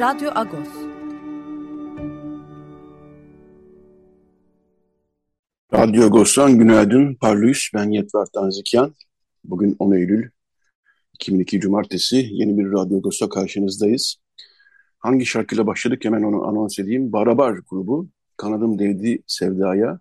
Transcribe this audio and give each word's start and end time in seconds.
Radyo 0.00 0.30
Agos. 0.34 0.68
Radyo 5.72 6.04
Agos'tan 6.04 6.58
günaydın. 6.58 7.14
Parlıyız. 7.14 7.70
Ben 7.74 7.90
Yetvar 7.90 8.26
Tanzikyan. 8.26 8.94
Bugün 9.44 9.76
10 9.78 9.92
Eylül 9.92 10.30
2002 11.14 11.60
Cumartesi 11.60 12.28
yeni 12.30 12.58
bir 12.58 12.72
Radyo 12.72 12.98
Agos'ta 12.98 13.28
karşınızdayız. 13.28 14.16
Hangi 14.98 15.26
şarkıyla 15.26 15.66
başladık 15.66 16.04
hemen 16.04 16.22
onu 16.22 16.48
anons 16.48 16.78
edeyim. 16.78 17.12
Barabar 17.12 17.58
grubu. 17.70 18.08
Kanadım 18.36 18.78
Değdi 18.78 19.22
Sevda'ya. 19.26 20.00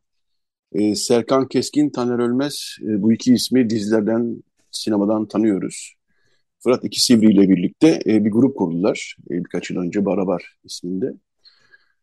Ee, 0.71 0.95
Serkan 0.95 1.47
Keskin, 1.47 1.89
Taner 1.89 2.19
Ölmez. 2.19 2.77
Ee, 2.81 3.01
bu 3.01 3.13
iki 3.13 3.33
ismi 3.33 3.69
dizilerden, 3.69 4.43
sinemadan 4.71 5.27
tanıyoruz. 5.27 5.98
Fırat 6.63 6.83
İki 6.83 7.01
Sivri 7.01 7.31
ile 7.31 7.49
birlikte 7.49 7.99
e, 8.05 8.25
bir 8.25 8.31
grup 8.31 8.57
kurdular. 8.57 9.15
E, 9.31 9.33
birkaç 9.33 9.69
yıl 9.69 9.77
önce 9.77 10.05
Barabar 10.05 10.57
isminde. 10.63 11.13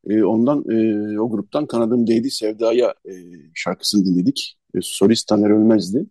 E, 0.09 0.23
ondan 0.23 0.65
e, 0.71 1.21
o 1.21 1.31
gruptan 1.31 1.67
Kanadım 1.67 2.07
Değdi 2.07 2.31
Sevda'ya 2.31 2.95
e, 3.09 3.13
şarkısını 3.55 4.05
dinledik. 4.05 4.57
E, 4.75 4.79
solist 4.83 5.29
Taner 5.29 5.51
Ölmez'di. 5.51 6.07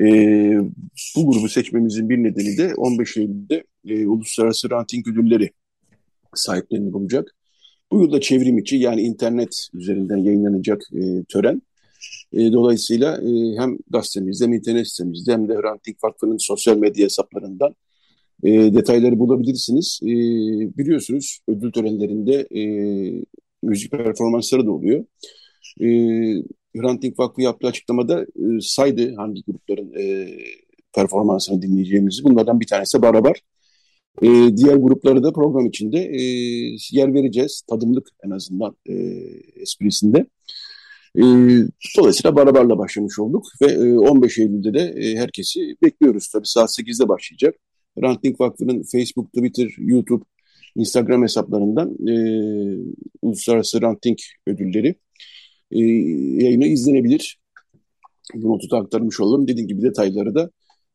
E, 0.00 0.04
bu 1.16 1.32
grubu 1.32 1.48
seçmemizin 1.48 2.08
bir 2.08 2.18
nedeni 2.18 2.58
de 2.58 2.74
15 2.74 3.16
Eylül'de 3.16 3.64
e, 3.88 4.06
Uluslararası 4.06 4.70
Ranting 4.70 5.08
Ödülleri 5.08 5.50
sahiplerini 6.34 6.92
bulacak. 6.92 7.36
Bu 7.92 8.02
yılda 8.02 8.20
çevrim 8.20 8.58
içi 8.58 8.76
yani 8.76 9.02
internet 9.02 9.68
üzerinden 9.74 10.16
yayınlanacak 10.16 10.82
e, 10.92 11.24
tören 11.24 11.62
e, 12.32 12.52
dolayısıyla 12.52 13.16
e, 13.16 13.56
hem 13.58 13.78
gazetemizde 13.90 14.44
hem 14.44 14.52
internet 14.52 14.88
sitemizde 14.88 15.32
hem 15.32 15.48
de 15.48 15.54
Hrant 15.54 15.80
Vakfı'nın 16.04 16.36
sosyal 16.36 16.76
medya 16.76 17.04
hesaplarından 17.04 17.74
e, 18.44 18.50
detayları 18.74 19.18
bulabilirsiniz. 19.18 20.00
E, 20.02 20.08
biliyorsunuz 20.78 21.40
ödül 21.48 21.72
törenlerinde 21.72 22.46
e, 22.56 22.62
müzik 23.62 23.90
performansları 23.90 24.66
da 24.66 24.72
oluyor. 24.72 25.04
E, 25.80 25.86
Hrant 26.76 27.18
Vakfı 27.18 27.42
yaptığı 27.42 27.66
açıklamada 27.66 28.22
e, 28.22 28.60
saydı 28.60 29.14
hangi 29.14 29.42
grupların 29.46 29.92
e, 29.98 30.28
performansını 30.94 31.62
dinleyeceğimizi. 31.62 32.24
Bunlardan 32.24 32.60
bir 32.60 32.66
tanesi 32.66 33.02
Barabar. 33.02 33.40
E, 34.22 34.56
diğer 34.56 34.76
grupları 34.76 35.22
da 35.22 35.32
program 35.32 35.66
içinde 35.66 35.98
e, 35.98 36.22
yer 36.92 37.14
vereceğiz. 37.14 37.62
Tadımlık 37.70 38.08
en 38.24 38.30
azından 38.30 38.76
e, 38.86 38.94
esprisinde. 39.56 40.26
E, 41.16 41.22
dolayısıyla 41.98 42.36
barabarla 42.36 42.78
başlamış 42.78 43.18
olduk 43.18 43.46
ve 43.62 43.66
e, 43.66 43.98
15 43.98 44.38
Eylül'de 44.38 44.74
de 44.74 44.80
e, 44.80 45.16
herkesi 45.16 45.76
bekliyoruz. 45.82 46.28
Tabii 46.28 46.46
saat 46.46 46.70
8'de 46.70 47.08
başlayacak. 47.08 47.54
Ranting 48.02 48.40
Vakfı'nın 48.40 48.82
Facebook, 48.82 49.32
Twitter, 49.32 49.68
YouTube, 49.78 50.24
Instagram 50.76 51.22
hesaplarından 51.22 52.08
e, 52.08 52.14
Uluslararası 53.22 53.82
Ranting 53.82 54.18
ödülleri 54.46 54.94
e, 55.70 55.78
yayını 56.44 56.66
izlenebilir. 56.66 57.38
Bu 58.34 58.48
notu 58.48 58.70
da 58.70 58.78
aktarmış 58.78 59.20
olalım. 59.20 59.48
Dediğim 59.48 59.68
gibi 59.68 59.82
detayları 59.82 60.34
da 60.34 60.50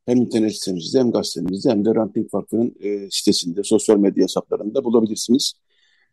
hem 0.06 0.18
internet 0.18 0.56
sitemizde 0.56 1.00
hem 1.00 1.12
gazetemizde 1.12 1.70
hem 1.70 1.86
de 1.86 1.96
Ranting 1.96 2.34
Vakfı'nın 2.34 2.76
e, 2.80 3.08
sitesinde, 3.12 3.64
sosyal 3.64 3.98
medya 3.98 4.24
hesaplarında 4.24 4.84
bulabilirsiniz. 4.84 5.54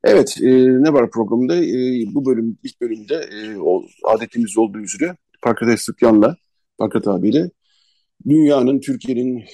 Evet, 0.05 0.37
e, 0.43 0.49
ne 0.83 0.93
var 0.93 1.11
programda? 1.11 1.57
E, 1.57 2.05
bu 2.15 2.27
bölüm, 2.27 2.59
ilk 2.65 2.81
bölümde 2.81 3.15
e, 3.15 3.59
o, 3.59 3.85
adetimiz 4.05 4.59
olduğu 4.59 4.79
üzere 4.79 5.17
Pakrates 5.43 5.81
Sıkyan'la, 5.81 6.37
Pakrat 6.79 7.09
abiyle 7.09 7.51
dünyanın, 8.29 8.81
Türkiye'nin, 8.81 9.45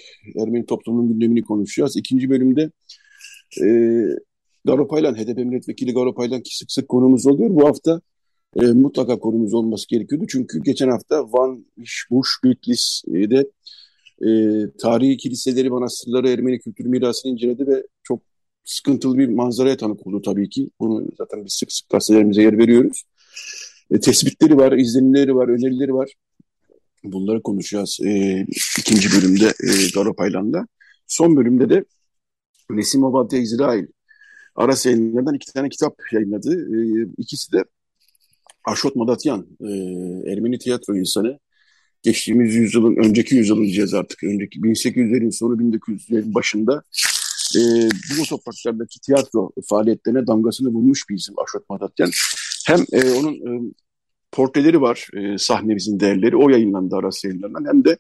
Ermeni 0.43 0.67
toplumunun 0.67 1.09
gündemini 1.09 1.43
konuşacağız. 1.43 1.97
İkinci 1.97 2.31
bölümde 2.31 2.71
e, 3.63 3.69
Garo 4.65 4.89
Paylan, 4.89 5.15
HDP 5.15 5.37
milletvekili 5.37 5.95
Garo 5.95 6.15
Paylan 6.15 6.43
ki 6.43 6.57
sık 6.57 6.73
sık 6.73 6.89
konumuz 6.89 7.27
oluyor. 7.27 7.51
Bu 7.51 7.69
hafta 7.69 8.01
e, 8.57 8.67
mutlaka 8.67 9.19
konumuz 9.19 9.55
olması 9.55 9.89
gerekiyordu. 9.89 10.27
Çünkü 10.29 10.63
geçen 10.63 10.89
hafta 10.89 11.33
Van, 11.33 11.67
Muş, 12.11 12.39
Bitlis'de 12.45 13.51
e, 14.23 14.31
tarihi 14.79 15.17
kiliseleri, 15.17 15.71
manastırları, 15.71 16.29
Ermeni 16.29 16.59
kültür 16.59 16.87
mirasını 16.87 17.33
inceledi 17.33 17.67
ve 17.67 17.83
sıkıntılı 18.69 19.19
bir 19.19 19.29
manzaraya 19.29 19.77
tanık 19.77 20.07
oldu 20.07 20.23
tabii 20.23 20.49
ki. 20.49 20.71
Bunu 20.81 21.07
zaten 21.19 21.45
biz 21.45 21.53
sık 21.53 21.73
sık 21.73 21.89
gazetelerimize 21.89 22.43
yer 22.43 22.59
veriyoruz. 22.59 23.03
E, 23.91 24.01
tespitleri 24.01 24.57
var, 24.57 24.73
izlenimleri 24.73 25.37
var, 25.37 25.49
önerileri 25.49 25.95
var. 25.95 26.13
Bunları 27.05 27.43
konuşacağız 27.43 27.99
e, 28.07 28.47
ikinci 28.79 29.09
bölümde 29.13 29.47
e, 29.47 29.91
Garo 29.95 30.15
Paylan'da. 30.15 30.67
Son 31.07 31.37
bölümde 31.37 31.71
de 31.71 31.85
Nesim 32.71 33.05
Abadya 33.05 33.39
İsrail 33.41 33.87
Aras 34.57 34.87
yayınlarından 34.87 35.35
iki 35.35 35.53
tane 35.53 35.69
kitap 35.69 35.95
yayınladı. 36.13 36.53
E, 36.77 37.09
ikisi 37.19 37.53
de 37.53 37.65
Aşot 38.65 38.97
Madatyan, 38.97 39.47
e, 39.61 39.71
Ermeni 40.33 40.59
tiyatro 40.59 40.97
insanı. 40.97 41.39
Geçtiğimiz 42.03 42.55
yüzyılın, 42.55 42.97
önceki 42.97 43.35
yüzyılın 43.35 43.63
diyeceğiz 43.63 43.95
artık. 43.95 44.25
Önceki 44.25 44.61
1800'lerin 44.61 45.31
sonu 45.31 45.55
1900'lerin 45.55 46.35
başında 46.35 46.83
e, 47.57 47.61
bu 48.19 48.25
topraklardaki 48.29 49.01
tiyatro 49.01 49.51
faaliyetlerine 49.69 50.27
damgasını 50.27 50.69
vurmuş 50.69 51.09
bir 51.11 51.15
isim 51.17 51.35
Aşot 51.39 51.71
Madatyan. 51.71 52.11
Hem 52.67 52.81
e, 52.93 53.13
onun 53.13 53.35
e, 53.35 53.73
portreleri 54.33 54.81
var, 54.81 55.09
e, 55.17 55.39
sahnemizin 55.39 56.01
değerleri, 56.01 56.37
o 56.37 56.49
yayınlandı 56.49 56.97
Aras 56.97 57.25
yayınlarından. 57.25 57.65
Hem 57.69 57.85
de 57.85 57.99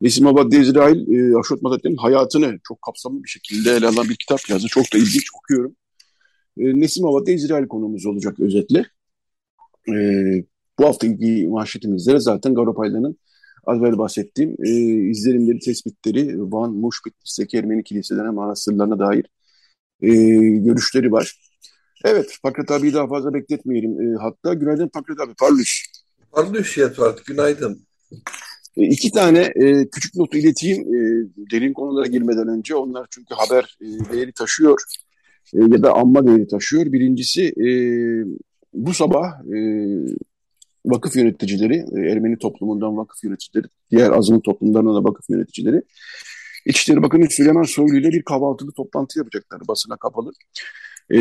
Nesim 0.00 0.26
Abad 0.26 0.52
İsrail, 0.52 1.12
e, 1.12 1.38
Aşot 1.38 1.62
Madatyan'ın 1.62 1.96
hayatını 1.96 2.58
çok 2.68 2.82
kapsamlı 2.82 3.24
bir 3.24 3.28
şekilde 3.28 3.70
ele 3.70 3.86
alan 3.86 4.08
bir 4.08 4.16
kitap 4.16 4.50
yazdı. 4.50 4.66
Çok 4.68 4.84
da 4.92 4.98
ilginç 4.98 5.26
okuyorum. 5.42 5.76
E, 6.58 6.80
Nesim 6.80 7.06
Abad 7.06 7.26
İsrail 7.26 7.68
konumuz 7.68 8.06
olacak 8.06 8.40
özetle. 8.40 8.86
E, 9.88 9.94
bu 10.78 10.86
haftaki 10.86 11.48
manşetimizde 11.48 12.20
zaten 12.20 12.54
Garopaylan'ın 12.54 13.18
az 13.66 13.78
evvel 13.78 13.98
bahsettiğim 13.98 14.56
e, 14.64 14.70
izlenimleri, 15.10 15.58
tespitleri 15.58 16.52
Van, 16.52 16.72
Muş, 16.72 16.96
Bitlis'teki 17.06 17.58
Ermeni 17.58 17.84
kiliselerine, 17.84 18.30
manastırlarına 18.30 18.98
dair 18.98 19.26
e, 20.00 20.08
görüşleri 20.58 21.12
var. 21.12 21.40
Evet, 22.04 22.38
Pakrat 22.42 22.70
abiyi 22.70 22.94
daha 22.94 23.08
fazla 23.08 23.34
bekletmeyelim. 23.34 24.00
E, 24.00 24.16
hatta 24.16 24.54
günaydın 24.54 24.88
Pakrat 24.88 25.20
abi, 25.20 25.34
parlış. 25.38 25.90
Parlış 26.32 26.78
Yetvar, 26.78 27.16
günaydın. 27.26 27.86
E, 28.76 28.82
iki 28.82 29.10
tane 29.10 29.40
e, 29.40 29.88
küçük 29.90 30.14
notu 30.14 30.38
ileteyim 30.38 30.80
e, 30.94 30.98
derin 31.50 31.72
konulara 31.72 32.06
girmeden 32.06 32.48
önce. 32.48 32.74
Onlar 32.74 33.06
çünkü 33.10 33.34
haber 33.34 33.78
e, 33.80 34.12
değeri 34.12 34.32
taşıyor 34.32 34.82
e, 35.54 35.60
ya 35.60 35.82
da 35.82 35.92
anma 35.92 36.26
değeri 36.26 36.46
taşıyor. 36.46 36.92
Birincisi 36.92 37.42
e, 37.44 37.68
bu 38.74 38.94
sabah 38.94 39.44
e, 39.44 39.58
vakıf 40.86 41.16
yöneticileri, 41.16 41.84
e, 41.96 42.10
Ermeni 42.10 42.38
toplumundan 42.38 42.96
vakıf 42.96 43.24
yöneticileri, 43.24 43.66
diğer 43.90 44.10
azınlık 44.10 44.44
toplumlarından 44.44 44.94
da 44.94 45.04
vakıf 45.08 45.30
yöneticileri 45.30 45.82
İçişleri 46.66 47.02
Bakanı 47.02 47.30
Süleyman 47.30 47.62
Soylu 47.62 47.96
ile 47.96 48.08
bir 48.08 48.22
kahvaltılı 48.22 48.72
toplantı 48.72 49.18
yapacaklar 49.18 49.60
basına 49.68 49.96
kapalı. 49.96 50.32
E, 51.14 51.18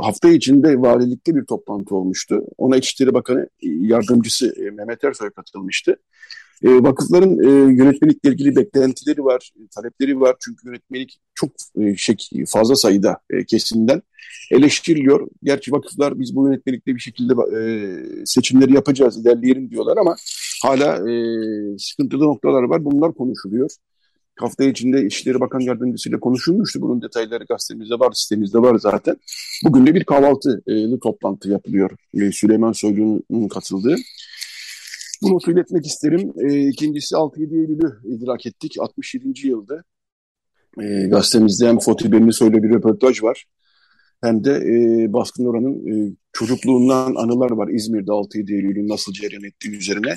hafta 0.00 0.28
içinde 0.28 0.80
valilikte 0.80 1.34
bir 1.34 1.44
toplantı 1.44 1.94
olmuştu. 1.94 2.42
Ona 2.58 2.76
İçişleri 2.76 3.14
Bakanı 3.14 3.48
yardımcısı 3.62 4.54
e, 4.66 4.70
Mehmet 4.70 5.04
Ersoy 5.04 5.30
katılmıştı. 5.30 5.96
E, 6.62 6.68
vakıfların 6.68 7.38
e, 7.38 7.74
yönetmelikle 7.74 8.30
ilgili 8.30 8.56
beklentileri 8.56 9.24
var, 9.24 9.52
talepleri 9.74 10.20
var. 10.20 10.36
Çünkü 10.40 10.68
yönetmelik 10.68 11.20
çok 11.34 11.50
e, 11.80 11.96
şey, 11.96 12.16
fazla 12.46 12.76
sayıda 12.76 13.18
e, 13.30 13.44
kesimden 13.44 14.02
eleştiriliyor. 14.50 15.28
Gerçi 15.42 15.72
vakıflar 15.72 16.20
biz 16.20 16.36
bu 16.36 16.48
yönetmelikte 16.48 16.94
bir 16.94 17.00
şekilde 17.00 17.32
e, 17.32 17.60
seçimleri 18.24 18.74
yapacağız, 18.74 19.18
ilerleyelim 19.18 19.70
diyorlar 19.70 19.96
ama 19.96 20.16
hala 20.62 21.10
e, 21.10 21.14
sıkıntılı 21.78 22.24
noktalar 22.24 22.62
var. 22.62 22.84
Bunlar 22.84 23.14
konuşuluyor. 23.14 23.70
Hafta 24.36 24.64
içinde 24.64 25.06
İçişleri 25.06 25.40
Bakan 25.40 25.60
Yardımcısıyla 25.60 26.20
konuşulmuştu. 26.20 26.80
Bunun 26.80 27.02
detayları 27.02 27.44
gazetemizde 27.44 27.94
var, 27.94 28.12
sitemizde 28.12 28.58
var 28.58 28.78
zaten. 28.78 29.16
Bugün 29.64 29.86
de 29.86 29.94
bir 29.94 30.04
kahvaltılı 30.04 31.00
toplantı 31.00 31.50
yapılıyor. 31.50 31.90
E, 32.14 32.32
Süleyman 32.32 32.72
Soylu'nun 32.72 33.48
katıldığı. 33.48 33.96
Bu 35.24 35.34
notu 35.34 35.52
iletmek 35.52 35.86
isterim. 35.86 36.32
E, 36.38 36.68
ikincisi 36.68 37.14
6-7 37.14 37.60
Eylül'ü 37.60 38.16
idrak 38.16 38.46
ettik. 38.46 38.74
67. 38.80 39.48
yılda 39.48 39.84
E, 40.82 41.06
gazetemizde 41.06 41.68
hem 41.68 41.78
Fatih 41.78 42.12
Benlisoy'la 42.12 42.62
bir 42.62 42.70
röportaj 42.70 43.22
var. 43.22 43.44
Hem 44.22 44.44
de 44.44 44.52
e, 44.52 45.12
Baskın 45.12 45.46
Oran'ın 45.46 45.86
e, 45.86 46.16
çocukluğundan 46.32 47.14
anılar 47.14 47.50
var. 47.50 47.68
İzmir'de 47.68 48.10
6-7 48.10 48.54
Eylül'ün 48.54 48.88
nasıl 48.88 49.12
cereyan 49.12 49.44
ettiği 49.44 49.76
üzerine. 49.76 50.16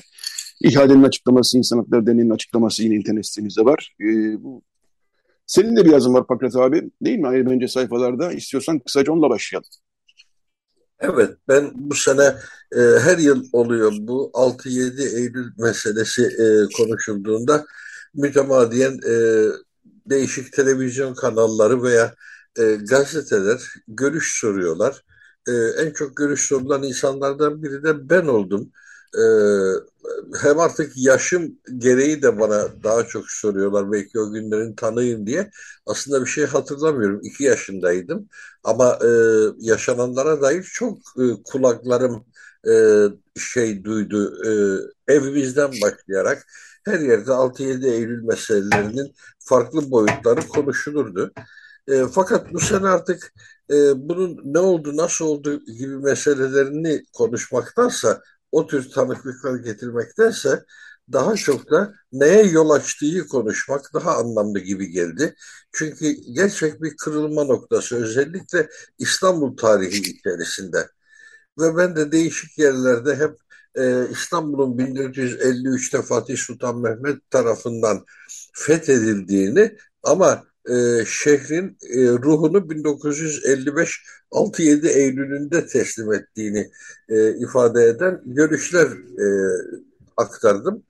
İhadenin 0.62 1.04
açıklaması, 1.04 1.58
İnsan 1.58 1.78
Hakları 1.78 2.08
Derneği'nin 2.08 2.30
açıklaması 2.30 2.84
yine 2.84 2.96
internet 2.96 3.28
sitemizde 3.28 3.66
var. 3.66 3.96
E, 4.02 4.06
bu 4.44 4.62
senin 5.46 5.76
de 5.76 5.86
bir 5.86 5.92
yazın 5.92 6.14
var 6.14 6.28
Pakrat 6.28 6.56
abi 6.56 6.92
değil 7.02 7.20
mi? 7.20 7.28
Ayrı 7.28 7.50
önce 7.50 7.68
sayfalarda. 7.68 8.32
İstiyorsan 8.32 8.80
kısaca 8.80 9.14
onunla 9.14 9.30
başlayalım. 9.30 9.70
Evet, 11.00 11.38
ben 11.48 11.72
bu 11.76 11.96
sene 11.96 12.36
e, 12.76 12.80
her 12.80 13.18
yıl 13.18 13.46
oluyor 13.54 13.92
bu 14.00 14.32
6-7 14.34 15.02
Eylül 15.18 15.52
meselesi 15.58 16.24
e, 16.24 16.46
konuşulduğunda 16.78 17.66
mütemadiyen 18.14 19.00
e, 19.10 19.14
değişik 20.10 20.54
televizyon 20.54 21.14
kanalları 21.14 21.84
veya 21.84 22.16
e, 22.60 22.64
gazeteler 22.90 23.62
görüş 23.88 24.40
soruyorlar. 24.40 25.04
E, 25.48 25.52
en 25.54 25.92
çok 25.92 26.18
görüş 26.18 26.48
sorulan 26.48 26.84
insanlardan 26.84 27.64
biri 27.64 27.84
de 27.84 28.10
ben 28.10 28.26
oldum. 28.26 28.72
E, 29.18 29.24
hem 30.42 30.60
artık 30.60 30.94
yaşım 30.96 31.60
gereği 31.78 32.22
de 32.22 32.40
bana 32.40 32.84
daha 32.84 33.04
çok 33.08 33.32
soruyorlar 33.32 33.92
belki 33.92 34.20
o 34.20 34.32
günlerin 34.32 34.76
tanıyın 34.76 35.26
diye. 35.28 35.52
Aslında 35.86 36.22
bir 36.22 36.30
şey 36.30 36.46
hatırlamıyorum. 36.46 37.20
İki 37.24 37.44
yaşındaydım 37.44 38.30
ama 38.64 39.00
e, 39.04 39.10
yaşananlara 39.60 40.42
dair 40.42 40.64
çok 40.64 40.98
e, 40.98 41.24
kulaklarım 41.44 42.26
e, 42.70 42.74
şey 43.40 43.84
duydu. 43.84 44.34
E, 45.08 45.14
evimizden 45.14 45.72
başlayarak 45.82 46.48
her 46.86 47.00
yerde 47.00 47.32
6-7 47.32 47.88
Eylül 47.88 48.24
meselelerinin 48.24 49.16
farklı 49.40 49.92
boyutları 49.92 50.48
konuşulurdu. 50.48 51.32
E, 51.88 52.06
fakat 52.12 52.54
bu 52.54 52.60
sene 52.60 52.88
artık 52.88 53.34
e, 53.72 53.76
bunun 54.10 54.42
ne 54.46 54.60
oldu, 54.60 54.98
nasıl 54.98 55.26
oldu 55.26 55.66
gibi 55.66 55.98
meselelerini 55.98 57.04
konuşmaktansa 57.14 58.22
o 58.52 58.68
tür 58.68 58.92
tanıklıkları 58.92 59.58
getirmektense 59.58 60.64
daha 61.14 61.36
çok 61.36 61.72
da 61.72 61.94
neye 62.12 62.44
yol 62.44 62.70
açtığı 62.70 63.28
konuşmak 63.28 63.94
daha 63.94 64.18
anlamlı 64.18 64.60
gibi 64.60 64.92
geldi. 64.92 65.36
Çünkü 65.72 66.12
gerçek 66.12 66.82
bir 66.82 66.98
kırılma 66.98 67.44
noktası 67.44 67.96
özellikle 67.96 68.70
İstanbul 69.00 69.58
tarihi 69.58 69.98
içerisinde. 69.98 70.88
Ve 71.60 71.78
ben 71.78 71.96
de 71.96 72.12
değişik 72.12 72.58
yerlerde 72.60 73.16
hep 73.16 73.38
e, 73.76 74.10
İstanbul'un 74.12 74.78
1453'te 74.78 76.02
Fatih 76.02 76.38
Sultan 76.38 76.80
Mehmet 76.82 77.32
tarafından 77.32 78.06
fethedildiğini 78.54 79.78
ama 80.04 80.44
e, 80.70 81.06
şehrin 81.06 81.78
e, 81.82 82.08
ruhunu 82.08 82.70
1955 82.70 84.04
6-7 84.32 84.88
Eylül'ünde 84.88 85.68
teslim 85.68 86.14
ettiğini 86.14 86.72
e, 87.10 87.38
ifade 87.38 87.84
eden 87.84 88.22
görüşler 88.26 88.88
e, 89.20 89.28
aktardım. 90.18 90.84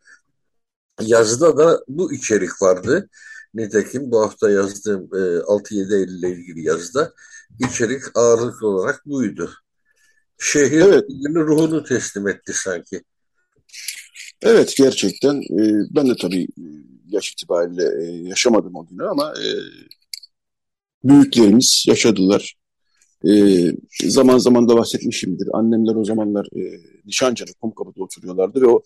Yazıda 1.01 1.57
da 1.57 1.83
bu 1.87 2.13
içerik 2.13 2.61
vardı. 2.61 3.09
Nitekim 3.53 4.11
bu 4.11 4.21
hafta 4.21 4.49
yazdığım 4.49 5.09
e, 5.13 5.17
6-7 5.17 5.95
Eylül 5.95 6.19
ile 6.19 6.29
ilgili 6.29 6.63
yazıda 6.63 7.13
içerik 7.59 8.03
ağırlıklı 8.15 8.67
olarak 8.67 9.05
buydu. 9.05 9.51
Şehir 10.37 10.81
evet. 10.81 11.03
ruhunu 11.35 11.83
teslim 11.83 12.27
etti 12.27 12.53
sanki. 12.53 13.03
Evet 14.41 14.73
gerçekten. 14.77 15.35
E, 15.35 15.95
ben 15.95 16.09
de 16.09 16.15
tabii 16.21 16.43
e, 16.43 16.63
yaş 17.07 17.31
itibariyle 17.31 17.83
e, 18.03 18.27
yaşamadım 18.29 18.75
o 18.75 18.85
günü 18.85 19.03
ama 19.03 19.33
e, 19.33 19.47
büyüklerimiz 21.03 21.85
yaşadılar. 21.87 22.55
E, 23.27 23.31
zaman 24.09 24.37
zaman 24.37 24.69
da 24.69 24.75
bahsetmişimdir. 24.77 25.47
Annemler 25.53 25.95
o 25.95 26.05
zamanlar 26.05 26.45
e, 26.55 26.61
Nişancı'da 27.05 27.51
Kumkapı'da 27.61 28.03
oturuyorlardı 28.03 28.61
ve 28.61 28.67
o 28.67 28.81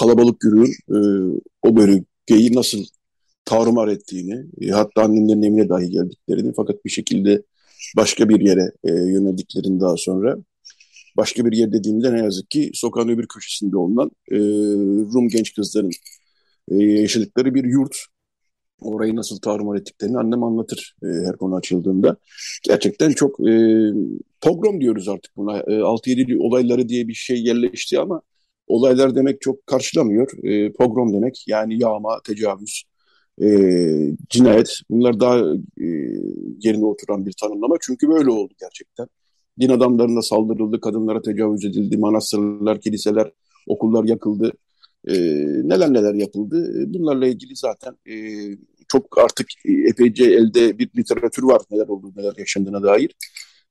kalabalık 0.00 0.44
yürüyün 0.44 0.74
e, 0.90 0.98
o 1.62 1.76
bölgeyi 1.76 2.54
nasıl 2.54 2.84
tarumar 3.44 3.88
ettiğini, 3.88 4.46
e, 4.62 4.70
hatta 4.70 5.02
annemlerin 5.02 5.42
evine 5.42 5.68
dahi 5.68 5.90
geldiklerini 5.90 6.52
fakat 6.56 6.84
bir 6.84 6.90
şekilde 6.90 7.42
başka 7.96 8.28
bir 8.28 8.40
yere 8.40 8.72
e, 8.84 8.92
yöneldiklerini 8.92 9.80
daha 9.80 9.96
sonra 9.96 10.36
başka 11.16 11.44
bir 11.44 11.56
yer 11.56 11.72
dediğimde 11.72 12.12
ne 12.14 12.18
yazık 12.18 12.50
ki 12.50 12.70
sokağın 12.74 13.08
öbür 13.08 13.26
köşesinde 13.28 13.76
olunan 13.76 14.10
e, 14.30 14.36
Rum 15.14 15.28
genç 15.28 15.54
kızların 15.54 15.90
e, 16.70 16.76
yaşadıkları 16.76 17.54
bir 17.54 17.64
yurt. 17.64 17.96
Orayı 18.80 19.16
nasıl 19.16 19.38
tarumar 19.38 19.76
ettiklerini 19.78 20.18
annem 20.18 20.42
anlatır 20.42 20.96
e, 21.02 21.06
her 21.06 21.36
konu 21.36 21.56
açıldığında. 21.56 22.16
Gerçekten 22.62 23.10
çok 23.12 23.48
e, 23.48 23.52
pogrom 24.40 24.80
diyoruz 24.80 25.08
artık 25.08 25.36
buna. 25.36 25.58
E, 25.58 25.82
6-7 25.82 26.38
olayları 26.38 26.88
diye 26.88 27.08
bir 27.08 27.14
şey 27.14 27.42
yerleşti 27.44 28.00
ama 28.00 28.22
olaylar 28.66 29.14
demek 29.14 29.40
çok 29.40 29.66
karşılamıyor. 29.66 30.44
E, 30.44 30.72
pogrom 30.72 31.12
demek 31.12 31.44
yani 31.48 31.82
yağma, 31.82 32.20
tecavüz, 32.24 32.84
e, 33.42 33.46
cinayet 34.28 34.80
bunlar 34.90 35.20
daha 35.20 35.38
e, 35.80 35.86
yerine 36.60 36.84
oturan 36.84 37.26
bir 37.26 37.32
tanımlama. 37.40 37.76
Çünkü 37.80 38.08
böyle 38.08 38.30
oldu 38.30 38.54
gerçekten. 38.60 39.08
Din 39.60 39.68
adamlarına 39.68 40.22
saldırıldı, 40.22 40.80
kadınlara 40.80 41.22
tecavüz 41.22 41.64
edildi, 41.64 41.96
manastırlar, 41.96 42.80
kiliseler, 42.80 43.30
okullar 43.66 44.04
yakıldı 44.04 44.52
e, 45.06 45.14
neler 45.68 45.92
neler 45.92 46.14
yapıldı. 46.14 46.82
E, 46.82 46.94
bunlarla 46.94 47.26
ilgili 47.26 47.56
zaten 47.56 47.96
e, 48.10 48.14
çok 48.88 49.18
artık 49.18 49.46
epeyce 49.88 50.24
elde 50.24 50.78
bir 50.78 50.90
literatür 50.96 51.42
var 51.42 51.62
neler 51.70 51.88
oldu, 51.88 52.12
neler 52.16 52.32
yaşandığına 52.38 52.82
dair. 52.82 53.10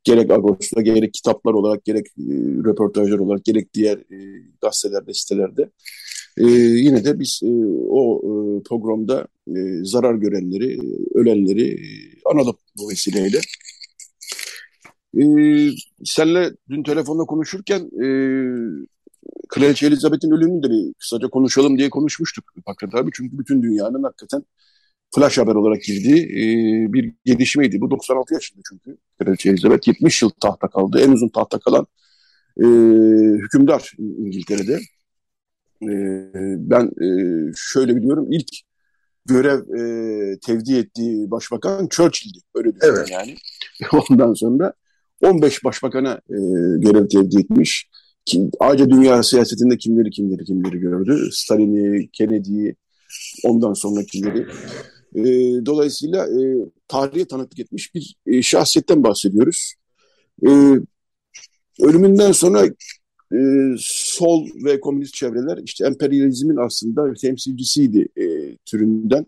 Gerek 0.03 0.31
Agos'ta, 0.31 0.81
gerek 0.81 1.13
kitaplar 1.13 1.53
olarak, 1.53 1.85
gerek 1.85 2.05
e, 2.07 2.33
röportajlar 2.65 3.19
olarak, 3.19 3.45
gerek 3.45 3.73
diğer 3.73 3.97
e, 3.97 4.17
gazetelerde, 4.61 5.13
sitelerde. 5.13 5.69
E, 6.37 6.45
yine 6.47 7.06
de 7.06 7.19
biz 7.19 7.42
e, 7.44 7.49
o 7.89 8.18
e, 8.19 8.63
programda 8.63 9.27
e, 9.47 9.54
zarar 9.83 10.15
görenleri, 10.15 10.73
e, 10.73 10.80
ölenleri 11.19 11.68
e, 11.71 11.85
analım 12.25 12.56
bu 12.77 12.89
vesileyle. 12.89 13.39
E, 15.16 15.24
senle 16.04 16.52
dün 16.69 16.84
telefonda 16.84 17.24
konuşurken 17.24 17.80
e, 17.80 18.07
Kraliçe 19.50 19.88
Elizabeth'in 19.88 20.31
ölümünü 20.31 20.64
de 20.64 20.69
bir 20.69 20.94
kısaca 20.94 21.28
konuşalım 21.28 21.78
diye 21.78 21.90
konuşmuştuk 21.90 22.45
Pakrat 22.66 22.95
abi. 22.95 23.12
Çünkü 23.14 23.40
bütün 23.40 23.64
dünyanın 23.64 24.04
hakikaten 24.04 24.44
flash 25.16 25.38
haber 25.38 25.56
olarak 25.56 25.84
girdiği 25.84 26.24
e, 26.24 26.94
bir 26.94 27.14
gelişmeydi. 27.26 27.81
Bu 27.81 27.92
96 27.92 28.34
yaşında 28.34 28.62
çünkü 28.69 28.98
Kraliçe 29.19 29.50
Elizabeth 29.50 29.88
70 29.88 30.22
yıl 30.22 30.30
tahta 30.30 30.68
kaldı. 30.68 31.00
En 31.02 31.12
uzun 31.12 31.30
tahta 31.30 31.60
kalan 31.60 31.88
e, 32.57 32.66
hükümdar 33.44 33.94
İngiltere'de. 34.00 34.80
E, 35.81 35.92
ben 36.69 36.86
e, 36.86 37.07
şöyle 37.56 37.95
biliyorum 37.95 38.28
ilk 38.31 38.50
görev 39.26 39.60
e, 39.60 40.40
tevdi 40.40 40.76
ettiği 40.76 41.31
başbakan 41.31 41.88
Churchill'di. 41.88 42.40
Öyle 42.56 42.72
evet. 42.81 43.12
yani. 43.12 43.36
Ondan 44.10 44.34
sonra 44.34 44.74
15 45.25 45.63
başbakana 45.63 46.13
e, 46.29 46.37
görev 46.79 47.07
tevdi 47.07 47.39
etmiş 47.39 47.89
kim, 48.25 48.51
ayrıca 48.59 48.89
dünya 48.89 49.23
siyasetinde 49.23 49.77
kimleri 49.77 50.09
kimleri 50.09 50.44
kimleri 50.44 50.77
gördü. 50.77 51.29
Stalin'i, 51.31 52.09
Kennedy'yi, 52.09 52.75
ondan 53.44 53.73
sonrakileri. 53.73 54.47
E, 55.15 55.23
dolayısıyla 55.65 56.27
e, 56.27 56.41
tarihe 56.87 57.25
tanıklık 57.25 57.59
etmiş 57.59 57.95
bir 57.95 58.15
e, 58.27 58.41
şahsiyetten 58.41 59.03
bahsediyoruz. 59.03 59.73
E, 60.47 60.49
ölümünden 61.81 62.31
sonra 62.31 62.65
e, 63.33 63.39
sol 63.77 64.47
ve 64.65 64.79
komünist 64.79 65.13
çevreler 65.13 65.59
işte 65.63 65.85
emperyalizmin 65.85 66.57
aslında 66.57 67.13
temsilcisiydi 67.13 68.07
e, 68.17 68.57
türünden 68.65 69.25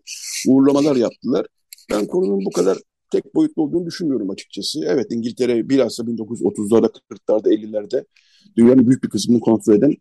uğurlamalar 0.47 0.95
yaptılar. 0.95 1.45
Ben 1.91 2.07
konunun 2.07 2.45
bu 2.45 2.51
kadar 2.51 2.77
tek 3.11 3.35
boyutlu 3.35 3.63
olduğunu 3.63 3.85
düşünmüyorum 3.85 4.29
açıkçası. 4.29 4.79
Evet 4.85 5.07
İngiltere 5.09 5.69
bilhassa 5.69 6.07
1930'larda, 6.07 6.91
40'larda, 7.09 7.49
50'lerde 7.49 8.05
dünyanın 8.57 8.87
büyük 8.87 9.03
bir 9.03 9.09
kısmını 9.09 9.39
kontrol 9.39 9.73
eden 9.75 9.93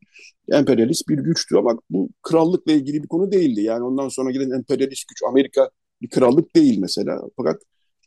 emperyalist 0.53 1.09
bir 1.09 1.19
güçtü 1.19 1.57
ama 1.57 1.79
bu 1.91 2.11
krallıkla 2.23 2.73
ilgili 2.73 3.03
bir 3.03 3.09
konu 3.09 3.33
değildi. 3.33 3.61
Yani 3.63 3.85
ondan 3.85 4.09
sonra 4.09 4.31
gelen 4.31 4.51
emperyalist 4.51 5.09
güç 5.09 5.23
Amerika 5.29 5.71
bir 6.03 6.09
krallık 6.09 6.57
değil 6.57 6.79
mesela. 6.79 7.23
Fakat 7.37 7.63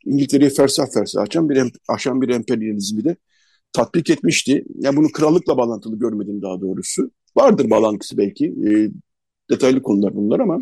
İngiltere'yi 0.05 0.49
fersah 0.49 0.85
fersah 0.93 1.21
açan 1.21 1.49
bir, 1.49 1.63
aşan 1.89 2.21
bir 2.21 2.29
emperyalizmi 2.29 3.03
de 3.03 3.15
tatbik 3.73 4.09
etmişti. 4.09 4.65
Yani 4.75 4.97
bunu 4.97 5.11
krallıkla 5.11 5.57
bağlantılı 5.57 5.99
görmedim 5.99 6.41
daha 6.41 6.61
doğrusu. 6.61 7.11
Vardır 7.35 7.69
bağlantısı 7.69 8.17
belki. 8.17 8.45
E, 8.45 8.89
detaylı 9.49 9.81
konular 9.81 10.15
bunlar 10.15 10.39
ama 10.39 10.59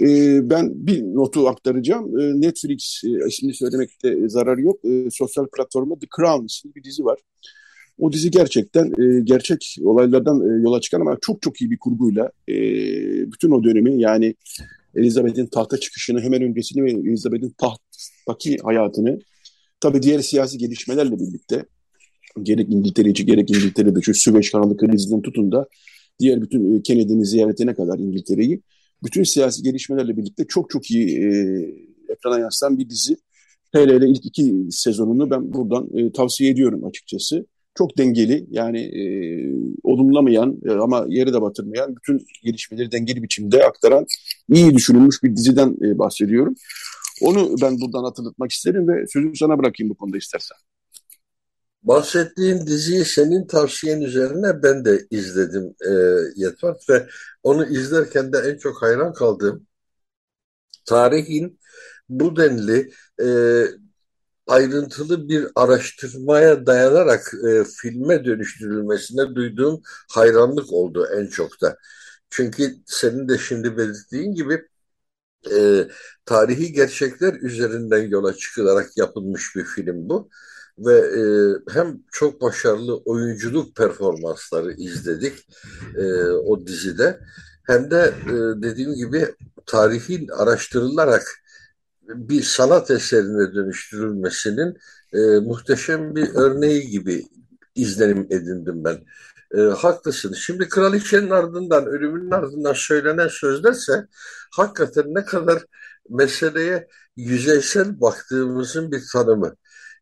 e, 0.00 0.50
ben 0.50 0.86
bir 0.86 1.02
notu 1.02 1.48
aktaracağım. 1.48 2.20
E, 2.20 2.40
Netflix 2.40 3.02
e, 3.04 3.28
ismini 3.28 3.54
söylemekte 3.54 4.28
zarar 4.28 4.58
yok. 4.58 4.84
E, 4.84 5.10
sosyal 5.10 5.46
platformda 5.56 5.98
The 5.98 6.06
Crown 6.16 6.44
isimli 6.44 6.74
bir 6.74 6.84
dizi 6.84 7.04
var. 7.04 7.18
O 7.98 8.12
dizi 8.12 8.30
gerçekten 8.30 8.86
e, 8.86 9.20
gerçek 9.24 9.76
olaylardan 9.84 10.40
e, 10.40 10.62
yola 10.62 10.80
çıkan 10.80 11.00
ama 11.00 11.18
çok 11.20 11.42
çok 11.42 11.60
iyi 11.60 11.70
bir 11.70 11.78
kurguyla 11.78 12.30
e, 12.48 12.54
bütün 13.32 13.50
o 13.50 13.64
dönemi 13.64 14.00
yani 14.00 14.34
Elizabeth'in 14.94 15.46
tahta 15.46 15.80
çıkışını 15.80 16.20
hemen 16.20 16.42
öncesini 16.42 16.84
ve 16.84 16.90
Elizabeth'in 16.90 17.54
tahttaki 17.58 18.56
hayatını 18.62 19.18
tabii 19.80 20.02
diğer 20.02 20.20
siyasi 20.20 20.58
gelişmelerle 20.58 21.18
birlikte 21.18 21.64
gerek 22.42 22.66
İngiltere 22.70 23.08
içi 23.08 23.26
gerek 23.26 23.50
İngiltere 23.50 23.94
dışı 23.94 24.14
Süveyş 24.14 24.50
kanalı 24.50 24.76
krizinden 24.76 25.22
tutun 25.22 25.52
da 25.52 25.68
diğer 26.20 26.42
bütün 26.42 26.78
e, 26.78 26.82
Kennedy'nin 26.82 27.22
ziyaretine 27.22 27.74
kadar 27.74 27.98
İngiltere'yi 27.98 28.60
bütün 29.02 29.22
siyasi 29.22 29.62
gelişmelerle 29.62 30.16
birlikte 30.16 30.46
çok 30.46 30.70
çok 30.70 30.90
iyi 30.90 31.18
e, 31.18 31.28
ekrana 32.08 32.38
yansıtan 32.38 32.78
bir 32.78 32.90
dizi. 32.90 33.16
Hele 33.72 33.94
hele 33.94 34.08
ilk 34.08 34.26
iki 34.26 34.54
sezonunu 34.70 35.30
ben 35.30 35.52
buradan 35.52 35.88
e, 35.94 36.12
tavsiye 36.12 36.50
ediyorum 36.50 36.84
açıkçası. 36.84 37.46
Çok 37.78 37.98
dengeli 37.98 38.46
yani 38.50 38.80
e, 38.80 39.02
olumlamayan 39.82 40.58
e, 40.68 40.72
ama 40.72 41.06
yeri 41.08 41.32
de 41.32 41.42
batırmayan 41.42 41.96
bütün 41.96 42.26
gelişmeleri 42.44 42.92
dengeli 42.92 43.22
biçimde 43.22 43.64
aktaran 43.64 44.06
iyi 44.54 44.74
düşünülmüş 44.74 45.22
bir 45.22 45.36
diziden 45.36 45.76
e, 45.82 45.98
bahsediyorum. 45.98 46.54
Onu 47.22 47.54
ben 47.62 47.80
buradan 47.80 48.04
hatırlatmak 48.04 48.52
isterim 48.52 48.88
ve 48.88 49.06
sözü 49.06 49.32
sana 49.34 49.58
bırakayım 49.58 49.90
bu 49.90 49.94
konuda 49.94 50.18
istersen. 50.18 50.56
Bahsettiğin 51.82 52.66
diziyi 52.66 53.04
senin 53.04 53.46
tavsiyen 53.46 54.00
üzerine 54.00 54.62
ben 54.62 54.84
de 54.84 55.06
izledim 55.10 55.74
e, 55.86 55.92
Yetvat 56.36 56.90
ve 56.90 57.08
onu 57.42 57.66
izlerken 57.66 58.32
de 58.32 58.38
en 58.38 58.58
çok 58.58 58.82
hayran 58.82 59.12
kaldığım 59.12 59.66
tarihin 60.86 61.60
bu 62.08 62.36
denli 62.36 62.92
e, 63.22 63.28
ayrıntılı 64.46 65.28
bir 65.28 65.46
araştırmaya 65.54 66.66
dayanarak 66.66 67.32
e, 67.48 67.64
filme 67.64 68.24
dönüştürülmesine 68.24 69.34
duyduğum 69.34 69.82
hayranlık 70.10 70.72
oldu 70.72 71.08
en 71.14 71.26
çok 71.26 71.60
da. 71.62 71.78
Çünkü 72.30 72.76
senin 72.86 73.28
de 73.28 73.38
şimdi 73.38 73.76
belirttiğin 73.76 74.34
gibi 74.34 74.68
e, 75.52 75.88
tarihi 76.24 76.72
gerçekler 76.72 77.34
üzerinden 77.34 78.08
yola 78.08 78.34
çıkılarak 78.36 78.96
yapılmış 78.96 79.56
bir 79.56 79.64
film 79.64 80.08
bu 80.08 80.30
ve 80.78 80.94
e, 80.94 81.22
hem 81.72 81.98
çok 82.12 82.40
başarılı 82.40 82.96
oyunculuk 82.96 83.76
performansları 83.76 84.72
izledik 84.72 85.48
e, 85.96 86.22
o 86.22 86.66
dizide 86.66 87.20
hem 87.66 87.90
de 87.90 88.14
e, 88.26 88.62
dediğim 88.62 88.94
gibi 88.94 89.34
tarihin 89.66 90.28
araştırılarak 90.28 91.22
bir 92.02 92.42
sanat 92.42 92.90
eserine 92.90 93.54
dönüştürülmesinin 93.54 94.78
e, 95.12 95.18
muhteşem 95.18 96.14
bir 96.14 96.34
örneği 96.34 96.90
gibi 96.90 97.26
izlenim 97.74 98.26
edindim 98.30 98.84
ben. 98.84 98.98
E, 99.54 99.60
haklısın. 99.60 100.32
Şimdi 100.32 100.68
kraliçenin 100.68 101.30
ardından, 101.30 101.86
ölümünün 101.86 102.30
ardından 102.30 102.72
söylenen 102.72 103.28
sözlerse 103.28 104.06
hakikaten 104.52 105.14
ne 105.14 105.24
kadar 105.24 105.62
meseleye 106.08 106.88
yüzeysel 107.16 108.00
baktığımızın 108.00 108.92
bir 108.92 109.02
tanımı. 109.12 109.54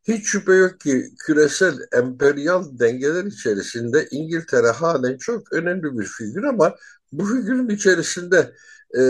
Hiç 0.09 0.27
şüphe 0.27 0.53
yok 0.55 0.81
ki 0.81 1.11
küresel 1.27 1.79
emperyal 1.93 2.79
dengeler 2.79 3.25
içerisinde 3.25 4.09
İngiltere 4.11 4.71
halen 4.71 5.19
çok 5.19 5.53
önemli 5.53 5.99
bir 5.99 6.05
figür 6.05 6.43
ama 6.43 6.75
bu 7.13 7.25
figürün 7.27 7.69
içerisinde 7.69 8.53
e, 8.99 9.03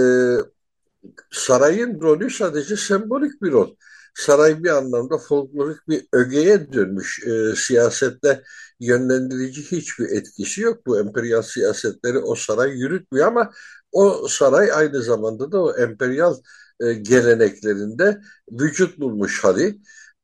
sarayın 1.30 2.00
rolü 2.00 2.30
sadece 2.30 2.76
sembolik 2.76 3.42
bir 3.42 3.52
rol. 3.52 3.74
Saray 4.14 4.62
bir 4.64 4.70
anlamda 4.70 5.18
folklorik 5.18 5.88
bir 5.88 6.06
ögeye 6.12 6.72
dönmüş. 6.72 7.26
E, 7.26 7.56
siyasette 7.56 8.42
yönlendirici 8.80 9.62
hiçbir 9.62 10.08
etkisi 10.10 10.60
yok. 10.60 10.86
Bu 10.86 11.00
emperyal 11.00 11.42
siyasetleri 11.42 12.18
o 12.18 12.34
saray 12.34 12.70
yürütmüyor 12.70 13.26
ama 13.26 13.50
o 13.92 14.28
saray 14.28 14.72
aynı 14.72 15.02
zamanda 15.02 15.52
da 15.52 15.62
o 15.62 15.76
emperyal 15.76 16.34
e, 16.80 16.92
geleneklerinde 16.92 18.20
vücut 18.50 18.98
bulmuş 18.98 19.44
hali 19.44 19.78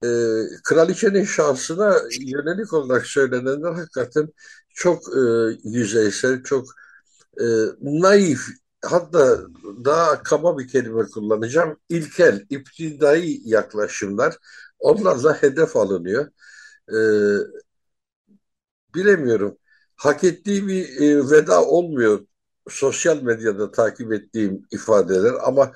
e, 0.05 0.09
kraliçenin 0.65 1.25
şahsına 1.25 1.99
yönelik 2.21 2.73
olarak 2.73 3.07
söylenenler 3.07 3.73
hakikaten 3.73 4.29
çok 4.75 5.03
e, 5.17 5.21
yüzeysel, 5.65 6.43
çok 6.43 6.67
e, 7.41 7.45
naif, 7.83 8.41
hatta 8.85 9.39
daha 9.85 10.23
kaba 10.23 10.59
bir 10.59 10.69
kelime 10.69 11.05
kullanacağım, 11.07 11.77
ilkel, 11.89 12.47
iptidai 12.51 13.41
yaklaşımlar 13.45 14.37
onlarla 14.79 15.43
hedef 15.43 15.77
alınıyor. 15.77 16.29
E, 16.89 16.99
bilemiyorum. 18.95 19.59
Hak 19.97 20.25
ettiği 20.25 20.69
bir 20.69 21.01
e, 21.01 21.31
veda 21.31 21.65
olmuyor 21.65 22.27
sosyal 22.69 23.23
medyada 23.23 23.71
takip 23.73 24.13
ettiğim 24.13 24.67
ifadeler 24.71 25.33
ama 25.45 25.73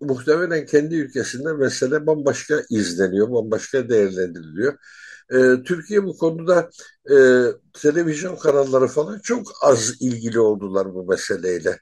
muhtemelen 0.00 0.66
kendi 0.66 0.94
ülkesinde 0.94 1.52
mesele 1.52 2.06
bambaşka 2.06 2.62
izleniyor, 2.70 3.30
bambaşka 3.30 3.88
değerlendiriliyor. 3.88 4.78
Ee, 5.30 5.62
Türkiye 5.64 6.04
bu 6.04 6.18
konuda 6.18 6.70
e, 7.10 7.16
televizyon 7.72 8.36
kanalları 8.36 8.86
falan 8.86 9.18
çok 9.18 9.52
az 9.62 9.94
ilgili 10.00 10.40
oldular 10.40 10.94
bu 10.94 11.06
meseleyle. 11.06 11.80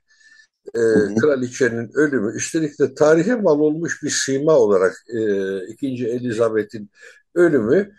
Ee, 0.74 0.80
kraliçenin 1.20 1.90
ölümü, 1.94 2.36
üstelik 2.36 2.80
de 2.80 2.94
tarihe 2.94 3.34
mal 3.34 3.60
olmuş 3.60 4.02
bir 4.02 4.10
sima 4.10 4.52
olarak 4.58 5.04
e, 5.08 5.66
2. 5.66 5.86
Elizabeth'in 6.08 6.90
ölümü 7.34 7.92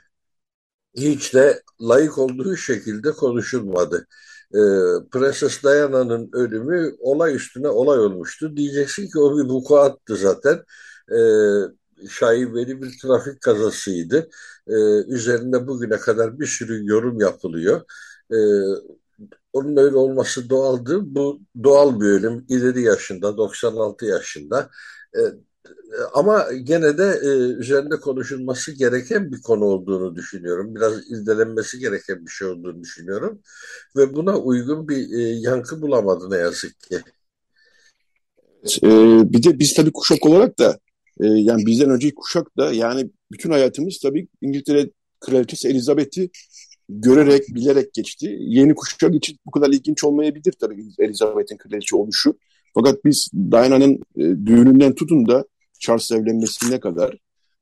hiç 0.98 1.34
de 1.34 1.62
layık 1.82 2.18
olduğu 2.18 2.58
şekilde 2.58 3.12
konuşulmadı 3.12 4.08
e, 4.56 4.60
Prenses 5.12 5.64
Diana'nın 5.64 6.30
ölümü 6.34 6.96
olay 7.00 7.36
üstüne 7.36 7.68
olay 7.68 8.00
olmuştu. 8.00 8.58
Diyeceksin 8.58 9.04
ki 9.12 9.20
o 9.20 9.38
bir 9.38 9.50
vukuattı 9.50 10.16
zaten. 10.16 10.64
E, 11.12 11.20
şaibeli 12.10 12.82
bir 12.82 13.00
trafik 13.02 13.42
kazasıydı. 13.42 14.30
E, 14.68 14.74
üzerinde 15.08 15.68
bugüne 15.68 15.98
kadar 15.98 16.40
bir 16.40 16.46
sürü 16.46 16.88
yorum 16.88 17.20
yapılıyor. 17.20 17.82
E, 18.32 18.38
onun 19.54 19.78
öyle 19.78 19.96
olması 19.98 20.50
doğaldı. 20.50 21.16
Bu 21.16 21.42
doğal 21.64 22.02
bir 22.02 22.06
ölüm. 22.06 22.46
İleri 22.50 22.82
yaşında, 22.82 23.38
96 23.38 24.06
yaşında. 24.06 24.70
E, 25.18 25.20
ama 26.14 26.48
gene 26.64 26.98
de 26.98 27.20
e, 27.24 27.28
üzerinde 27.60 28.00
konuşulması 28.00 28.72
gereken 28.72 29.32
bir 29.32 29.42
konu 29.42 29.66
olduğunu 29.66 30.16
düşünüyorum. 30.16 30.76
Biraz 30.76 31.12
izlenmesi 31.12 31.80
gereken 31.80 32.26
bir 32.26 32.32
şey 32.32 32.48
olduğunu 32.48 32.82
düşünüyorum. 32.82 33.40
Ve 33.96 34.16
buna 34.16 34.38
uygun 34.38 34.88
bir 34.88 35.18
e, 35.18 35.22
yankı 35.22 35.82
bulamadı 35.82 36.32
ne 36.32 36.38
yazık 36.38 36.80
ki. 36.80 37.00
E, 38.84 38.90
bir 39.34 39.44
de 39.44 39.60
biz 39.60 39.74
tabii 39.74 39.92
kuşak 39.92 40.26
olarak 40.26 40.60
da 40.60 40.80
e, 41.20 41.28
yani 41.28 41.66
bizden 41.66 41.90
önceki 41.90 42.16
kuşak 42.16 42.58
da 42.58 42.74
yani 42.74 43.12
bütün 43.32 43.52
hayatımız 43.52 44.00
tabii 44.04 44.28
İngiltere 44.42 44.90
Kraliçesi 45.20 45.68
Elizabeth'i 45.68 46.30
görerek, 46.90 47.44
bilerek 47.50 47.94
geçti. 47.94 48.38
Yeni 48.40 48.76
kuşak 48.76 49.16
için 49.16 49.38
bu 49.46 49.52
kadar 49.52 49.70
ilginç 49.70 50.04
olmayabilir 50.04 50.54
tabii 50.60 50.86
Elizabeth'in 51.00 51.58
kraliçe 51.58 51.96
oluşu. 51.96 52.38
Fakat 52.74 53.06
biz 53.06 53.30
Diana'nın 53.52 53.94
e, 53.94 54.22
düğününden 54.22 54.96
tutun 54.96 55.28
da 55.28 55.46
Charles 55.80 56.12
evlenmesine 56.12 56.80
kadar 56.80 57.18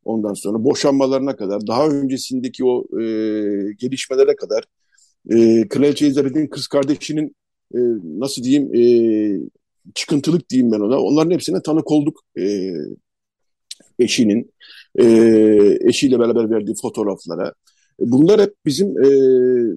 ondan 0.05 0.33
sonra 0.33 0.63
boşanmalarına 0.63 1.35
kadar 1.35 1.67
daha 1.67 1.87
öncesindeki 1.87 2.65
o 2.65 2.99
e, 2.99 3.03
gelişmelere 3.73 4.35
kadar 4.35 4.63
e, 5.29 5.67
Kraliçe 5.67 6.05
Elizabeth'in 6.05 6.47
kız 6.47 6.67
kardeşinin 6.67 7.35
e, 7.75 7.79
nasıl 8.03 8.43
diyeyim 8.43 8.75
e, 8.75 8.83
çıkıntılık 9.95 10.49
diyeyim 10.49 10.71
ben 10.71 10.79
ona 10.79 10.99
onların 10.99 11.31
hepsine 11.31 11.61
tanık 11.61 11.91
olduk 11.91 12.21
e, 12.39 12.73
eşinin 13.99 14.53
e, 14.99 15.05
eşiyle 15.81 16.19
beraber 16.19 16.49
verdiği 16.49 16.75
fotoğraflara. 16.81 17.53
Bunlar 17.99 18.41
hep 18.41 18.53
bizim 18.65 19.03
e, 19.03 19.09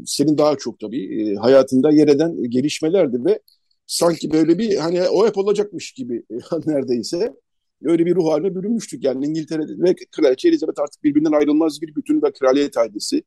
senin 0.07 0.39
daha 0.39 0.57
çok 0.57 0.81
tabii 0.81 1.23
e, 1.23 1.35
hayatında 1.35 1.91
yer 1.91 2.09
eden 2.09 2.51
gelişmelerdi 2.51 3.25
ve 3.25 3.41
sanki 3.87 4.33
böyle 4.33 4.59
bir 4.59 4.77
hani 4.77 5.03
o 5.03 5.27
hep 5.27 5.39
olacakmış 5.39 5.93
gibi 5.93 6.23
neredeyse 6.67 7.33
öyle 7.83 8.07
bir 8.07 8.15
ruh 8.15 8.33
haline 8.33 8.55
bürünmüştük. 8.55 9.05
Yani 9.05 9.27
İngiltere 9.27 9.63
ve 9.63 9.95
Kraliçe 10.13 10.49
Elizabeth 10.49 10.81
artık 10.81 11.05
birbirinden 11.05 11.33
ayrılmaz 11.33 11.83
bir 11.83 11.95
bütün 11.95 12.23
ve 12.23 12.33
kraliyet 12.33 12.77
ailesi. 12.77 13.23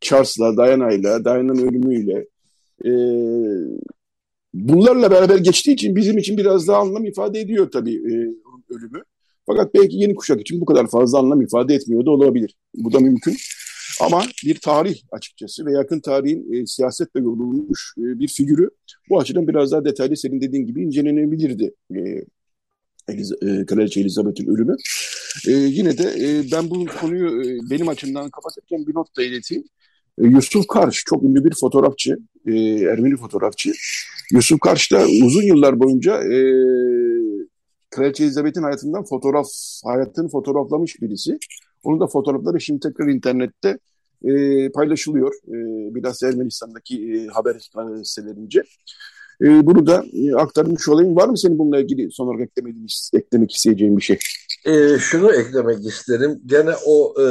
Charles'la, 0.00 0.56
Diana'yla, 0.56 1.24
Diana'nın 1.24 1.68
ölümüyle 1.68 2.26
e, 2.84 2.90
bunlarla 4.54 5.10
beraber 5.10 5.38
geçtiği 5.38 5.72
için 5.72 5.96
bizim 5.96 6.18
için 6.18 6.36
biraz 6.36 6.68
daha 6.68 6.78
anlam 6.78 7.04
ifade 7.04 7.40
ediyor 7.40 7.70
tabii 7.70 7.94
e, 7.94 8.14
ölümü. 8.74 9.02
Fakat 9.46 9.74
belki 9.74 9.96
yeni 9.96 10.14
kuşak 10.14 10.40
için 10.40 10.60
bu 10.60 10.64
kadar 10.64 10.86
fazla 10.86 11.18
anlam 11.18 11.42
ifade 11.42 11.74
etmiyor 11.74 12.06
da 12.06 12.10
olabilir. 12.10 12.56
Bu 12.74 12.92
da 12.92 13.00
mümkün. 13.00 13.36
Ama 14.00 14.22
bir 14.44 14.58
tarih 14.60 14.96
açıkçası 15.12 15.66
ve 15.66 15.72
yakın 15.72 16.00
tarihin 16.00 16.52
e, 16.52 16.66
siyasetle 16.66 17.20
yorulmuş 17.20 17.94
e, 17.98 18.18
bir 18.18 18.28
figürü 18.28 18.70
bu 19.08 19.20
açıdan 19.20 19.48
biraz 19.48 19.72
daha 19.72 19.84
detaylı 19.84 20.16
senin 20.16 20.40
dediğin 20.40 20.66
gibi 20.66 20.82
incelenebilirdi 20.82 21.74
e, 21.94 22.24
Eliz 23.08 23.32
e, 23.32 23.66
Kraliçe 23.66 24.00
Elizabeth'in 24.00 24.46
ölümü. 24.46 24.76
E, 25.48 25.52
yine 25.52 25.98
de 25.98 26.02
e, 26.02 26.52
ben 26.52 26.70
bu 26.70 26.86
konuyu 27.00 27.42
e, 27.42 27.70
benim 27.70 27.88
açımdan 27.88 28.30
kapatırken 28.30 28.86
bir 28.86 28.94
not 28.94 29.16
da 29.16 29.22
ileteyim. 29.22 29.64
E, 30.18 30.26
Yusuf 30.26 30.66
Karş 30.66 31.02
çok 31.06 31.22
ünlü 31.22 31.44
bir 31.44 31.54
fotoğrafçı, 31.60 32.18
e, 32.46 32.52
Ermeni 32.70 33.16
fotoğrafçı. 33.16 33.72
Yusuf 34.32 34.60
Karş 34.60 34.92
da 34.92 35.06
uzun 35.24 35.42
yıllar 35.42 35.80
boyunca 35.80 36.22
e, 36.22 36.38
Kraliçe 37.90 38.24
Elizabeth'in 38.24 38.62
hayatından 38.62 39.04
fotoğraf, 39.04 39.46
hayatını 39.84 40.28
fotoğraflamış 40.28 41.02
birisi. 41.02 41.38
Onun 41.82 42.00
da 42.00 42.06
fotoğrafları 42.06 42.60
şimdi 42.60 42.80
tekrar 42.80 43.08
internette 43.08 43.78
e, 44.24 44.32
paylaşılıyor. 44.72 45.34
E, 45.34 45.54
biraz 45.94 46.22
Ermenistan'daki 46.22 47.14
e, 47.14 47.26
haber 47.26 47.58
sitelerince. 48.04 48.62
E, 49.42 49.66
bunu 49.66 49.86
da 49.86 50.04
e, 50.12 50.34
aktarmış 50.34 50.88
olayım. 50.88 51.16
Var 51.16 51.28
mı 51.28 51.38
senin 51.38 51.58
bununla 51.58 51.80
ilgili 51.80 52.12
son 52.12 52.26
olarak 52.26 52.48
eklemek 53.12 53.54
isteyeceğin 53.54 53.96
bir 53.96 54.02
şey? 54.02 54.18
E, 54.64 54.98
şunu 54.98 55.32
eklemek 55.32 55.86
isterim. 55.86 56.40
Gene 56.46 56.70
o 56.86 57.14
e, 57.20 57.26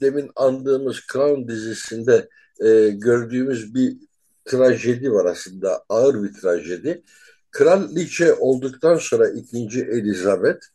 demin 0.00 0.30
andığımız 0.36 0.96
Crown 1.12 1.48
dizisinde 1.48 2.28
e, 2.64 2.88
gördüğümüz 2.88 3.74
bir 3.74 3.96
trajedi 4.44 5.12
var 5.12 5.24
aslında. 5.24 5.84
Ağır 5.88 6.22
bir 6.22 6.32
trajedi. 6.32 7.02
Kraliçe 7.50 8.34
olduktan 8.34 8.96
sonra 8.96 9.28
ikinci 9.28 9.80
Elizabeth 9.80 10.66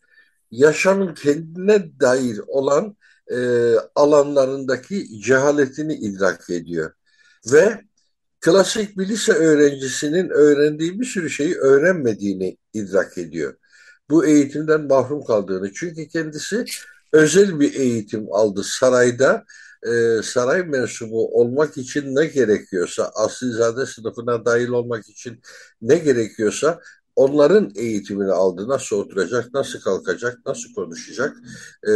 yaşamın 0.51 1.13
kendine 1.13 1.99
dair 1.99 2.39
olan 2.47 2.95
e, 3.31 3.37
alanlarındaki 3.95 5.21
cehaletini 5.21 5.93
idrak 5.93 6.49
ediyor. 6.49 6.91
Ve 7.51 7.81
klasik 8.45 8.97
bir 8.97 9.07
lise 9.07 9.33
öğrencisinin 9.33 10.29
öğrendiği 10.29 10.99
bir 10.99 11.05
sürü 11.05 11.29
şeyi 11.29 11.55
öğrenmediğini 11.55 12.57
idrak 12.73 13.17
ediyor. 13.17 13.55
Bu 14.09 14.25
eğitimden 14.25 14.81
mahrum 14.87 15.25
kaldığını. 15.25 15.73
Çünkü 15.73 16.07
kendisi 16.07 16.65
özel 17.13 17.59
bir 17.59 17.73
eğitim 17.73 18.33
aldı 18.33 18.63
sarayda. 18.63 19.45
E, 19.87 20.21
saray 20.23 20.63
mensubu 20.63 21.39
olmak 21.41 21.77
için 21.77 22.15
ne 22.15 22.25
gerekiyorsa, 22.25 23.11
asilzade 23.15 23.85
sınıfına 23.85 24.45
dahil 24.45 24.67
olmak 24.67 25.09
için 25.09 25.41
ne 25.81 25.97
gerekiyorsa 25.97 26.79
onların 27.15 27.71
eğitimini 27.75 28.31
aldı. 28.31 28.67
Nasıl 28.67 28.95
oturacak, 28.95 29.53
nasıl 29.53 29.79
kalkacak, 29.79 30.39
nasıl 30.45 30.73
konuşacak, 30.73 31.37
e, 31.87 31.91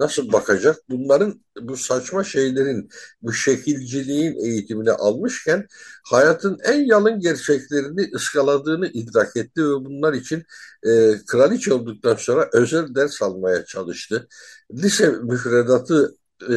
nasıl 0.00 0.32
bakacak. 0.32 0.76
Bunların 0.90 1.40
bu 1.60 1.76
saçma 1.76 2.24
şeylerin, 2.24 2.88
bu 3.22 3.32
şekilciliğin 3.32 4.36
eğitimini 4.44 4.90
almışken 4.92 5.66
hayatın 6.04 6.58
en 6.64 6.80
yalın 6.80 7.20
gerçeklerini 7.20 8.10
ıskaladığını 8.14 8.86
idrak 8.88 9.36
etti 9.36 9.62
ve 9.64 9.74
bunlar 9.74 10.12
için 10.12 10.44
e, 10.86 11.12
kraliçe 11.26 11.74
olduktan 11.74 12.16
sonra 12.16 12.48
özel 12.52 12.94
ders 12.94 13.22
almaya 13.22 13.64
çalıştı. 13.64 14.28
Lise 14.72 15.10
müfredatı 15.10 16.16
e, 16.42 16.54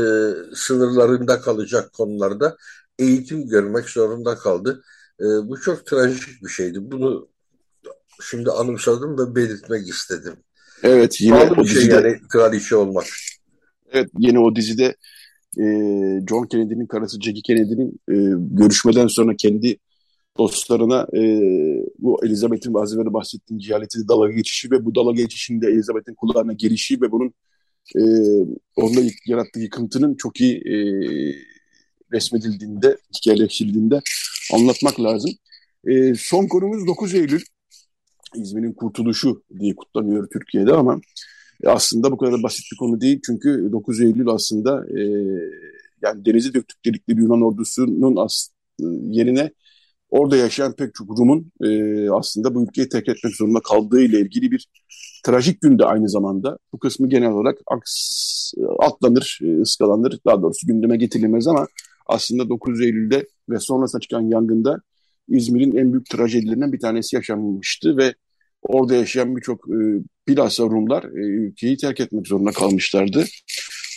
sınırlarında 0.56 1.42
kalacak 1.42 1.94
konularda 1.94 2.58
eğitim 3.00 3.48
görmek 3.48 3.90
zorunda 3.90 4.36
kaldı. 4.36 4.84
E, 5.22 5.24
bu 5.24 5.62
çok 5.62 5.86
trajik 5.86 6.44
bir 6.44 6.50
şeydi. 6.50 6.92
Bunu 6.92 7.30
şimdi 8.22 8.52
anımsadım 8.52 9.18
ve 9.18 9.36
belirtmek 9.36 9.90
istedim. 9.90 10.34
Evet 10.84 11.22
yine 11.22 11.40
Pahalı 11.40 11.64
bir 11.64 11.68
şey 11.68 11.82
dizide, 11.82 11.96
yani 11.96 12.18
kraliçe 12.30 12.76
olmak. 12.76 13.06
Evet 13.92 14.10
yine 14.20 14.40
o 14.40 14.56
dizide 14.56 14.96
e, 15.60 15.66
John 16.30 16.48
Kennedy'nin 16.48 16.86
karısı 16.86 17.22
Jackie 17.22 17.42
Kennedy'nin 17.42 17.90
e, 18.10 18.16
görüşmeden 18.52 19.08
sonra 19.08 19.36
kendi 19.36 19.78
dostlarına 20.38 21.08
e, 21.14 21.22
bu 22.00 22.26
Elizabeth'in 22.26 22.74
az 22.74 22.94
evvel 22.94 23.14
bahsettiğim 23.14 23.60
cehaleti 23.60 24.08
dalga 24.08 24.32
geçişi 24.32 24.72
ve 24.72 24.86
bu 24.86 24.96
dalga 24.96 25.22
geçişinde 25.22 25.68
Elizabeth'in 25.68 26.14
kulağına 26.14 26.54
gelişi 26.54 27.01
ve 27.01 27.12
bunun 27.12 27.34
e, 27.96 28.01
onunla 28.75 29.01
yarattığı 29.28 29.60
yıkıntının 29.60 30.16
çok 30.16 30.42
iyi 30.42 30.58
e, 30.58 30.75
resmedildiğinde, 32.14 32.98
hikayeleştirildiğinde 33.18 34.01
anlatmak 34.54 35.00
lazım. 35.00 35.32
E, 35.88 36.16
son 36.16 36.48
konumuz 36.48 36.88
9 36.88 37.14
Eylül. 37.14 37.42
İzmir'in 38.38 38.74
kurtuluşu 38.74 39.44
diye 39.60 39.76
kutlanıyor 39.76 40.28
Türkiye'de 40.34 40.74
ama 40.74 41.02
aslında 41.66 42.12
bu 42.12 42.18
kadar 42.18 42.44
basit 42.44 42.66
bir 42.72 42.78
konu 42.78 43.02
değil. 43.02 43.20
Çünkü 43.26 43.70
9 43.72 44.02
Eylül 44.02 44.28
aslında 44.28 44.86
e, 45.00 45.02
yani 46.02 46.26
denize 46.26 46.54
döktük 46.54 46.86
dedikleri 46.86 47.20
Yunan 47.20 47.42
ordusunun 47.42 48.16
as, 48.16 48.50
yerine 49.10 49.52
orada 50.10 50.38
yaşayan 50.38 50.74
pek 50.74 50.94
çok 50.94 51.20
Rum'un 51.20 51.52
e, 51.64 52.10
aslında 52.10 52.56
bu 52.56 52.64
ülkeyi 52.64 52.90
terk 52.90 53.10
etmek 53.10 53.36
zorunda 53.36 53.60
kaldığı 53.60 54.02
ile 54.02 54.20
ilgili 54.20 54.52
bir 54.52 54.68
trajik 55.26 55.62
günde 55.62 55.86
aynı 55.86 56.10
zamanda. 56.10 56.58
Bu 56.74 56.80
kısmı 56.80 57.10
genel 57.10 57.32
olarak 57.32 57.58
aks, 57.68 58.52
atlanır, 58.80 59.40
e, 59.44 59.62
ıskalanır. 59.62 60.20
Daha 60.26 60.42
doğrusu 60.42 60.68
gündeme 60.68 60.98
getirilmez 60.98 61.48
ama 61.48 61.68
aslında 62.08 62.50
9 62.50 62.82
Eylül'de 62.82 63.28
ve 63.50 63.60
sonrasında 63.60 64.00
çıkan 64.00 64.22
yangında 64.22 64.82
İzmir'in 65.28 65.78
en 65.78 65.94
büyük 65.94 66.10
trajedilerinden 66.10 66.74
bir 66.74 66.80
tanesi 66.80 67.16
yaşanmıştı 67.16 67.98
ve 67.98 68.16
orada 68.68 68.96
yaşayan 68.96 69.36
birçok 69.36 69.70
e, 69.70 69.78
bilhassa 70.28 70.64
Rumlar 70.64 71.04
e, 71.04 71.25
ülkeyi 71.25 71.78
terk 71.78 72.00
etmek 72.00 72.28
zorunda 72.28 72.51
kalmışlardı. 72.51 73.25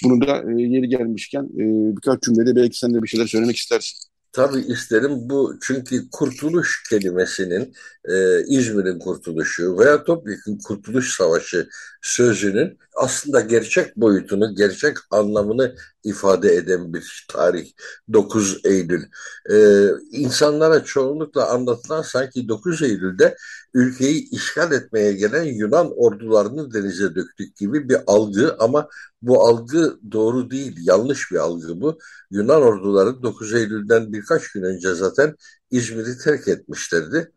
Bunu 0.04 0.26
da 0.26 0.37
e, 0.37 0.62
yeri 0.62 0.88
gelmişken 0.88 1.42
e, 1.42 1.96
birkaç 1.96 2.22
cümlede 2.22 2.57
belki 2.57 2.78
sen 2.78 2.94
de 2.94 3.02
bir 3.02 3.09
şeyler 3.09 3.26
söylemek 3.26 3.57
istersin. 3.57 4.09
Tabii 4.33 4.61
isterim 4.61 5.12
bu 5.12 5.59
çünkü 5.62 6.11
kurtuluş 6.12 6.83
kelimesinin 6.90 7.72
e, 8.09 8.44
İzmir'in 8.48 8.98
kurtuluşu 8.98 9.78
veya 9.78 10.04
topyekun 10.04 10.59
kurtuluş 10.59 11.16
savaşı 11.16 11.68
sözünün 12.02 12.78
aslında 12.98 13.40
gerçek 13.40 13.96
boyutunu, 13.96 14.54
gerçek 14.54 14.96
anlamını 15.11 15.74
ifade 16.04 16.54
eden 16.54 16.94
bir 16.94 17.26
tarih 17.28 17.70
9 18.12 18.61
Eylül. 18.64 19.02
E, 19.50 19.87
insanlara 20.12 20.84
çoğunlukla 20.84 21.48
anlatılan 21.50 22.02
sanki 22.02 22.48
9 22.48 22.82
Eylül'de 22.82 23.37
ülkeyi 23.74 24.30
işgal 24.30 24.72
etmeye 24.72 25.12
gelen 25.12 25.44
Yunan 25.44 25.92
ordularını 25.96 26.74
denize 26.74 27.14
döktük 27.14 27.56
gibi 27.56 27.88
bir 27.88 27.98
algı 28.06 28.56
ama 28.58 28.88
bu 29.22 29.46
algı 29.46 29.98
doğru 30.12 30.50
değil, 30.50 30.76
yanlış 30.82 31.32
bir 31.32 31.37
algı 31.37 31.80
bu. 31.80 31.98
Yunan 32.30 32.62
orduları 32.62 33.22
9 33.22 33.54
Eylül'den 33.54 34.12
birkaç 34.12 34.52
gün 34.52 34.62
önce 34.62 34.94
zaten 34.94 35.34
İzmir'i 35.70 36.18
terk 36.18 36.48
etmişlerdi. 36.48 37.32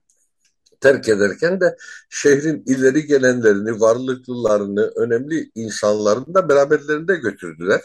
Terk 0.82 1.10
ederken 1.10 1.62
de 1.62 1.78
şehrin 2.10 2.63
ileri 2.67 3.06
gelenlerini, 3.06 3.82
varlıklılarını, 3.82 4.91
önemli 4.96 5.52
insanlarını 5.56 6.34
da 6.34 6.50
beraberlerinde 6.50 7.15
götürdüler. 7.15 7.82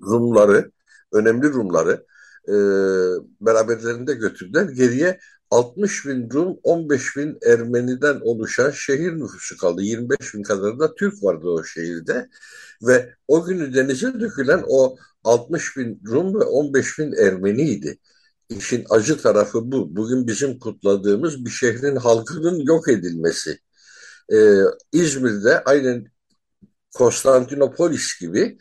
Rumları, 0.00 0.72
önemli 1.12 1.48
Rumları 1.52 2.06
e, 2.48 2.54
beraberlerinde 3.40 4.14
götürdüler. 4.14 4.68
Geriye 4.68 5.20
60 5.50 6.06
bin 6.06 6.30
Rum, 6.30 6.58
15 6.62 7.16
bin 7.16 7.38
Ermeniden 7.46 8.20
oluşan 8.20 8.70
şehir 8.70 9.12
nüfusu 9.12 9.56
kaldı. 9.56 9.82
25 9.82 10.34
bin 10.34 10.42
kadar 10.42 10.78
da 10.78 10.94
Türk 10.94 11.22
vardı 11.22 11.46
o 11.48 11.64
şehirde. 11.64 12.28
Ve 12.82 13.14
o 13.28 13.44
günü 13.44 13.74
denize 13.74 14.20
dökülen 14.20 14.64
o 14.68 14.96
60 15.24 15.76
bin 15.76 16.02
Rum 16.06 16.40
ve 16.40 16.44
15 16.44 16.98
bin 16.98 17.12
Ermeniydi. 17.12 17.98
İşin 18.48 18.84
acı 18.90 19.18
tarafı 19.22 19.72
bu. 19.72 19.96
Bugün 19.96 20.26
bizim 20.26 20.58
kutladığımız 20.58 21.44
bir 21.44 21.50
şehrin 21.50 21.96
halkının 21.96 22.60
yok 22.60 22.88
edilmesi. 22.88 23.58
Ee, 24.32 24.58
İzmir'de 24.92 25.64
aynen 25.64 26.06
Konstantinopolis 26.94 28.20
gibi 28.20 28.58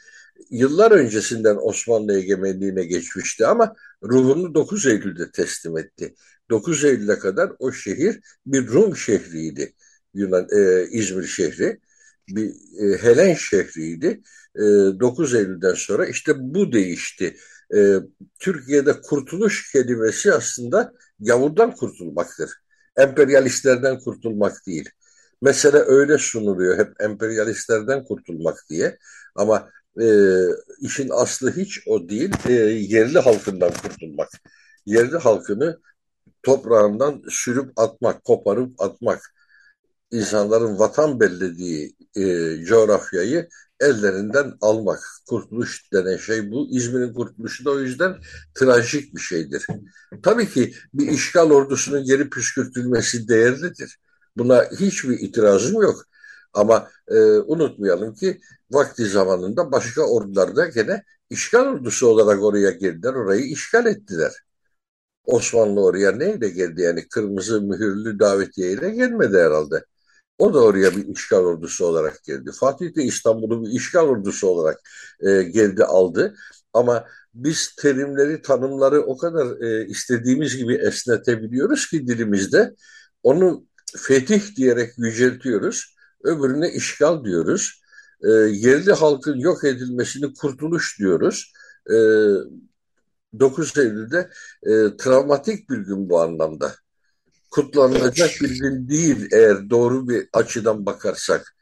yıllar 0.50 0.92
öncesinden 0.92 1.58
Osmanlı 1.62 2.18
egemenliğine 2.20 2.86
geçmişti 2.86 3.46
ama 3.46 3.76
ruhunu 4.04 4.56
9 4.56 4.88
Eylül'de 4.88 5.32
teslim 5.32 5.78
etti. 5.78 6.16
9 6.50 6.86
Eylül'e 6.86 7.20
kadar 7.20 7.52
o 7.60 7.72
şehir 7.72 8.20
bir 8.46 8.68
Rum 8.68 8.98
şehriydi. 8.98 9.74
Yunan 10.14 10.48
e, 10.52 10.88
İzmir 10.92 11.28
şehri 11.28 11.80
bir 12.30 12.50
e, 12.80 12.98
Helen 12.98 13.34
şehriydi. 13.34 14.22
E, 14.56 14.62
9 14.62 15.36
Eylül'den 15.36 15.74
sonra 15.74 16.08
işte 16.08 16.34
bu 16.38 16.72
değişti. 16.72 17.38
E, 17.76 18.00
Türkiye'de 18.40 19.02
kurtuluş 19.02 19.72
kelimesi 19.72 20.34
aslında 20.34 20.94
gavurdan 21.20 21.72
kurtulmaktır. 21.72 22.52
Emperyalistlerden 22.98 24.00
kurtulmak 24.00 24.68
değil. 24.68 24.90
Mesele 25.42 25.78
öyle 25.78 26.18
sunuluyor 26.18 26.78
hep 26.78 27.02
emperyalistlerden 27.02 28.04
kurtulmak 28.04 28.58
diye. 28.70 28.98
Ama 29.36 29.70
e, 30.02 30.06
işin 30.80 31.10
aslı 31.12 31.52
hiç 31.52 31.88
o 31.88 32.10
değil. 32.10 32.34
E, 32.48 32.54
yerli 32.54 33.20
halkından 33.20 33.72
kurtulmak. 33.84 34.30
Yerli 34.86 35.18
halkını 35.18 35.80
toprağından 36.44 37.22
sürüp 37.30 37.80
atmak, 37.80 38.24
koparıp 38.24 38.82
atmak, 38.82 39.34
insanların 40.12 40.80
vatan 40.80 41.20
bellediği 41.20 41.96
e, 42.16 42.56
coğrafyayı 42.66 43.50
ellerinden 43.82 44.54
almak. 44.62 45.00
Kurtuluş 45.30 45.92
denen 45.94 46.18
şey 46.18 46.52
bu. 46.52 46.68
İzmir'in 46.72 47.14
kurtuluşu 47.14 47.66
da 47.66 47.72
o 47.72 47.80
yüzden 47.80 48.16
trajik 48.56 49.16
bir 49.16 49.22
şeydir. 49.22 49.66
Tabii 50.24 50.50
ki 50.50 50.74
bir 50.94 51.08
işgal 51.08 51.52
ordusunun 51.52 52.04
geri 52.06 52.30
püskürtülmesi 52.30 53.28
değerlidir. 53.28 54.00
Buna 54.38 54.64
hiçbir 54.80 55.20
itirazım 55.20 55.82
yok. 55.82 56.06
Ama 56.54 56.90
e, 57.08 57.16
unutmayalım 57.24 58.16
ki 58.16 58.42
vakti 58.72 59.06
zamanında 59.06 59.72
başka 59.72 60.02
ordular 60.02 60.56
da 60.56 60.66
gene 60.68 61.04
işgal 61.30 61.66
ordusu 61.66 62.08
olarak 62.08 62.44
oraya 62.44 62.72
girdiler, 62.72 63.14
orayı 63.14 63.42
işgal 63.46 63.86
ettiler. 63.86 64.32
Osmanlı 65.26 65.84
oraya 65.84 66.12
neyle 66.12 66.50
geldi 66.50 66.82
yani 66.82 67.08
kırmızı 67.08 67.62
mühürlü 67.62 68.20
davetiyeyle 68.20 68.90
gelmedi 68.90 69.38
herhalde. 69.38 69.86
O 70.42 70.54
da 70.54 70.60
oraya 70.60 70.96
bir 70.98 71.08
işgal 71.08 71.38
ordusu 71.38 71.86
olarak 71.86 72.24
geldi. 72.24 72.52
Fatih 72.60 72.96
de 72.96 73.04
İstanbul'u 73.04 73.64
bir 73.64 73.70
işgal 73.70 74.04
ordusu 74.04 74.48
olarak 74.48 74.80
e, 75.20 75.44
geldi 75.44 75.84
aldı. 75.84 76.36
Ama 76.74 77.06
biz 77.34 77.76
terimleri, 77.76 78.42
tanımları 78.42 79.02
o 79.02 79.18
kadar 79.18 79.62
e, 79.62 79.88
istediğimiz 79.88 80.58
gibi 80.58 80.76
esnetebiliyoruz 80.76 81.90
ki 81.90 82.08
dilimizde. 82.08 82.76
Onu 83.24 83.66
fetih 83.98 84.56
diyerek 84.56 84.94
yüceltiyoruz. 84.98 85.96
Öbürüne 86.24 86.72
işgal 86.72 87.24
diyoruz. 87.24 87.82
E, 88.24 88.30
yerli 88.32 88.92
halkın 88.94 89.36
yok 89.36 89.64
edilmesini 89.64 90.34
kurtuluş 90.34 91.00
diyoruz. 91.00 91.54
E, 91.90 91.96
9 93.40 93.78
Eylül'de 93.78 94.30
e, 94.64 94.98
travmatik 94.98 95.70
bir 95.70 95.78
gün 95.78 96.10
bu 96.10 96.22
anlamda. 96.22 96.76
Kutlanılacak 97.52 98.32
bir 98.42 98.60
gün 98.60 98.90
değil 98.90 99.28
eğer 99.32 99.70
doğru 99.70 100.10
bir 100.10 100.28
açıdan 100.34 100.86
bakarsak. 100.86 101.56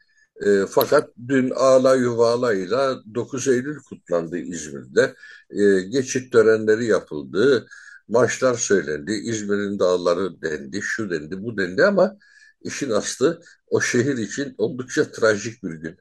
E, 0.46 0.48
fakat 0.70 1.10
dün 1.28 1.50
ağla 1.50 1.94
yuvalayla 1.94 3.00
9 3.14 3.48
Eylül 3.48 3.78
kutlandı 3.88 4.38
İzmir'de. 4.38 5.14
E, 5.50 5.80
geçit 5.80 6.32
törenleri 6.32 6.86
yapıldı. 6.86 7.66
Maçlar 8.08 8.54
söylendi. 8.54 9.12
İzmir'in 9.12 9.78
dağları 9.78 10.42
dendi, 10.42 10.80
şu 10.82 11.10
dendi, 11.10 11.42
bu 11.42 11.56
dendi 11.56 11.84
ama 11.84 12.16
işin 12.62 12.90
aslı 12.90 13.42
o 13.66 13.80
şehir 13.80 14.16
için 14.16 14.54
oldukça 14.58 15.12
trajik 15.12 15.62
bir 15.62 15.72
gün. 15.72 15.96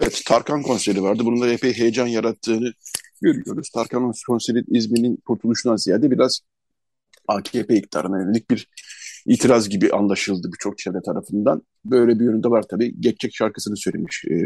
Evet, 0.00 0.22
Tarkan 0.26 0.62
konseri 0.62 1.02
vardı. 1.02 1.22
Bunun 1.24 1.40
da 1.40 1.48
epey 1.48 1.72
heyecan 1.72 2.06
yarattığını 2.06 2.72
görüyoruz. 3.22 3.70
Tarkan 3.74 4.12
konseri 4.26 4.64
İzmir'in 4.68 5.16
kurtuluşundan 5.16 5.76
ziyade 5.76 6.10
biraz 6.10 6.40
AKP 7.28 7.76
iktidarına 7.76 8.20
yönelik 8.20 8.50
bir 8.50 8.68
itiraz 9.26 9.68
gibi 9.68 9.90
anlaşıldı 9.90 10.50
birçok 10.52 10.78
çevre 10.78 11.02
tarafından. 11.06 11.62
Böyle 11.84 12.18
bir 12.18 12.24
yönünde 12.24 12.50
var 12.50 12.64
tabii. 12.70 13.00
Geçecek 13.00 13.34
şarkısını 13.34 13.76
söylemiş 13.76 14.24
e, 14.24 14.36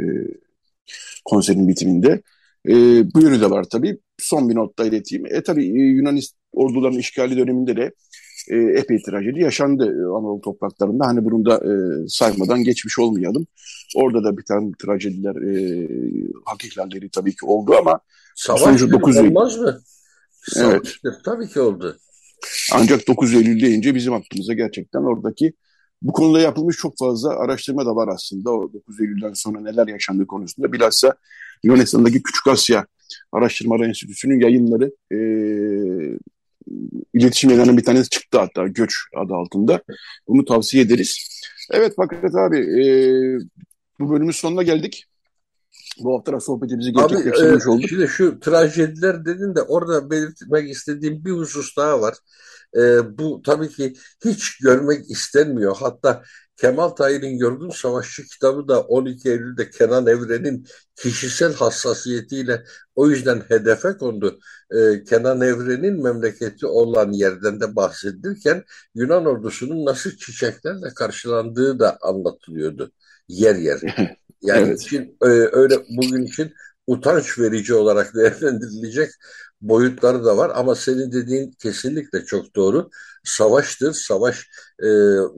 konserin 1.25 1.69
bitiminde. 1.69 2.23
E, 2.69 2.75
bu 3.15 3.21
yönü 3.21 3.41
de 3.41 3.51
var 3.51 3.65
tabii. 3.65 3.99
Son 4.19 4.49
bir 4.49 4.55
not 4.55 4.79
da 4.79 4.85
ileteyim. 4.85 5.27
E 5.27 5.43
tabii 5.43 5.67
e, 5.67 5.83
Yunan 5.83 6.19
ordularının 6.53 6.99
işgali 6.99 7.37
döneminde 7.37 7.77
de 7.77 7.93
e, 8.49 8.57
epey 8.57 9.03
trajedi 9.03 9.41
yaşandı 9.41 9.85
e, 9.85 10.03
Anadolu 10.05 10.41
topraklarında. 10.41 11.07
Hani 11.07 11.25
bunu 11.25 11.45
da 11.45 11.57
e, 11.57 11.73
saymadan 12.09 12.65
geçmiş 12.65 12.99
olmayalım. 12.99 13.47
Orada 13.97 14.25
da 14.25 14.39
bir 14.39 14.45
tane 14.45 14.73
trajediler, 14.83 15.37
e, 15.37 15.89
hak 16.45 16.65
ihlalleri 16.65 17.11
tabii 17.11 17.33
ki 17.33 17.47
oldu 17.47 17.75
ama 17.79 18.01
Savaş 18.37 18.81
9 18.81 19.17
olmaz 19.17 19.59
mı? 19.59 19.81
Savaş 20.43 21.01
evet. 21.05 21.15
tabii 21.25 21.49
ki 21.49 21.61
oldu. 21.61 21.99
Ancak 22.73 23.09
9 23.09 23.35
Eylül 23.35 23.61
deyince 23.61 23.95
bizim 23.95 24.13
aklımıza 24.13 24.53
gerçekten 24.55 25.01
oradaki 25.01 25.53
bu 26.03 26.13
konuda 26.13 26.41
yapılmış 26.41 26.77
çok 26.77 26.99
fazla 26.99 27.39
araştırma 27.39 27.87
da 27.87 27.97
var 27.97 28.09
aslında. 28.09 28.51
O 28.51 28.73
9 28.73 29.01
Eylül'den 29.01 29.33
sonra 29.33 29.61
neler 29.61 29.87
yaşandığı 29.87 30.27
konusunda. 30.27 30.73
Bilhassa 30.73 31.15
Yunanistan'daki 31.65 32.23
Küçük 32.23 32.47
Asya 32.47 32.87
Araştırmalar 33.33 33.87
Enstitüsü'nün 33.87 34.41
yayınları 34.41 34.93
e, 35.13 35.19
iletişim 37.15 37.51
yayınlarının 37.51 37.77
bir 37.77 37.85
tanesi 37.85 38.11
çıktı 38.11 38.39
hatta 38.39 38.67
Göç 38.67 38.95
adı 39.17 39.35
altında. 39.35 39.83
Bunu 40.29 40.45
tavsiye 40.45 40.85
ederiz. 40.85 41.29
Evet 41.71 41.97
Fakret 41.97 42.35
abi 42.35 42.59
e, 42.59 42.85
bu 44.01 44.11
bölümün 44.11 44.31
sonuna 44.31 44.63
geldik. 44.63 45.07
Bu 46.01 46.19
hafta 46.19 46.41
sohbetimizi 46.41 46.93
gerçekleştirmiş 46.93 47.67
e, 47.67 47.71
olduk. 47.71 47.89
Şimdi 47.89 48.09
şu 48.09 48.41
trajediler 48.41 49.25
dedin 49.25 49.55
de 49.55 49.63
orada 49.63 50.11
belirtmek 50.11 50.71
istediğim 50.71 51.25
bir 51.25 51.31
husus 51.31 51.77
daha 51.77 52.01
var. 52.01 52.15
E, 52.77 52.81
bu 53.19 53.43
tabii 53.43 53.69
ki 53.69 53.93
hiç 54.25 54.59
görmek 54.59 55.11
istenmiyor. 55.11 55.77
Hatta 55.81 56.23
Kemal 56.57 56.89
Tahir'in 56.89 57.39
Yorgun 57.39 57.71
Savaşçı 57.71 58.25
kitabı 58.25 58.69
da 58.69 58.81
12 58.81 59.31
Eylül'de 59.31 59.71
Kenan 59.71 60.07
Evren'in 60.07 60.67
kişisel 60.97 61.55
hassasiyetiyle 61.55 62.65
o 62.95 63.11
yüzden 63.11 63.43
hedefe 63.49 63.97
kondu. 63.97 64.41
Ee, 64.71 65.05
Kenan 65.05 65.41
Evren'in 65.41 66.03
memleketi 66.03 66.67
olan 66.67 67.13
yerden 67.13 67.61
de 67.61 67.77
bahsedilirken 67.77 68.65
Yunan 68.95 69.27
ordusunun 69.27 69.87
nasıl 69.87 70.11
çiçeklerle 70.11 70.95
karşılandığı 70.95 71.79
da 71.79 71.99
anlatılıyordu 72.03 72.93
yer 73.29 73.55
yer. 73.55 73.81
Yani 74.43 74.69
evet. 74.69 74.83
için 74.83 75.17
e, 75.23 75.29
öyle 75.29 75.75
bugün 75.89 76.23
için 76.23 76.55
utanç 76.87 77.39
verici 77.39 77.75
olarak 77.75 78.15
değerlendirilecek 78.15 79.11
boyutları 79.61 80.25
da 80.25 80.37
var 80.37 80.53
ama 80.55 80.75
senin 80.75 81.13
dediğin 81.13 81.53
kesinlikle 81.53 82.25
çok 82.25 82.57
doğru. 82.57 82.91
Savaştır, 83.25 83.93
savaş 83.93 84.49
e, 84.79 84.89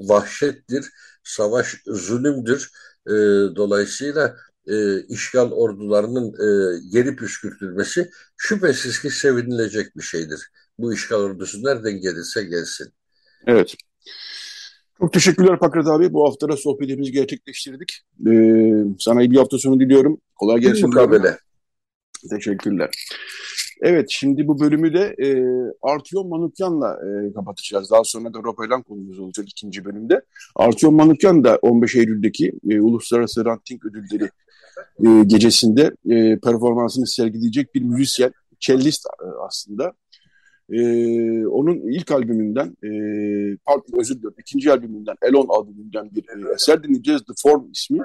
vahşettir, 0.08 0.90
savaş 1.24 1.76
zulümdür. 1.86 2.70
E, 3.06 3.12
dolayısıyla 3.56 4.36
e, 4.66 5.00
işgal 5.00 5.50
ordularının 5.50 6.28
e, 6.28 6.80
geri 6.92 7.16
püskürtülmesi 7.16 8.10
şüphesiz 8.36 9.00
ki 9.00 9.10
sevinilecek 9.10 9.96
bir 9.96 10.02
şeydir. 10.02 10.40
Bu 10.78 10.94
işgal 10.94 11.16
ordusu 11.16 11.64
nereden 11.64 12.00
gelirse 12.00 12.44
gelsin. 12.44 12.92
Evet. 13.46 13.74
Çok 14.98 15.12
teşekkürler 15.12 15.58
Pakrat 15.58 15.86
abi. 15.86 16.12
Bu 16.12 16.28
hafta 16.28 16.48
da 16.48 16.56
sohbetimizi 16.56 17.12
gerçekleştirdik. 17.12 18.02
Ee, 18.26 18.72
sana 18.98 19.22
iyi 19.22 19.30
bir 19.30 19.36
hafta 19.36 19.58
sonu 19.58 19.80
diliyorum. 19.80 20.20
Kolay 20.36 20.60
gelsin. 20.60 20.86
Mukabele. 20.86 21.38
Teşekkürler. 22.30 22.90
Evet 23.82 24.06
şimdi 24.10 24.48
bu 24.48 24.60
bölümü 24.60 24.94
de 24.94 25.14
e, 25.18 25.28
Artyom 25.82 26.28
Manukyan'la 26.28 26.92
e, 26.92 27.32
kapatacağız. 27.32 27.90
Daha 27.90 28.04
sonra 28.04 28.34
da 28.34 28.38
Ropaylan 28.38 28.82
konumuz 28.82 29.18
olacak 29.18 29.48
ikinci 29.48 29.84
bölümde. 29.84 30.20
Artyom 30.56 30.94
Manukyan 30.94 31.44
da 31.44 31.58
15 31.62 31.96
Eylül'deki 31.96 32.52
e, 32.70 32.80
Uluslararası 32.80 33.44
Ranting 33.44 33.84
Ödülleri 33.84 34.30
e, 35.04 35.24
gecesinde 35.24 35.82
e, 36.10 36.38
performansını 36.38 37.06
sergileyecek 37.06 37.74
bir 37.74 37.82
müzisyen, 37.82 38.32
cellist 38.60 39.06
e, 39.06 39.26
aslında. 39.46 39.92
E, 40.72 41.46
onun 41.46 41.76
ilk 41.76 42.10
albümünden, 42.10 42.66
e, 42.66 42.88
pardon 43.64 44.00
özür 44.00 44.14
diliyorum, 44.16 44.38
ikinci 44.40 44.72
albümünden, 44.72 45.14
Elon 45.22 45.46
albümünden 45.48 46.10
bir 46.14 46.22
e, 46.22 46.54
eser 46.54 46.82
dinleyeceğiz. 46.82 47.22
The 47.24 47.32
Form 47.42 47.70
ismi. 47.70 47.98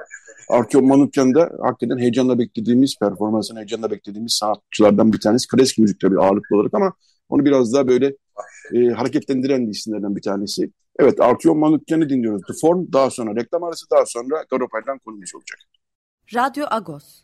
Artyom 0.49 0.87
Manukyan'da 0.87 1.51
hakikaten 1.61 1.97
heyecanla 1.97 2.39
beklediğimiz, 2.39 2.95
performansını 2.99 3.59
heyecanla 3.59 3.91
beklediğimiz 3.91 4.33
sanatçılardan 4.33 5.13
bir 5.13 5.19
tanesi. 5.19 5.47
Klasik 5.47 5.77
müzik 5.77 5.99
tabii 5.99 6.19
ağırlıklı 6.19 6.55
olarak 6.55 6.73
ama 6.73 6.93
onu 7.29 7.45
biraz 7.45 7.73
daha 7.73 7.87
böyle 7.87 8.15
e, 8.73 8.89
hareketlendiren 8.89 9.67
isimlerden 9.67 10.15
bir 10.15 10.21
tanesi. 10.21 10.71
Evet 10.99 11.21
Artyom 11.21 11.59
Manukyan'ı 11.59 12.09
dinliyoruz. 12.09 12.41
The 12.47 12.53
Form, 12.61 12.87
daha 12.93 13.09
sonra 13.09 13.35
reklam 13.35 13.63
arası, 13.63 13.85
daha 13.91 14.05
sonra 14.05 14.45
Garopay'dan 14.51 14.99
konumuz 14.99 15.35
olacak. 15.35 15.59
Radyo 16.35 16.65
Agos. 16.69 17.23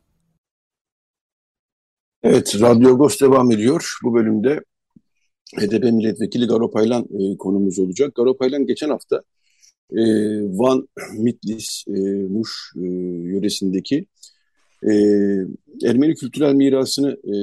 Evet, 2.23 2.61
Radyo 2.61 2.89
Agos 2.89 3.21
devam 3.21 3.51
ediyor. 3.51 3.97
Bu 4.03 4.13
bölümde 4.13 4.63
HDP 5.53 5.83
milletvekili 5.83 6.47
Garo 6.47 6.71
Paylan 6.71 7.03
e, 7.03 7.37
konumuz 7.37 7.79
olacak. 7.79 8.15
Garo 8.15 8.37
Paylan 8.37 8.65
geçen 8.65 8.89
hafta 8.89 9.21
e, 9.91 10.01
Van, 10.41 10.87
Mitlis, 11.17 11.83
e, 11.87 11.99
Muş 12.29 12.73
e, 12.77 12.85
yöresindeki 13.27 14.05
e, 14.83 14.91
Ermeni 15.83 16.15
kültürel 16.15 16.53
mirasını 16.53 17.11
e, 17.11 17.35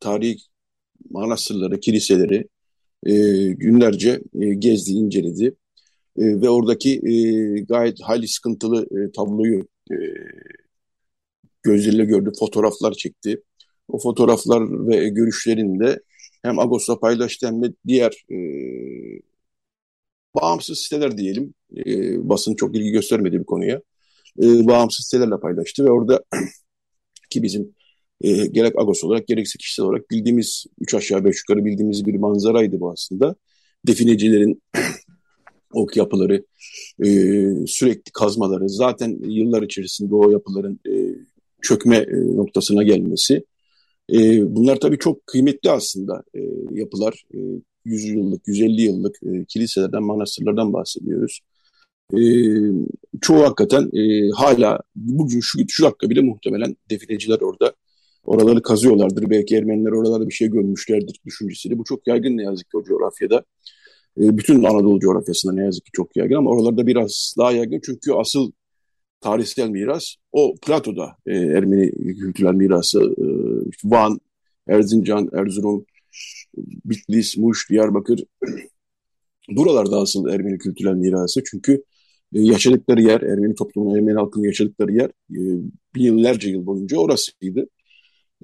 tarihi 0.00 0.36
manastırları, 1.10 1.80
kiliseleri 1.80 2.48
e, 3.06 3.12
günlerce 3.48 4.20
e, 4.40 4.54
gezdi, 4.54 4.92
inceledi. 4.92 5.46
E, 6.18 6.40
ve 6.40 6.48
oradaki 6.48 6.90
e, 6.94 7.12
gayet 7.60 8.00
hali 8.02 8.28
sıkıntılı 8.28 8.82
e, 8.82 9.12
tabloyu 9.12 9.68
e, 9.90 9.96
gözleriyle 11.62 12.04
gördü, 12.04 12.32
fotoğraflar 12.38 12.92
çekti. 12.92 13.42
O 13.88 13.98
fotoğraflar 13.98 14.88
ve 14.88 15.08
görüşlerinde 15.08 16.00
hem 16.48 16.58
Agos'la 16.58 16.98
paylaştı 16.98 17.46
hem 17.46 17.62
de 17.62 17.72
diğer 17.86 18.24
e, 18.30 18.38
bağımsız 20.34 20.78
siteler 20.78 21.18
diyelim. 21.18 21.54
E, 21.76 21.84
basın 22.28 22.54
çok 22.54 22.76
ilgi 22.76 22.90
göstermedi 22.90 23.40
bir 23.40 23.44
konuya. 23.44 23.82
E, 24.42 24.66
bağımsız 24.66 25.04
sitelerle 25.04 25.40
paylaştı 25.40 25.84
ve 25.84 25.90
orada 25.90 26.24
ki 27.30 27.42
bizim 27.42 27.74
e, 28.20 28.46
gerek 28.46 28.78
Agos 28.78 29.04
olarak 29.04 29.26
gerekse 29.26 29.58
kişisel 29.58 29.86
olarak 29.86 30.10
bildiğimiz, 30.10 30.66
üç 30.80 30.94
aşağı 30.94 31.24
beş 31.24 31.36
yukarı 31.38 31.64
bildiğimiz 31.64 32.06
bir 32.06 32.14
manzaraydı 32.14 32.80
bu 32.80 32.90
aslında. 32.90 33.34
Definecilerin 33.86 34.62
ok 35.72 35.96
yapıları, 35.96 36.44
e, 37.04 37.08
sürekli 37.66 38.12
kazmaları, 38.12 38.68
zaten 38.68 39.18
yıllar 39.22 39.62
içerisinde 39.62 40.14
o 40.14 40.30
yapıların 40.30 40.80
e, 40.88 40.92
çökme 41.62 41.96
e, 41.96 42.36
noktasına 42.36 42.82
gelmesi. 42.82 43.44
E, 44.12 44.54
bunlar 44.56 44.76
tabii 44.76 44.98
çok 44.98 45.26
kıymetli 45.26 45.70
aslında 45.70 46.22
e, 46.34 46.40
yapılar. 46.70 47.24
E, 47.34 47.38
100 47.84 48.04
yıllık, 48.04 48.48
150 48.48 48.82
yıllık 48.82 49.16
e, 49.22 49.44
kiliselerden, 49.44 50.02
manastırlardan 50.02 50.72
bahsediyoruz. 50.72 51.40
E, 52.14 52.20
çoğu 53.20 53.42
hakikaten 53.42 53.90
e, 53.92 54.30
hala 54.30 54.80
bugün 54.96 55.40
şu, 55.40 55.58
şu 55.68 55.84
dakika 55.84 56.10
bile 56.10 56.20
muhtemelen 56.20 56.76
defineciler 56.90 57.40
orada 57.40 57.72
oraları 58.24 58.62
kazıyorlardır. 58.62 59.30
Belki 59.30 59.56
Ermeniler 59.56 59.92
oralarda 59.92 60.28
bir 60.28 60.34
şey 60.34 60.48
görmüşlerdir 60.48 61.20
düşüncesiyle. 61.26 61.78
Bu 61.78 61.84
çok 61.84 62.06
yaygın 62.06 62.36
ne 62.36 62.42
yazık 62.42 62.70
ki 62.70 62.76
o 62.76 62.84
coğrafyada. 62.84 63.44
bütün 64.16 64.64
Anadolu 64.64 65.00
coğrafyasında 65.00 65.52
ne 65.52 65.64
yazık 65.64 65.84
ki 65.84 65.90
çok 65.92 66.16
yaygın 66.16 66.36
ama 66.36 66.50
oralarda 66.50 66.86
biraz 66.86 67.34
daha 67.38 67.52
yaygın 67.52 67.80
çünkü 67.84 68.12
asıl 68.12 68.52
tarihsel 69.20 69.68
miras 69.68 70.14
o 70.32 70.54
Plato'da 70.66 71.16
e, 71.26 71.36
Ermeni 71.36 71.90
kültürel 72.14 72.54
mirası 72.54 73.00
e, 73.00 73.26
Van, 73.84 74.20
Erzincan, 74.68 75.30
Erzurum, 75.32 75.86
Bitlis, 76.84 77.36
Muş, 77.36 77.70
Diyarbakır 77.70 78.24
buralarda 79.48 79.96
asıl 79.96 80.28
Ermeni 80.28 80.58
kültürel 80.58 80.94
mirası 80.94 81.42
çünkü 81.50 81.84
e, 82.34 82.40
yaşadıkları 82.40 83.02
yer, 83.02 83.20
Ermeni 83.20 83.54
toplumunun, 83.54 83.96
Ermeni 83.96 84.16
halkının 84.18 84.44
yaşadıkları 84.44 84.92
yer 84.92 85.10
e, 85.30 85.40
binlerce 85.94 86.50
yıl 86.50 86.66
boyunca 86.66 86.98
orasıydı. 86.98 87.68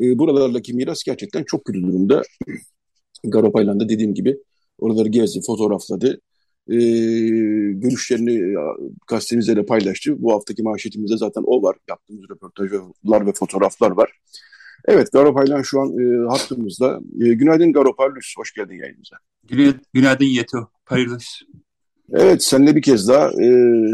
E, 0.00 0.18
buralardaki 0.18 0.74
miras 0.74 1.02
gerçekten 1.04 1.44
çok 1.44 1.64
kötü 1.64 1.82
durumda. 1.82 2.22
Garopaylan'da 3.24 3.88
dediğim 3.88 4.14
gibi 4.14 4.38
oraları 4.78 5.08
gezdi, 5.08 5.40
fotoğrafladı 5.46 6.20
e, 6.68 6.76
görüşlerini 7.72 8.32
e, 8.32 8.54
gazetemizde 9.06 9.56
de 9.56 9.66
paylaştı. 9.66 10.22
Bu 10.22 10.32
haftaki 10.32 10.62
manşetimizde 10.62 11.16
zaten 11.16 11.42
o 11.46 11.62
var. 11.62 11.76
Yaptığımız 11.88 12.30
röportajlar 12.30 13.26
ve 13.26 13.32
fotoğraflar 13.32 13.90
var. 13.90 14.12
Evet 14.84 15.12
Garo 15.12 15.34
Paylan 15.34 15.62
şu 15.62 15.80
an 15.80 15.98
e, 15.98 16.28
hattımızda. 16.28 17.00
E, 17.20 17.34
günaydın 17.34 17.72
Garo 17.72 17.96
Parlus, 17.96 18.34
hoş 18.36 18.54
geldin 18.54 18.74
yayınımıza. 18.74 19.16
Günaydın, 19.48 19.80
günaydın 19.92 20.24
Yeto 20.24 20.68
Parlus. 20.86 21.42
Evet, 22.12 22.42
seninle 22.42 22.76
bir 22.76 22.82
kez 22.82 23.08
daha 23.08 23.42
e, 23.42 23.48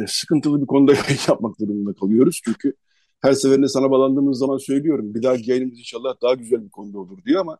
sıkıntılı 0.08 0.60
bir 0.60 0.66
konuda 0.66 0.92
yapmak 1.28 1.60
durumunda 1.60 1.92
kalıyoruz. 1.92 2.40
Çünkü 2.44 2.74
her 3.20 3.32
seferinde 3.32 3.68
sana 3.68 3.90
bağlandığımız 3.90 4.38
zaman 4.38 4.58
söylüyorum. 4.58 5.14
Bir 5.14 5.22
dahaki 5.22 5.50
yayınımız 5.50 5.78
inşallah 5.78 6.14
daha 6.22 6.34
güzel 6.34 6.64
bir 6.64 6.70
konuda 6.70 6.98
olur 6.98 7.18
diye 7.26 7.38
ama 7.38 7.58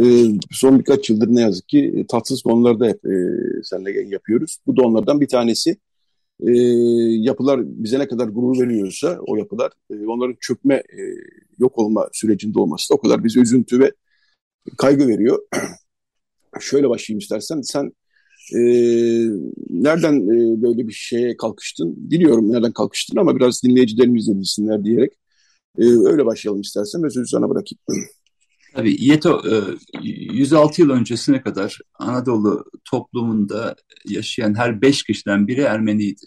e, 0.00 0.04
son 0.50 0.78
birkaç 0.78 1.10
yıldır 1.10 1.28
ne 1.28 1.40
yazık 1.40 1.68
ki 1.68 1.94
e, 1.96 2.06
tatsız 2.06 2.42
konularda 2.42 2.86
hep 2.86 3.04
e, 3.04 3.90
yayın 3.90 4.10
yapıyoruz. 4.10 4.58
Bu 4.66 4.76
da 4.76 4.82
onlardan 4.82 5.20
bir 5.20 5.28
tanesi. 5.28 5.76
E, 6.40 6.52
yapılar 7.20 7.60
bize 7.64 7.98
ne 7.98 8.08
kadar 8.08 8.28
gurur 8.28 8.60
veriyorsa 8.60 9.18
o 9.26 9.36
yapılar 9.36 9.72
e, 9.90 10.06
onların 10.06 10.36
çökme, 10.40 10.74
e, 10.74 11.00
yok 11.58 11.78
olma 11.78 12.08
sürecinde 12.12 12.58
olması 12.60 12.90
da 12.90 12.94
o 12.94 13.00
kadar 13.00 13.24
bize 13.24 13.40
üzüntü 13.40 13.80
ve 13.80 13.92
kaygı 14.78 15.08
veriyor. 15.08 15.38
Şöyle 16.60 16.88
başlayayım 16.88 17.18
istersen. 17.18 17.60
Sen 17.60 17.92
e, 18.54 18.60
nereden 19.70 20.14
e, 20.16 20.62
böyle 20.62 20.88
bir 20.88 20.92
şeye 20.92 21.36
kalkıştın? 21.36 21.94
Biliyorum 21.96 22.52
nereden 22.52 22.72
kalkıştın 22.72 23.16
ama 23.16 23.36
biraz 23.36 23.62
dinleyicilerimiz 23.62 24.28
de 24.28 24.38
bilsinler 24.38 24.84
diyerek 24.84 25.12
e, 25.78 25.84
öyle 25.84 26.26
başlayalım 26.26 26.60
istersen 26.60 27.02
ve 27.02 27.10
sözü 27.10 27.26
sana 27.26 27.50
bırakayım. 27.50 27.80
Tabii 28.74 28.96
Yeto 28.98 29.42
106 30.02 30.82
e, 30.82 30.84
yıl 30.84 30.90
öncesine 30.90 31.42
kadar 31.42 31.78
Anadolu 31.98 32.64
toplumunda 32.84 33.76
yaşayan 34.04 34.54
her 34.54 34.82
beş 34.82 35.02
kişiden 35.02 35.48
biri 35.48 35.60
Ermeniydi. 35.60 36.26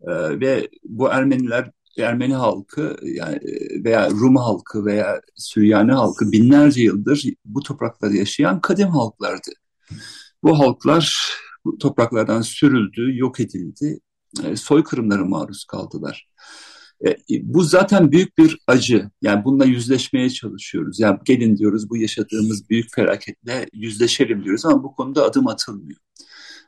E, 0.00 0.40
ve 0.40 0.68
bu 0.84 1.08
Ermeniler 1.08 1.70
Ermeni 1.98 2.34
halkı 2.34 2.96
yani 3.02 3.34
e, 3.34 3.84
veya 3.84 4.10
Rum 4.10 4.36
halkı 4.36 4.84
veya 4.84 5.20
Süryani 5.36 5.92
halkı 5.92 6.32
binlerce 6.32 6.82
yıldır 6.82 7.24
bu 7.44 7.62
topraklarda 7.62 8.16
yaşayan 8.16 8.60
kadim 8.60 8.88
halklardı. 8.88 9.50
Bu 10.42 10.58
halklar 10.58 11.16
bu 11.64 11.78
topraklardan 11.78 12.42
sürüldü, 12.42 13.18
yok 13.18 13.40
edildi, 13.40 14.00
soykırımlara 14.54 15.24
maruz 15.24 15.64
kaldılar. 15.64 16.28
E, 17.06 17.16
bu 17.42 17.62
zaten 17.62 18.12
büyük 18.12 18.38
bir 18.38 18.58
acı. 18.66 19.10
Yani 19.22 19.44
bununla 19.44 19.64
yüzleşmeye 19.64 20.30
çalışıyoruz. 20.30 21.00
Yani 21.00 21.18
gelin 21.24 21.56
diyoruz 21.56 21.90
bu 21.90 21.96
yaşadığımız 21.96 22.70
büyük 22.70 22.94
felaketle 22.94 23.66
yüzleşelim 23.72 24.44
diyoruz 24.44 24.66
ama 24.66 24.82
bu 24.82 24.94
konuda 24.94 25.24
adım 25.24 25.48
atılmıyor. 25.48 26.00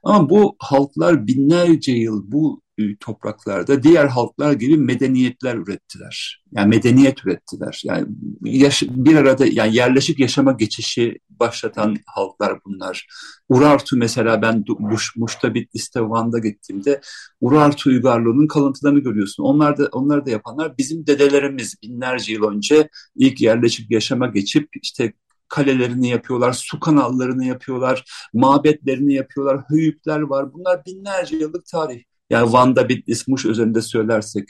Ama 0.03 0.31
bu 0.31 0.57
halklar 0.59 1.27
binlerce 1.27 1.93
yıl 1.93 2.33
bu 2.33 2.63
topraklarda 3.01 3.83
diğer 3.83 4.07
halklar 4.07 4.53
gibi 4.53 4.77
medeniyetler 4.77 5.55
ürettiler. 5.55 6.45
Yani 6.53 6.69
medeniyet 6.69 7.27
ürettiler. 7.27 7.83
Yani 7.85 8.07
yaş- 8.43 8.83
bir 8.83 9.17
arada 9.17 9.47
yani 9.47 9.77
yerleşik 9.77 10.19
yaşama 10.19 10.53
geçişi 10.53 11.19
başlatan 11.31 11.97
halklar 12.07 12.59
bunlar. 12.65 13.07
Urartu 13.49 13.97
mesela 13.97 14.43
ben 14.43 14.65
Muş, 14.79 15.17
Muş'ta 15.17 15.55
Bitlis'te 15.55 16.01
Van'da 16.01 16.39
gittiğimde 16.39 17.01
Urartu 17.41 17.91
uygarlığının 17.91 18.47
kalıntılarını 18.47 19.01
görüyorsun. 19.01 19.43
Onlar 19.43 19.79
da 19.79 19.89
onlar 19.93 20.27
da 20.27 20.31
yapanlar 20.31 20.79
bizim 20.79 21.07
dedelerimiz 21.07 21.75
binlerce 21.83 22.33
yıl 22.33 22.45
önce 22.45 22.89
ilk 23.17 23.41
yerleşik 23.41 23.91
yaşama 23.91 24.27
geçip 24.27 24.69
işte 24.83 25.13
kalelerini 25.51 26.09
yapıyorlar, 26.09 26.53
su 26.53 26.81
kanallarını 26.81 27.45
yapıyorlar, 27.45 28.05
mabetlerini 28.33 29.15
yapıyorlar, 29.15 29.65
höyükler 29.69 30.21
var. 30.21 30.53
Bunlar 30.53 30.85
binlerce 30.87 31.37
yıllık 31.37 31.67
tarih. 31.67 32.03
Yani 32.31 32.53
Van'da 32.53 32.89
Bitlis, 32.89 33.29
Muş 33.29 33.45
üzerinde 33.45 33.83
söylersek. 33.83 34.49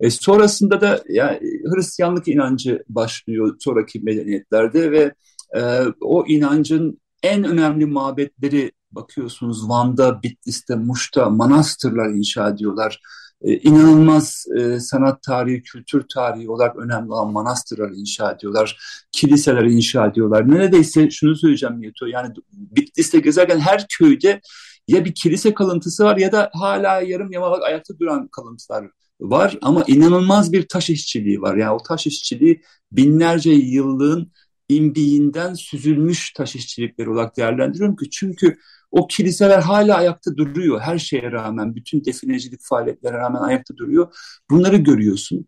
E, 0.00 0.10
sonrasında 0.10 0.80
da 0.80 1.02
yani 1.08 1.40
Hristiyanlık 1.74 2.28
inancı 2.28 2.84
başlıyor 2.88 3.56
sonraki 3.60 4.00
medeniyetlerde 4.00 4.90
ve 4.90 5.14
e, 5.56 5.82
o 6.00 6.26
inancın 6.26 7.00
en 7.22 7.44
önemli 7.44 7.86
mabetleri 7.86 8.72
bakıyorsunuz 8.92 9.68
Van'da, 9.68 10.22
Bitlis'te, 10.22 10.74
Muş'ta 10.74 11.30
manastırlar 11.30 12.08
inşa 12.08 12.48
ediyorlar. 12.48 13.00
Ee, 13.42 13.56
inanılmaz 13.56 14.44
e, 14.58 14.80
sanat 14.80 15.22
tarihi, 15.22 15.62
kültür 15.62 16.04
tarihi 16.14 16.50
olarak 16.50 16.76
önemli 16.76 17.12
olan 17.12 17.32
manastırlar 17.32 17.90
inşa 17.90 18.32
ediyorlar, 18.32 18.78
kiliseler 19.12 19.64
inşa 19.64 20.06
ediyorlar. 20.06 20.50
Neredeyse 20.50 21.10
şunu 21.10 21.36
söyleyeceğim 21.36 21.82
Yeto, 21.82 22.06
yani 22.06 22.34
Bitlis'te 22.52 23.18
gezerken 23.18 23.58
her 23.58 23.86
köyde 23.98 24.40
ya 24.88 25.04
bir 25.04 25.14
kilise 25.14 25.54
kalıntısı 25.54 26.04
var 26.04 26.16
ya 26.16 26.32
da 26.32 26.50
hala 26.54 27.00
yarım 27.00 27.32
yamalak 27.32 27.62
ayakta 27.62 27.98
duran 27.98 28.28
kalıntılar 28.28 28.86
var 29.20 29.58
ama 29.62 29.84
inanılmaz 29.86 30.52
bir 30.52 30.68
taş 30.68 30.90
işçiliği 30.90 31.42
var. 31.42 31.56
Yani 31.56 31.70
o 31.70 31.82
taş 31.82 32.06
işçiliği 32.06 32.62
binlerce 32.92 33.50
yıllığın 33.50 34.32
imbiğinden 34.68 35.54
süzülmüş 35.54 36.32
taş 36.32 36.56
işçilikleri 36.56 37.10
olarak 37.10 37.36
değerlendiriyorum 37.36 37.96
ki 37.96 38.10
çünkü 38.10 38.56
o 38.90 39.06
kiliseler 39.06 39.58
hala 39.58 39.96
ayakta 39.96 40.36
duruyor. 40.36 40.80
Her 40.80 40.98
şeye 40.98 41.32
rağmen, 41.32 41.74
bütün 41.74 42.04
definecilik 42.04 42.60
faaliyetlere 42.62 43.16
rağmen 43.16 43.40
ayakta 43.40 43.76
duruyor. 43.76 44.14
Bunları 44.50 44.76
görüyorsun. 44.76 45.46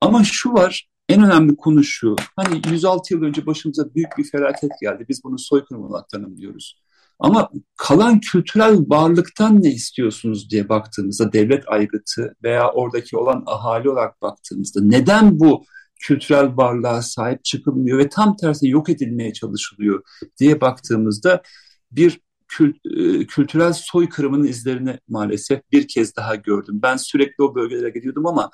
Ama 0.00 0.24
şu 0.24 0.52
var, 0.52 0.88
en 1.08 1.24
önemli 1.24 1.56
konu 1.56 1.84
şu. 1.84 2.16
Hani 2.36 2.62
106 2.70 3.14
yıl 3.14 3.22
önce 3.22 3.46
başımıza 3.46 3.94
büyük 3.94 4.18
bir 4.18 4.24
felaket 4.24 4.70
geldi. 4.80 5.06
Biz 5.08 5.24
bunu 5.24 5.38
soykırım 5.38 5.84
olarak 5.84 6.08
tanımlıyoruz. 6.08 6.81
Ama 7.22 7.50
kalan 7.76 8.20
kültürel 8.20 8.78
varlıktan 8.88 9.62
ne 9.62 9.68
istiyorsunuz 9.68 10.50
diye 10.50 10.68
baktığımızda 10.68 11.32
devlet 11.32 11.64
aygıtı 11.68 12.36
veya 12.42 12.70
oradaki 12.70 13.16
olan 13.16 13.42
ahali 13.46 13.90
olarak 13.90 14.22
baktığımızda 14.22 14.80
neden 14.82 15.38
bu 15.38 15.64
kültürel 16.00 16.56
varlığa 16.56 17.02
sahip 17.02 17.44
çıkılmıyor 17.44 17.98
ve 17.98 18.08
tam 18.08 18.36
tersi 18.36 18.68
yok 18.68 18.88
edilmeye 18.88 19.32
çalışılıyor 19.32 20.02
diye 20.38 20.60
baktığımızda 20.60 21.42
bir 21.90 22.20
kült, 22.48 22.76
e, 22.84 23.26
kültürel 23.26 23.72
soykırımının 23.72 24.44
izlerini 24.44 24.98
maalesef 25.08 25.60
bir 25.72 25.88
kez 25.88 26.16
daha 26.16 26.34
gördüm. 26.34 26.80
Ben 26.82 26.96
sürekli 26.96 27.44
o 27.44 27.54
bölgelere 27.54 27.90
gidiyordum 27.90 28.26
ama 28.26 28.50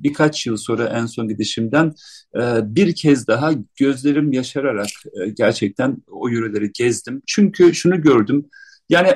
birkaç 0.00 0.46
yıl 0.46 0.56
sonra 0.56 0.88
en 0.88 1.06
son 1.06 1.28
gidişimden 1.28 1.94
e, 2.36 2.40
bir 2.76 2.94
kez 2.94 3.26
daha 3.26 3.52
gözlerim 3.76 4.32
yaşararak 4.32 4.88
e, 5.20 5.28
gerçekten 5.30 5.96
o 6.06 6.28
yöreleri 6.28 6.72
gezdim. 6.72 7.22
Çünkü 7.26 7.74
şunu 7.74 8.02
gördüm. 8.02 8.46
Yani 8.88 9.14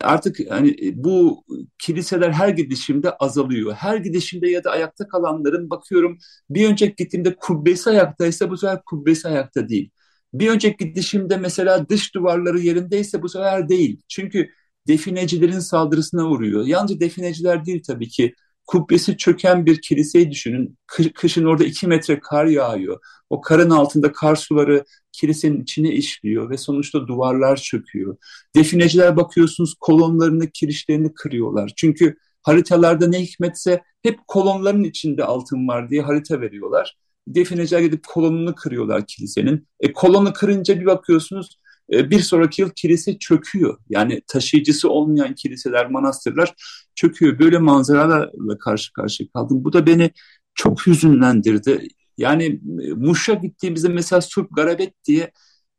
artık 0.00 0.38
hani 0.50 0.76
bu 0.94 1.44
kiliseler 1.78 2.30
her 2.30 2.48
gidişimde 2.48 3.10
azalıyor. 3.10 3.74
Her 3.74 3.96
gidişimde 3.96 4.50
ya 4.50 4.64
da 4.64 4.70
ayakta 4.70 5.08
kalanların 5.08 5.70
bakıyorum 5.70 6.18
bir 6.50 6.68
önceki 6.68 6.94
gittiğimde 7.04 7.34
kubbesi 7.36 7.90
ayaktaysa 7.90 8.50
bu 8.50 8.56
sefer 8.56 8.82
kubbesi 8.84 9.28
ayakta 9.28 9.68
değil. 9.68 9.90
Bir 10.34 10.48
önceki 10.50 10.84
gidişimde 10.86 11.36
mesela 11.36 11.88
dış 11.88 12.14
duvarları 12.14 12.58
yerindeyse 12.60 13.22
bu 13.22 13.28
sefer 13.28 13.68
değil. 13.68 14.02
Çünkü 14.08 14.50
definecilerin 14.88 15.58
saldırısına 15.58 16.28
uğruyor. 16.28 16.66
Yalnızca 16.66 17.00
defineciler 17.00 17.64
değil 17.66 17.82
tabii 17.86 18.08
ki. 18.08 18.34
Kubbesi 18.68 19.16
çöken 19.16 19.66
bir 19.66 19.80
kiliseyi 19.80 20.30
düşünün. 20.30 20.78
Kışın 21.14 21.44
orada 21.44 21.64
iki 21.64 21.86
metre 21.86 22.20
kar 22.20 22.46
yağıyor. 22.46 23.00
O 23.30 23.40
karın 23.40 23.70
altında 23.70 24.12
kar 24.12 24.36
suları 24.36 24.84
kilisenin 25.12 25.62
içine 25.62 25.92
işliyor 25.92 26.50
ve 26.50 26.56
sonuçta 26.56 27.06
duvarlar 27.06 27.56
çöküyor. 27.56 28.16
Defineciler 28.56 29.16
bakıyorsunuz 29.16 29.74
kolonlarını, 29.80 30.50
kirişlerini 30.50 31.14
kırıyorlar. 31.14 31.72
Çünkü 31.76 32.16
haritalarda 32.42 33.08
ne 33.08 33.20
hikmetse 33.20 33.82
hep 34.02 34.18
kolonların 34.26 34.84
içinde 34.84 35.24
altın 35.24 35.68
var 35.68 35.90
diye 35.90 36.02
harita 36.02 36.40
veriyorlar 36.40 36.96
defineciler 37.34 37.80
gidip 37.80 38.06
kolonunu 38.06 38.54
kırıyorlar 38.54 39.06
kilisenin. 39.06 39.68
E, 39.80 39.92
kolonu 39.92 40.32
kırınca 40.32 40.80
bir 40.80 40.86
bakıyorsunuz 40.86 41.58
bir 41.90 42.20
sonraki 42.20 42.62
yıl 42.62 42.70
kilise 42.70 43.18
çöküyor. 43.18 43.78
Yani 43.88 44.22
taşıyıcısı 44.26 44.90
olmayan 44.90 45.34
kiliseler, 45.34 45.90
manastırlar 45.90 46.54
çöküyor. 46.94 47.38
Böyle 47.38 47.58
manzaralarla 47.58 48.58
karşı 48.58 48.92
karşıya 48.92 49.28
kaldım. 49.34 49.64
Bu 49.64 49.72
da 49.72 49.86
beni 49.86 50.10
çok 50.54 50.86
hüzünlendirdi. 50.86 51.88
Yani 52.18 52.60
e, 52.82 52.92
Muş'a 52.92 53.34
gittiğimizde 53.34 53.88
mesela 53.88 54.20
Surp 54.20 54.56
Garabet 54.56 55.04
diye 55.04 55.32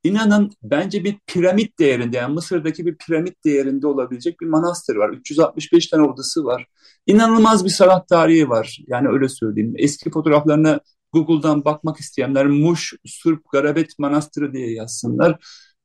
İnanın 0.04 0.52
bence 0.64 1.04
bir 1.04 1.16
piramit 1.28 1.80
değerinde 1.80 2.18
yani 2.18 2.34
Mısır'daki 2.34 2.86
bir 2.86 2.96
piramit 2.98 3.46
değerinde 3.46 3.88
olabilecek 3.88 4.42
bir 4.42 4.46
manastır 4.46 4.96
var. 4.96 5.10
365 5.10 5.88
tane 5.88 6.04
odası 6.04 6.46
var. 6.46 6.68
İnanılmaz 7.08 7.66
bir 7.66 7.70
sanat 7.70 8.08
tarihi 8.08 8.50
var. 8.50 8.80
Yani 8.88 9.08
öyle 9.08 9.30
söyleyeyim. 9.30 9.74
Eski 9.78 10.12
fotoğraflarına 10.12 10.80
Google'dan 11.14 11.66
bakmak 11.66 11.98
isteyenler 12.00 12.48
Muş 12.48 12.94
Surp 13.06 13.52
Garabet 13.52 14.00
Manastırı 14.00 14.54
diye 14.54 14.74
yazsınlar. 14.74 15.40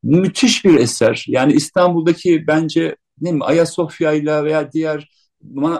Müthiş 0.04 0.64
bir 0.64 0.74
eser. 0.74 1.24
Yani 1.28 1.52
İstanbul'daki 1.52 2.46
bence 2.46 2.96
ne 3.20 3.32
mi 3.32 3.44
Ayasofya 3.44 4.12
ile 4.12 4.44
veya 4.44 4.72
diğer 4.72 5.08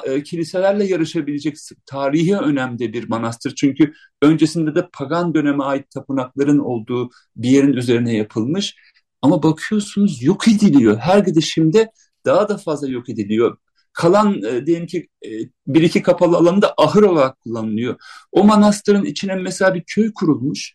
e, 0.06 0.22
kiliselerle 0.22 0.84
yarışabilecek 0.84 1.56
tarihi 1.87 2.37
önemde 2.37 2.92
bir 2.92 3.08
manastır. 3.08 3.54
Çünkü 3.54 3.92
öncesinde 4.22 4.74
de 4.74 4.88
pagan 4.92 5.34
döneme 5.34 5.64
ait 5.64 5.90
tapınakların 5.90 6.58
olduğu 6.58 7.10
bir 7.37 7.50
yerin 7.50 7.72
üzerine 7.72 8.16
yapılmış. 8.16 8.76
Ama 9.22 9.42
bakıyorsunuz 9.42 10.22
yok 10.22 10.48
ediliyor. 10.48 10.96
Her 10.96 11.18
gidişimde 11.18 11.90
daha 12.26 12.48
da 12.48 12.56
fazla 12.58 12.88
yok 12.88 13.08
ediliyor. 13.08 13.56
Kalan 13.92 14.42
e, 14.42 14.66
diyelim 14.66 14.87
ki 14.87 15.08
e, 15.26 15.28
bir 15.66 15.82
iki 15.82 16.02
kapalı 16.02 16.37
alanında 16.37 16.74
ahır 16.78 17.02
olarak 17.02 17.40
kullanılıyor. 17.40 17.96
O 18.32 18.44
manastırın 18.44 19.04
içine 19.04 19.34
mesela 19.34 19.74
bir 19.74 19.82
köy 19.87 20.12
kurulmuş. 20.14 20.74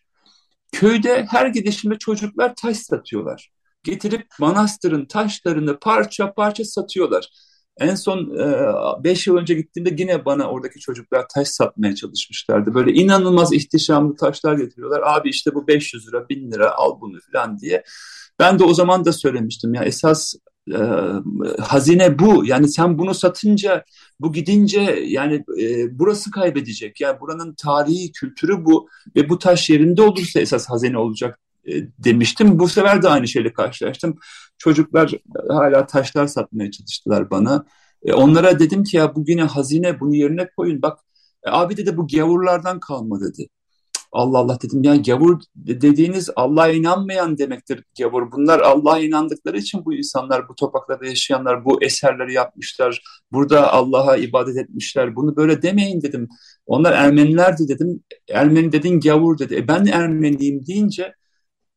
Köyde 0.72 1.26
her 1.30 1.46
gidişimde 1.46 1.98
çocuklar 1.98 2.54
taş 2.54 2.76
satıyorlar. 2.76 3.50
Getirip 3.82 4.26
manastırın 4.40 5.04
taşlarını 5.04 5.78
parça 5.78 6.34
parça 6.34 6.64
satıyorlar. 6.64 7.28
En 7.78 7.94
son 7.94 8.30
5 9.04 9.26
e, 9.26 9.30
yıl 9.30 9.38
önce 9.38 9.54
gittiğimde 9.54 9.94
yine 9.98 10.24
bana 10.24 10.50
oradaki 10.50 10.80
çocuklar 10.80 11.26
taş 11.34 11.48
satmaya 11.48 11.94
çalışmışlardı. 11.94 12.74
Böyle 12.74 12.92
inanılmaz 12.92 13.52
ihtişamlı 13.52 14.16
taşlar 14.16 14.58
getiriyorlar. 14.58 15.02
Abi 15.04 15.28
işte 15.28 15.54
bu 15.54 15.66
500 15.66 16.08
lira, 16.08 16.28
1000 16.28 16.52
lira 16.52 16.74
al 16.74 17.00
bunu 17.00 17.18
falan 17.32 17.58
diye. 17.58 17.84
Ben 18.38 18.58
de 18.58 18.64
o 18.64 18.74
zaman 18.74 19.04
da 19.04 19.12
söylemiştim 19.12 19.74
ya 19.74 19.84
esas 19.84 20.34
e, 20.68 20.78
hazine 21.60 22.18
bu. 22.18 22.44
Yani 22.46 22.68
sen 22.68 22.98
bunu 22.98 23.14
satınca, 23.14 23.84
bu 24.20 24.32
gidince 24.32 24.80
yani 25.06 25.44
e, 25.60 25.98
burası 25.98 26.30
kaybedecek. 26.30 27.00
Yani 27.00 27.20
buranın 27.20 27.54
tarihi, 27.54 28.12
kültürü 28.12 28.64
bu 28.64 28.88
ve 29.16 29.28
bu 29.28 29.38
taş 29.38 29.70
yerinde 29.70 30.02
olursa 30.02 30.40
esas 30.40 30.70
hazine 30.70 30.98
olacak 30.98 31.38
e, 31.66 31.72
demiştim. 31.98 32.58
Bu 32.58 32.68
sefer 32.68 33.02
de 33.02 33.08
aynı 33.08 33.28
şeyle 33.28 33.52
karşılaştım. 33.52 34.18
Çocuklar 34.58 35.12
hala 35.48 35.86
taşlar 35.86 36.26
satmaya 36.26 36.70
çalıştılar 36.70 37.30
bana. 37.30 37.64
E, 38.02 38.12
onlara 38.12 38.58
dedim 38.58 38.84
ki 38.84 38.96
ya 38.96 39.14
bugüne 39.14 39.42
hazine 39.42 40.00
bunu 40.00 40.14
yerine 40.14 40.48
koyun. 40.56 40.82
Bak 40.82 40.98
e, 41.44 41.50
abi 41.50 41.76
dedi 41.76 41.96
bu 41.96 42.06
gavurlardan 42.06 42.80
kalma 42.80 43.20
dedi. 43.20 43.48
Allah 44.12 44.38
Allah 44.38 44.58
dedim 44.62 44.82
ya 44.82 44.96
gavur 44.96 45.40
dediğiniz 45.54 46.30
Allah'a 46.36 46.68
inanmayan 46.68 47.38
demektir 47.38 47.84
gavur. 47.98 48.32
Bunlar 48.32 48.60
Allah'a 48.60 48.98
inandıkları 48.98 49.58
için 49.58 49.84
bu 49.84 49.94
insanlar, 49.94 50.48
bu 50.48 50.54
topraklarda 50.54 51.06
yaşayanlar 51.06 51.64
bu 51.64 51.84
eserleri 51.84 52.32
yapmışlar. 52.32 53.02
Burada 53.32 53.72
Allah'a 53.72 54.16
ibadet 54.16 54.56
etmişler. 54.56 55.16
Bunu 55.16 55.36
böyle 55.36 55.62
demeyin 55.62 56.02
dedim. 56.02 56.28
Onlar 56.66 56.92
Ermenilerdi 56.92 57.68
dedim. 57.68 58.02
Ermeni 58.28 58.72
dedin 58.72 59.00
gavur 59.00 59.38
dedi. 59.38 59.54
E 59.54 59.68
ben 59.68 59.86
Ermeniyim 59.86 60.66
deyince 60.66 61.14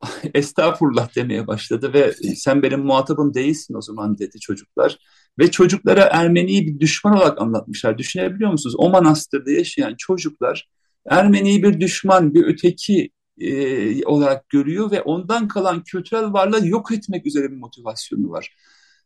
estağfurullah 0.34 1.15
demeye 1.15 1.48
başladı 1.48 1.93
ve 1.93 2.13
sen 2.36 2.63
benim 2.63 2.80
muhatabım 2.80 3.34
değilsin 3.34 3.74
o 3.74 3.82
zaman 3.82 4.17
dedi 4.17 4.39
çocuklar. 4.39 4.98
Ve 5.39 5.52
çocuklara 5.52 6.02
Ermeni'yi 6.02 6.67
bir 6.67 6.80
düşman 6.80 7.17
olarak 7.17 7.41
anlatmışlar. 7.41 7.98
Düşünebiliyor 7.98 8.52
musunuz? 8.52 8.76
O 8.78 8.89
manastırda 8.89 9.52
yaşayan 9.52 9.96
çocuklar 9.98 10.67
Ermeni'yi 11.10 11.63
bir 11.63 11.80
düşman, 11.80 12.34
bir 12.34 12.46
öteki 12.46 13.10
e, 13.39 14.06
olarak 14.06 14.50
görüyor 14.50 14.92
ve 14.92 15.02
ondan 15.02 15.48
kalan 15.48 15.84
kültürel 15.84 16.34
varlığı 16.34 16.68
yok 16.68 16.92
etmek 16.92 17.26
üzere 17.26 17.52
bir 17.52 17.58
motivasyonu 17.58 18.30
var. 18.30 18.56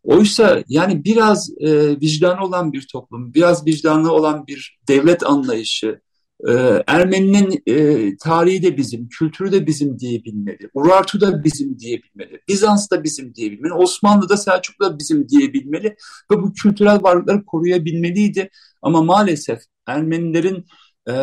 Oysa 0.04 0.64
yani 0.68 1.04
biraz 1.04 1.50
e, 1.60 2.00
vicdanı 2.02 2.44
olan 2.44 2.74
bir 2.74 2.88
toplum, 2.92 3.34
biraz 3.34 3.66
vicdanı 3.66 4.12
olan 4.12 4.48
bir 4.48 4.80
devlet 4.88 5.26
anlayışı, 5.26 6.02
ee, 6.48 6.84
Ermeninin 6.88 7.64
e, 7.68 8.18
tarihi 8.18 8.64
de 8.64 8.78
bizim, 8.78 9.10
kültürü 9.10 9.52
de 9.52 9.68
bizim 9.68 10.00
diyebilmeli. 10.00 10.70
Urartu 10.74 11.22
da 11.22 11.44
bizim 11.44 11.80
diyebilmeli. 11.80 12.42
Bizans 12.48 12.92
da 12.92 13.04
bizim 13.04 13.36
diyebilmeli. 13.36 13.74
Osmanlı 13.74 14.30
da 14.30 14.38
Selçuklu 14.38 14.86
da 14.86 15.00
bizim 15.00 15.30
diyebilmeli. 15.30 15.96
Ve 16.32 16.42
bu 16.42 16.54
kültürel 16.54 17.04
varlıkları 17.04 17.46
koruyabilmeliydi. 17.46 18.50
Ama 18.82 19.02
maalesef 19.04 19.60
Ermenilerin 19.88 20.66
e, 21.08 21.14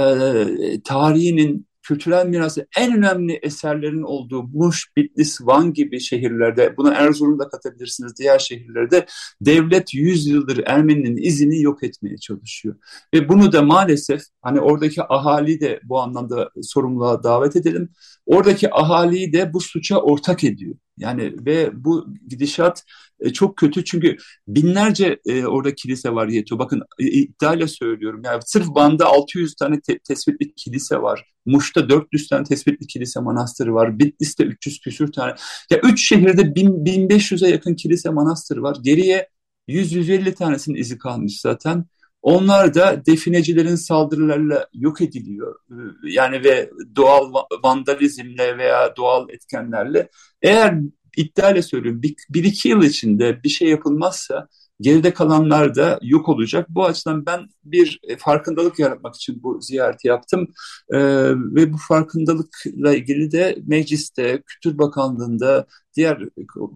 tarihinin, 0.84 1.66
kültürel 1.84 2.26
mirası 2.26 2.66
en 2.76 2.96
önemli 2.96 3.32
eserlerin 3.42 4.02
olduğu 4.02 4.42
Muş, 4.42 4.88
Bitlis, 4.96 5.40
Van 5.40 5.72
gibi 5.72 6.00
şehirlerde, 6.00 6.76
buna 6.76 6.94
Erzurum'da 6.94 7.48
katabilirsiniz 7.48 8.12
diğer 8.18 8.38
şehirlerde 8.38 9.06
devlet 9.40 9.94
100 9.94 10.26
yıldır 10.26 10.62
Ermeninin 10.66 11.16
izini 11.16 11.62
yok 11.62 11.82
etmeye 11.82 12.16
çalışıyor. 12.16 12.74
Ve 13.14 13.28
bunu 13.28 13.52
da 13.52 13.62
maalesef 13.62 14.22
hani 14.42 14.60
oradaki 14.60 15.02
ahali 15.02 15.60
de 15.60 15.80
bu 15.84 16.00
anlamda 16.00 16.50
sorumluluğa 16.62 17.22
davet 17.22 17.56
edelim. 17.56 17.88
Oradaki 18.26 18.74
ahaliyi 18.74 19.32
de 19.32 19.52
bu 19.52 19.60
suça 19.60 19.98
ortak 19.98 20.44
ediyor. 20.44 20.74
Yani 20.98 21.34
ve 21.46 21.70
bu 21.84 22.06
gidişat 22.28 22.84
e, 23.20 23.32
çok 23.32 23.56
kötü 23.56 23.84
çünkü 23.84 24.16
binlerce 24.48 25.20
e, 25.26 25.46
orada 25.46 25.74
kilise 25.74 26.14
var 26.14 26.28
Yeto. 26.28 26.58
Bakın 26.58 26.82
e, 26.98 27.04
iddiayla 27.06 27.68
söylüyorum. 27.68 28.22
Yani 28.24 28.40
sırf 28.46 28.66
Van'da 28.68 29.06
600 29.06 29.54
tane 29.54 29.80
te- 29.80 29.98
tespitli 29.98 30.54
kilise 30.54 31.02
var. 31.02 31.24
Muş'ta 31.46 31.88
400 31.88 32.28
tane 32.28 32.44
tespitli 32.44 32.86
kilise 32.86 33.20
manastırı 33.20 33.74
var. 33.74 33.98
Bitlis'te 33.98 34.44
300 34.44 34.80
küsür 34.80 35.12
tane. 35.12 35.34
Ya 35.70 35.78
üç 35.82 36.08
şehirde 36.08 36.54
1500'e 36.54 37.48
yakın 37.48 37.74
kilise 37.74 38.10
manastırı 38.10 38.62
var. 38.62 38.76
Geriye 38.82 39.28
100-150 39.68 40.34
tanesinin 40.34 40.76
izi 40.76 40.98
kalmış 40.98 41.40
zaten. 41.40 41.84
Onlar 42.24 42.74
da 42.74 43.06
definecilerin 43.06 43.74
saldırılarıyla 43.74 44.68
yok 44.74 45.00
ediliyor. 45.00 45.54
Yani 46.02 46.44
ve 46.44 46.70
doğal 46.96 47.32
vandalizmle 47.64 48.58
veya 48.58 48.96
doğal 48.96 49.30
etkenlerle. 49.30 50.08
Eğer 50.42 50.74
iddiayla 51.16 51.62
söylüyorum 51.62 52.02
bir, 52.02 52.14
bir 52.30 52.44
iki 52.44 52.68
yıl 52.68 52.82
içinde 52.82 53.42
bir 53.42 53.48
şey 53.48 53.68
yapılmazsa 53.68 54.48
geride 54.80 55.14
kalanlar 55.14 55.74
da 55.74 55.98
yok 56.02 56.28
olacak. 56.28 56.66
Bu 56.68 56.84
açıdan 56.84 57.26
ben 57.26 57.48
bir 57.64 58.00
e, 58.02 58.16
farkındalık 58.16 58.78
yaratmak 58.78 59.16
için 59.16 59.42
bu 59.42 59.60
ziyareti 59.62 60.08
yaptım. 60.08 60.48
Ee, 60.92 60.98
ve 61.30 61.72
bu 61.72 61.76
farkındalıkla 61.88 62.94
ilgili 62.94 63.32
de 63.32 63.58
mecliste, 63.66 64.42
Kültür 64.46 64.78
Bakanlığı'nda, 64.78 65.66
diğer 65.96 66.18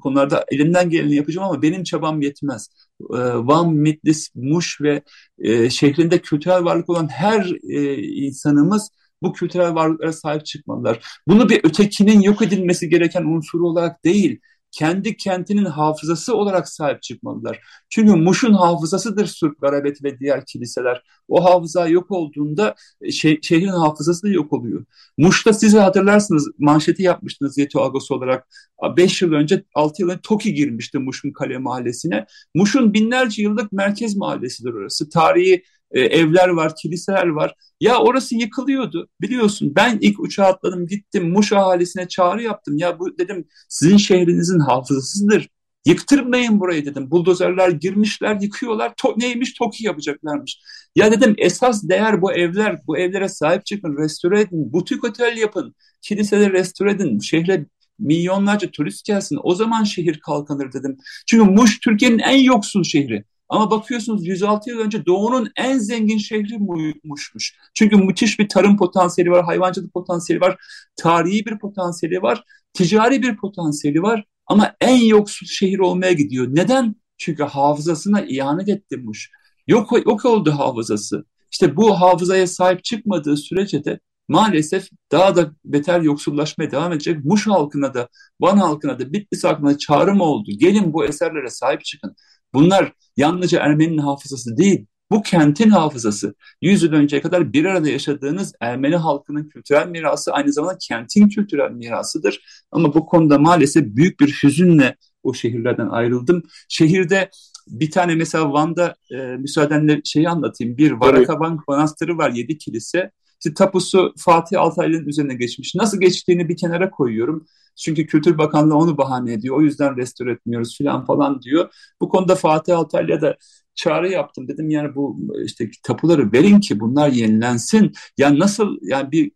konularda 0.03 0.45
elimden 0.49 0.91
geleni 0.91 1.15
yapacağım 1.15 1.49
ama 1.49 1.63
benim 1.63 1.83
çabam 1.83 2.21
yetmez. 2.23 2.69
Ee, 3.01 3.17
Van, 3.35 3.75
Mitlis, 3.75 4.31
Muş 4.35 4.81
ve 4.81 5.03
e, 5.39 5.71
şehrinde 5.71 6.19
kültürel 6.19 6.65
varlık 6.65 6.91
olan 6.91 7.09
her 7.09 7.53
e, 7.71 8.03
insanımız 8.03 8.91
bu 9.23 9.33
kültürel 9.33 9.75
varlıklara 9.75 10.13
sahip 10.13 10.47
çıkmalılar. 10.47 11.01
Bunu 11.29 11.49
bir 11.49 11.65
ötekinin 11.65 12.21
yok 12.21 12.43
edilmesi 12.43 12.89
gereken 12.89 13.25
unsuru 13.25 13.69
olarak 13.69 14.05
değil, 14.05 14.41
kendi 14.79 15.17
kentinin 15.17 15.65
hafızası 15.65 16.37
olarak 16.37 16.69
sahip 16.69 17.03
çıkmalılar. 17.03 17.61
Çünkü 17.89 18.13
Muş'un 18.15 18.53
hafızasıdır 18.53 19.27
Surp, 19.27 19.61
Garabet 19.61 20.05
ve 20.05 20.19
diğer 20.19 20.47
kiliseler. 20.47 21.03
O 21.29 21.45
hafıza 21.45 21.89
yok 21.89 22.11
olduğunda 22.11 22.75
e, 23.01 23.13
şeh 23.13 23.37
şehrin 23.43 23.69
hafızası 23.69 24.23
da 24.23 24.29
yok 24.29 24.53
oluyor. 24.53 24.85
Muş'ta 25.19 25.53
size 25.53 25.79
hatırlarsınız 25.79 26.49
manşeti 26.59 27.03
yapmıştınız 27.03 27.59
Yeto 27.59 27.83
Agos 27.83 28.11
olarak. 28.11 28.49
5 28.97 29.23
yıl 29.23 29.33
önce, 29.33 29.65
6 29.75 30.03
yıl 30.03 30.09
önce 30.09 30.21
TOKİ 30.23 30.55
girmişti 30.55 30.99
Muş'un 30.99 31.33
Kale 31.33 31.59
Mahallesi'ne. 31.59 32.27
Muş'un 32.55 32.95
binlerce 32.95 33.43
yıllık 33.43 33.73
merkez 33.73 34.17
mahallesidir 34.17 34.73
orası. 34.73 35.09
Tarihi 35.09 35.63
e, 35.91 36.01
evler 36.01 36.49
var, 36.49 36.73
kiliseler 36.83 37.27
var. 37.27 37.55
Ya 37.81 37.99
orası 37.99 38.35
yıkılıyordu 38.35 39.09
biliyorsun. 39.21 39.73
Ben 39.77 39.99
ilk 40.01 40.21
uçağa 40.21 40.45
atladım 40.47 40.87
gittim 40.87 41.31
Muş 41.31 41.53
ahalisine 41.53 42.09
çağrı 42.09 42.43
yaptım. 42.43 42.79
Ya 42.79 42.99
bu 42.99 43.19
dedim 43.19 43.49
sizin 43.69 43.97
şehrinizin 43.97 44.59
hafızasıdır. 44.59 45.49
Yıktırmayın 45.87 46.61
burayı 46.61 46.87
dedim. 46.87 47.11
Buldozerler 47.11 47.69
girmişler, 47.69 48.41
yıkıyorlar. 48.41 48.93
To 48.97 49.15
neymiş? 49.19 49.53
TOKİ 49.55 49.87
yapacaklarmış. 49.87 50.61
Ya 50.97 51.13
dedim 51.13 51.35
esas 51.39 51.89
değer 51.89 52.23
bu 52.23 52.33
evler. 52.33 52.79
Bu 52.87 52.99
evlere 52.99 53.29
sahip 53.29 53.67
çıkın, 53.67 53.97
restore 53.97 54.41
edin. 54.41 54.73
Butik 54.73 55.05
otel 55.05 55.37
yapın. 55.37 55.75
Kiliseleri 56.03 56.53
restore 56.53 56.91
edin. 56.91 57.19
Şehre 57.19 57.67
milyonlarca 57.99 58.71
turist 58.71 59.05
gelsin. 59.05 59.39
O 59.43 59.55
zaman 59.55 59.85
şehir 59.85 60.21
kalkanır 60.21 60.73
dedim. 60.73 60.97
Çünkü 61.27 61.51
Muş 61.51 61.79
Türkiye'nin 61.81 62.19
en 62.19 62.39
yoksul 62.39 62.85
şehri. 62.85 63.25
Ama 63.49 63.71
bakıyorsunuz 63.71 64.27
106 64.27 64.71
yıl 64.71 64.79
önce 64.79 65.07
Doğu'nun 65.07 65.51
en 65.57 65.79
zengin 65.79 66.19
şehri 66.19 66.59
Muş'muş. 67.05 67.57
Çünkü 67.75 67.97
müthiş 67.97 68.39
bir 68.39 68.49
tarım 68.49 68.77
potansiyeli 68.77 69.31
var, 69.31 69.45
hayvancılık 69.45 69.95
potansiyeli 69.95 70.41
var, 70.41 70.57
tarihi 70.97 71.47
bir 71.47 71.59
potansiyeli 71.59 72.23
var, 72.23 72.45
ticari 72.75 73.23
bir 73.23 73.37
potansiyeli 73.37 74.03
var. 74.03 74.25
Ama 74.47 74.77
en 74.81 74.97
yoksul 74.97 75.47
şehir 75.47 75.79
olmaya 75.79 76.13
gidiyor. 76.13 76.47
Neden? 76.51 76.95
Çünkü 77.19 77.43
hafızasına 77.43 78.21
ihanet 78.21 78.69
etti 78.69 78.97
Muş. 78.97 79.31
Yok, 79.67 80.07
yok 80.07 80.25
oldu 80.25 80.51
hafızası. 80.51 81.25
İşte 81.53 81.77
bu 81.77 82.01
hafızaya 82.01 82.47
sahip 82.47 82.85
çıkmadığı 82.85 83.37
sürece 83.37 83.85
de 83.85 84.01
maalesef 84.29 84.89
daha 85.13 85.37
da 85.37 85.53
beter 85.65 86.01
yoksullaşmaya 86.01 86.71
devam 86.71 86.93
edecek. 86.93 87.25
Muş 87.25 87.47
halkına 87.47 87.95
da, 87.95 88.09
Van 88.41 88.57
halkına 88.57 88.99
da, 88.99 89.13
Bitlis 89.13 89.45
halkına 89.45 89.71
da 89.71 89.79
çağrım 89.79 90.21
oldu. 90.21 90.51
Gelin 90.59 90.93
bu 90.93 91.05
eserlere 91.05 91.51
sahip 91.51 91.85
çıkın. 91.85 92.17
Bunlar 92.55 92.93
yalnızca 93.17 93.61
Ermeni'nin 93.61 93.99
hafızası 93.99 94.57
değil, 94.57 94.87
bu 95.11 95.23
kentin 95.23 95.71
hafızası. 95.71 96.35
Yüz 96.63 96.83
yıl 96.83 96.93
önceye 96.93 97.23
kadar 97.23 97.53
bir 97.53 97.65
arada 97.65 97.89
yaşadığınız 97.89 98.53
Ermeni 98.61 98.97
halkının 98.97 99.49
kültürel 99.49 99.89
mirası 99.89 100.33
aynı 100.33 100.53
zamanda 100.53 100.79
kentin 100.81 101.29
kültürel 101.29 101.71
mirasıdır. 101.71 102.41
Ama 102.73 102.95
bu 102.95 103.07
konuda 103.07 103.39
maalesef 103.39 103.85
büyük 103.85 104.21
bir 104.21 104.41
hüzünle 104.43 104.97
o 105.23 105.35
şehirlerden 105.35 105.89
ayrıldım. 105.89 106.43
Şehirde 106.69 107.31
bir 107.69 107.91
tane 107.91 108.15
mesela 108.15 108.53
Van'da 108.53 108.95
e, 109.11 109.17
müsaadenle 109.17 110.01
şeyi 110.05 110.29
anlatayım. 110.29 110.77
Bir 110.77 110.93
Varakavan 110.93 111.61
Manastırı 111.69 112.19
var, 112.19 112.31
yedi 112.31 112.59
kilise. 112.59 113.11
İşte 113.45 113.55
tapusu 113.55 114.15
Fatih 114.19 114.61
Altaylı'nın 114.61 115.07
üzerine 115.07 115.35
geçmiş. 115.35 115.75
Nasıl 115.75 116.01
geçtiğini 116.01 116.49
bir 116.49 116.57
kenara 116.57 116.91
koyuyorum. 116.91 117.47
Çünkü 117.79 118.07
Kültür 118.07 118.39
Bakanlığı 118.39 118.77
onu 118.77 118.99
bahane 118.99 119.33
ediyor. 119.33 119.57
O 119.57 119.63
yüzden 119.63 119.97
restore 119.97 120.33
etmiyoruz 120.33 120.79
falan 120.79 121.05
falan 121.05 121.43
diyor. 121.43 121.75
Bu 122.01 122.09
konuda 122.09 122.35
Fatih 122.35 122.79
Altaylı'ya 122.79 123.21
da 123.21 123.37
çağrı 123.75 124.11
yaptım. 124.11 124.49
Dedim 124.49 124.71
yani 124.71 124.95
bu 124.95 125.19
işte 125.45 125.71
tapuları 125.83 126.33
verin 126.33 126.61
ki 126.61 126.81
bunlar 126.81 127.09
yenilensin. 127.09 127.93
Yani 128.19 128.39
nasıl 128.39 128.77
yani 128.83 129.13
bir 129.13 129.33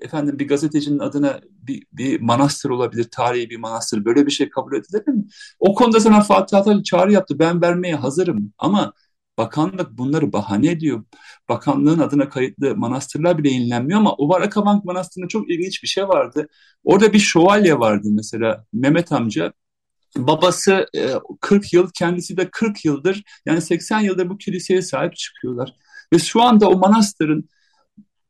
efendim 0.00 0.38
bir 0.38 0.48
gazetecinin 0.48 0.98
adına 0.98 1.40
bir, 1.50 1.86
bir 1.92 2.20
manastır 2.20 2.70
olabilir, 2.70 3.08
tarihi 3.12 3.50
bir 3.50 3.56
manastır. 3.56 4.04
Böyle 4.04 4.26
bir 4.26 4.30
şey 4.30 4.50
kabul 4.50 4.76
edilir 4.76 5.08
mi? 5.08 5.24
O 5.58 5.74
konuda 5.74 6.00
sana 6.00 6.20
Fatih 6.20 6.58
Altaylı 6.58 6.82
çağrı 6.82 7.12
yaptı. 7.12 7.38
Ben 7.38 7.62
vermeye 7.62 7.94
hazırım 7.94 8.52
ama 8.58 8.92
bakanlık 9.38 9.98
bunları 9.98 10.32
bahane 10.32 10.70
ediyor. 10.70 11.04
Bakanlığın 11.48 11.98
adına 11.98 12.28
kayıtlı 12.28 12.76
manastırlar 12.76 13.38
bile 13.38 13.50
yenilenmiyor 13.50 14.00
ama 14.00 14.12
o 14.12 14.28
Varakavank 14.28 14.84
Manastırı'nda 14.84 15.28
çok 15.28 15.50
ilginç 15.50 15.82
bir 15.82 15.88
şey 15.88 16.08
vardı. 16.08 16.48
Orada 16.84 17.12
bir 17.12 17.18
şövalye 17.18 17.78
vardı 17.78 18.08
mesela 18.10 18.64
Mehmet 18.72 19.12
amca. 19.12 19.52
Babası 20.16 20.86
40 21.40 21.72
yıl, 21.72 21.90
kendisi 21.94 22.36
de 22.36 22.50
40 22.50 22.84
yıldır 22.84 23.24
yani 23.46 23.60
80 23.60 24.00
yıldır 24.00 24.30
bu 24.30 24.38
kiliseye 24.38 24.82
sahip 24.82 25.16
çıkıyorlar. 25.16 25.74
Ve 26.12 26.18
şu 26.18 26.42
anda 26.42 26.68
o 26.68 26.78
manastırın 26.78 27.48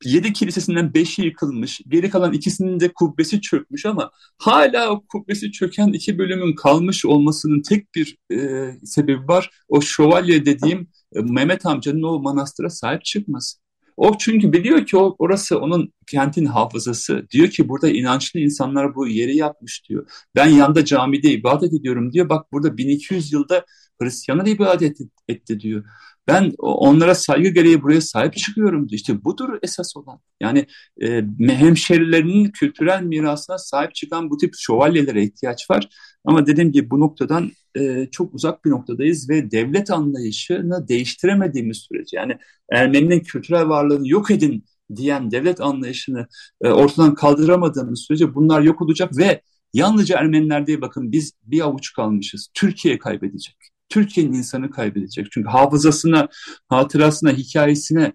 yedi 0.04 0.32
kilisesinden 0.32 0.94
beşi 0.94 1.22
yıkılmış, 1.22 1.80
geri 1.88 2.10
kalan 2.10 2.32
ikisinin 2.32 2.80
de 2.80 2.92
kubbesi 2.92 3.40
çökmüş 3.40 3.86
ama 3.86 4.10
hala 4.38 4.90
o 4.90 5.06
kubbesi 5.06 5.52
çöken 5.52 5.88
iki 5.88 6.18
bölümün 6.18 6.54
kalmış 6.54 7.04
olmasının 7.04 7.62
tek 7.62 7.94
bir 7.94 8.16
e, 8.32 8.70
sebebi 8.84 9.28
var. 9.28 9.50
O 9.68 9.80
şövalye 9.80 10.46
dediğim 10.46 10.80
e, 10.80 10.86
Mehmet 11.22 11.66
amcanın 11.66 12.02
o 12.02 12.18
manastıra 12.18 12.70
sahip 12.70 13.04
çıkması. 13.04 13.58
O 13.96 14.18
çünkü 14.18 14.52
biliyor 14.52 14.86
ki 14.86 14.96
orası 14.96 15.60
onun 15.60 15.92
kentin 16.06 16.44
hafızası. 16.44 17.26
Diyor 17.30 17.48
ki 17.48 17.68
burada 17.68 17.88
inançlı 17.88 18.40
insanlar 18.40 18.94
bu 18.94 19.08
yeri 19.08 19.36
yapmış 19.36 19.88
diyor. 19.88 20.06
Ben 20.34 20.46
yanda 20.46 20.84
camide 20.84 21.30
ibadet 21.30 21.72
ediyorum 21.72 22.12
diyor. 22.12 22.28
Bak 22.28 22.52
burada 22.52 22.76
1200 22.76 23.32
yılda 23.32 23.64
Hristiyanlar 24.02 24.46
ibadet 24.46 24.98
etti 25.28 25.60
diyor. 25.60 25.84
Ben 26.28 26.52
onlara 26.58 27.14
saygı 27.14 27.48
gereği 27.48 27.82
buraya 27.82 28.00
sahip 28.00 28.36
çıkıyorum. 28.36 28.86
İşte 28.90 29.24
budur 29.24 29.58
esas 29.62 29.96
olan. 29.96 30.20
Yani 30.40 30.66
e, 31.02 31.24
hemşerilerinin 31.40 32.50
kültürel 32.50 33.02
mirasına 33.02 33.58
sahip 33.58 33.94
çıkan 33.94 34.30
bu 34.30 34.36
tip 34.36 34.54
şövalyelere 34.56 35.22
ihtiyaç 35.22 35.70
var. 35.70 35.88
Ama 36.24 36.46
dediğim 36.46 36.72
gibi 36.72 36.90
bu 36.90 37.00
noktadan 37.00 37.50
e, 37.78 38.08
çok 38.10 38.34
uzak 38.34 38.64
bir 38.64 38.70
noktadayız 38.70 39.30
ve 39.30 39.50
devlet 39.50 39.90
anlayışını 39.90 40.88
değiştiremediğimiz 40.88 41.76
sürece 41.76 42.16
yani 42.16 42.38
Ermeninin 42.72 43.20
kültürel 43.20 43.68
varlığını 43.68 44.08
yok 44.08 44.30
edin 44.30 44.64
diyen 44.96 45.30
devlet 45.30 45.60
anlayışını 45.60 46.26
e, 46.62 46.68
ortadan 46.68 47.14
kaldıramadığımız 47.14 48.00
sürece 48.00 48.34
bunlar 48.34 48.60
yok 48.60 48.82
olacak 48.82 49.16
ve 49.16 49.40
yalnızca 49.72 50.18
Ermeniler 50.18 50.66
değil 50.66 50.80
bakın 50.80 51.12
biz 51.12 51.32
bir 51.42 51.60
avuç 51.60 51.92
kalmışız. 51.92 52.48
Türkiye 52.54 52.98
kaybedecek. 52.98 53.73
Türkiye'nin 53.88 54.32
insanı 54.32 54.70
kaybedecek. 54.70 55.26
Çünkü 55.32 55.48
hafızasına, 55.48 56.28
hatırasına, 56.68 57.32
hikayesine 57.32 58.12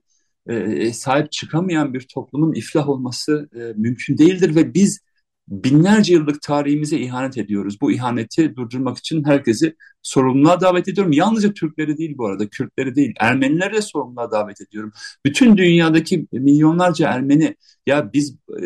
e, 0.47 0.93
sahip 0.93 1.31
çıkamayan 1.31 1.93
bir 1.93 2.07
toplumun 2.13 2.53
iflah 2.53 2.89
olması 2.89 3.49
e, 3.55 3.59
mümkün 3.75 4.17
değildir 4.17 4.55
ve 4.55 4.73
biz 4.73 4.99
binlerce 5.49 6.13
yıllık 6.13 6.41
tarihimize 6.41 6.97
ihanet 6.99 7.37
ediyoruz. 7.37 7.81
Bu 7.81 7.91
ihaneti 7.91 8.55
durdurmak 8.55 8.97
için 8.97 9.23
herkesi 9.23 9.75
sorumluluğa 10.01 10.61
davet 10.61 10.87
ediyorum. 10.87 11.13
Yalnızca 11.13 11.53
Türkleri 11.53 11.97
değil 11.97 12.17
bu 12.17 12.25
arada, 12.25 12.47
Kürtleri 12.47 12.95
değil, 12.95 13.13
Ermenileri 13.19 13.73
de 13.73 13.81
sorumluluğa 13.81 14.31
davet 14.31 14.61
ediyorum. 14.61 14.91
Bütün 15.25 15.57
dünyadaki 15.57 16.27
milyonlarca 16.31 17.09
Ermeni, 17.09 17.55
ya 17.87 18.13
biz 18.13 18.35
e, 18.61 18.63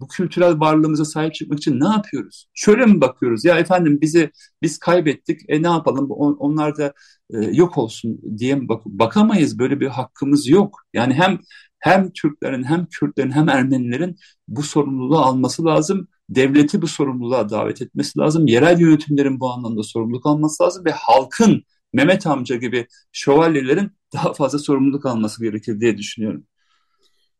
bu 0.00 0.08
kültürel 0.08 0.60
varlığımıza 0.60 1.04
sahip 1.04 1.34
çıkmak 1.34 1.58
için 1.58 1.80
ne 1.80 1.88
yapıyoruz? 1.88 2.48
Şöyle 2.54 2.86
mi 2.86 3.00
bakıyoruz? 3.00 3.44
Ya 3.44 3.58
efendim 3.58 3.98
bizi 4.00 4.30
biz 4.62 4.78
kaybettik, 4.78 5.40
e 5.48 5.62
ne 5.62 5.68
yapalım? 5.68 6.10
On, 6.10 6.32
onlar 6.32 6.76
da 6.76 6.92
e, 7.30 7.38
yok 7.38 7.78
olsun 7.78 8.20
diye 8.38 8.54
mi 8.54 8.68
bak 8.68 8.86
bakamayız? 8.86 9.58
Böyle 9.58 9.80
bir 9.80 9.86
hakkımız 9.86 10.48
yok. 10.48 10.80
Yani 10.94 11.14
hem 11.14 11.38
hem 11.78 12.10
Türklerin 12.12 12.62
hem 12.64 12.86
Kürtlerin 12.86 13.30
hem 13.30 13.48
Ermenilerin 13.48 14.16
bu 14.48 14.62
sorumluluğu 14.62 15.18
alması 15.18 15.64
lazım 15.64 16.08
devleti 16.30 16.82
bu 16.82 16.86
sorumluluğa 16.86 17.50
davet 17.50 17.82
etmesi 17.82 18.18
lazım. 18.18 18.46
Yerel 18.46 18.80
yönetimlerin 18.80 19.40
bu 19.40 19.50
anlamda 19.50 19.82
sorumluluk 19.82 20.26
alması 20.26 20.62
lazım 20.62 20.84
ve 20.84 20.90
halkın 20.90 21.62
Mehmet 21.92 22.26
amca 22.26 22.56
gibi 22.56 22.86
şövalyelerin 23.12 23.90
daha 24.12 24.32
fazla 24.32 24.58
sorumluluk 24.58 25.06
alması 25.06 25.44
gerekir 25.44 25.80
diye 25.80 25.98
düşünüyorum. 25.98 26.46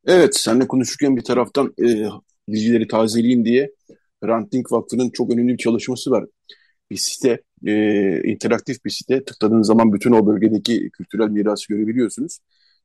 Evet, 0.06 0.36
seninle 0.36 0.68
konuşurken 0.68 1.16
bir 1.16 1.24
taraftan 1.24 1.74
e, 1.78 2.08
bilgileri 2.48 2.88
tazeleyeyim 2.88 3.44
diye 3.44 3.72
Ranting 4.24 4.72
Vakfı'nın 4.72 5.10
çok 5.10 5.30
önemli 5.32 5.52
bir 5.52 5.58
çalışması 5.58 6.10
var. 6.10 6.24
Bir 6.90 6.96
site, 6.96 7.42
e, 7.66 8.32
interaktif 8.32 8.84
bir 8.84 8.90
site. 8.90 9.24
Tıkladığınız 9.24 9.66
zaman 9.66 9.92
bütün 9.92 10.12
o 10.12 10.26
bölgedeki 10.26 10.90
kültürel 10.90 11.28
mirası 11.28 11.68
görebiliyorsunuz. 11.68 12.38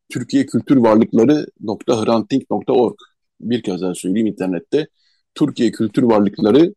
Türkiye 0.10 0.46
Kültür 0.46 0.78
Varlıkları 0.78 1.46
.hranting.org 1.88 2.96
bir 3.42 3.64
kez 3.64 3.82
daha 3.82 3.96
söyleyeyim 3.96 4.28
internette. 4.28 4.88
Türkiye 5.36 5.72
Kültür 5.72 6.04
Varlıkları 6.04 6.74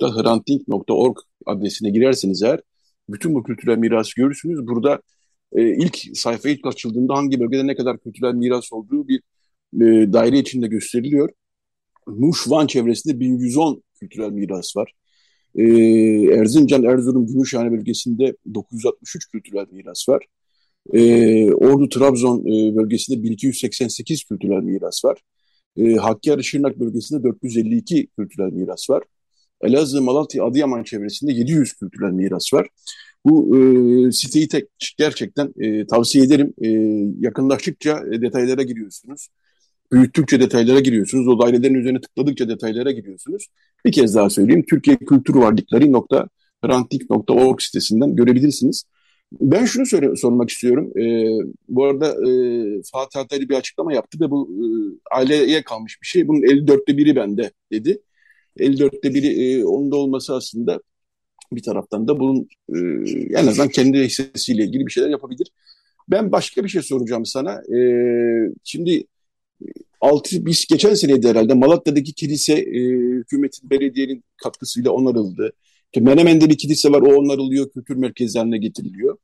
.hranting.org 0.00 1.18
adresine 1.46 1.90
girerseniz 1.90 2.42
eğer 2.42 2.60
bütün 3.08 3.34
bu 3.34 3.42
kültürel 3.42 3.78
mirası 3.78 4.12
görürsünüz. 4.16 4.66
Burada 4.66 5.00
e, 5.52 5.76
ilk 5.76 5.96
sayfa 6.14 6.48
ilk 6.48 6.66
açıldığında 6.66 7.14
hangi 7.14 7.40
bölgede 7.40 7.66
ne 7.66 7.76
kadar 7.76 7.98
kültürel 7.98 8.34
miras 8.34 8.72
olduğu 8.72 9.08
bir 9.08 9.20
e, 9.74 10.12
daire 10.12 10.38
içinde 10.38 10.66
gösteriliyor. 10.66 11.30
Muş 12.06 12.50
Van 12.50 12.66
çevresinde 12.66 13.20
1110 13.20 13.82
kültürel 14.00 14.30
miras 14.30 14.76
var. 14.76 14.92
E, 15.54 15.64
Erzincan, 16.38 16.82
Erzurum, 16.82 17.26
Gümüşhane 17.26 17.72
bölgesinde 17.72 18.36
963 18.54 19.26
kültürel 19.26 19.66
miras 19.72 20.08
var. 20.08 20.26
E, 20.92 21.52
Ordu, 21.54 21.88
Trabzon 21.88 22.40
e, 22.40 22.76
bölgesinde 22.76 23.22
1288 23.22 24.24
kültürel 24.24 24.62
miras 24.62 25.04
var. 25.04 25.18
E, 25.76 25.94
Hakkari 25.94 26.44
Şırnak 26.44 26.80
bölgesinde 26.80 27.22
452 27.22 28.06
kültürel 28.18 28.52
miras 28.52 28.90
var. 28.90 29.02
Elazığ, 29.60 30.02
Malatya, 30.02 30.44
Adıyaman 30.44 30.84
çevresinde 30.84 31.32
700 31.32 31.72
kültürel 31.72 32.10
miras 32.10 32.52
var. 32.52 32.68
Bu 33.24 33.58
e, 33.58 33.60
siteyi 34.12 34.48
tek, 34.48 34.64
gerçekten 34.98 35.54
e, 35.60 35.86
tavsiye 35.86 36.24
ederim. 36.24 36.54
E, 36.62 36.68
yakınlaştıkça 37.20 38.02
e, 38.12 38.22
detaylara 38.22 38.62
giriyorsunuz. 38.62 39.28
Büyüttükçe 39.92 40.40
detaylara 40.40 40.80
giriyorsunuz. 40.80 41.28
O 41.28 41.38
dairelerin 41.38 41.74
üzerine 41.74 42.00
tıkladıkça 42.00 42.48
detaylara 42.48 42.90
giriyorsunuz. 42.90 43.46
Bir 43.86 43.92
kez 43.92 44.14
daha 44.14 44.30
söyleyeyim. 44.30 44.64
Türkiye 44.70 44.96
Kültür 44.96 45.34
Varlıkları.rantik.org 45.34 47.60
sitesinden 47.60 48.16
görebilirsiniz. 48.16 48.84
Ben 49.40 49.64
şunu 49.64 49.86
söyle, 49.86 50.16
sormak 50.16 50.50
istiyorum. 50.50 50.92
E, 50.98 51.04
bu 51.68 51.84
arada 51.84 52.08
e, 52.08 52.82
Fatih 52.92 53.20
Altaylı 53.20 53.48
bir 53.48 53.54
açıklama 53.54 53.94
yaptı 53.94 54.18
ve 54.20 54.30
bu 54.30 54.50
e, 54.50 54.66
aileye 55.16 55.62
kalmış 55.62 55.98
bir 56.02 56.06
şey. 56.06 56.28
Bunun 56.28 56.42
54'te 56.42 56.96
biri 56.96 57.16
bende 57.16 57.50
dedi. 57.72 58.02
54'te 58.58 59.14
biri 59.14 59.26
e, 59.26 59.64
onun 59.64 59.90
da 59.90 59.96
olması 59.96 60.34
aslında 60.34 60.80
bir 61.52 61.62
taraftan 61.62 62.08
da 62.08 62.20
bunun 62.20 62.48
e, 62.74 62.78
en 63.40 63.46
azından 63.46 63.68
kendi 63.68 63.98
hissesiyle 63.98 64.64
ilgili 64.64 64.86
bir 64.86 64.92
şeyler 64.92 65.10
yapabilir. 65.10 65.50
Ben 66.08 66.32
başka 66.32 66.64
bir 66.64 66.68
şey 66.68 66.82
soracağım 66.82 67.26
sana. 67.26 67.62
E, 67.76 67.78
şimdi 68.64 69.04
altı, 70.00 70.46
biz 70.46 70.66
geçen 70.66 70.94
seneydi 70.94 71.28
herhalde 71.28 71.54
Malatya'daki 71.54 72.12
kilise 72.12 72.52
e, 72.54 72.80
hükümetin, 72.90 73.70
belediyenin 73.70 74.24
katkısıyla 74.36 74.90
onarıldı. 74.90 75.52
Menemen'de 76.00 76.50
bir 76.50 76.58
kilise 76.58 76.90
var, 76.90 77.00
o 77.02 77.14
onarılıyor, 77.14 77.70
kültür 77.70 77.96
merkezlerine 77.96 78.58
getiriliyor. 78.58 79.16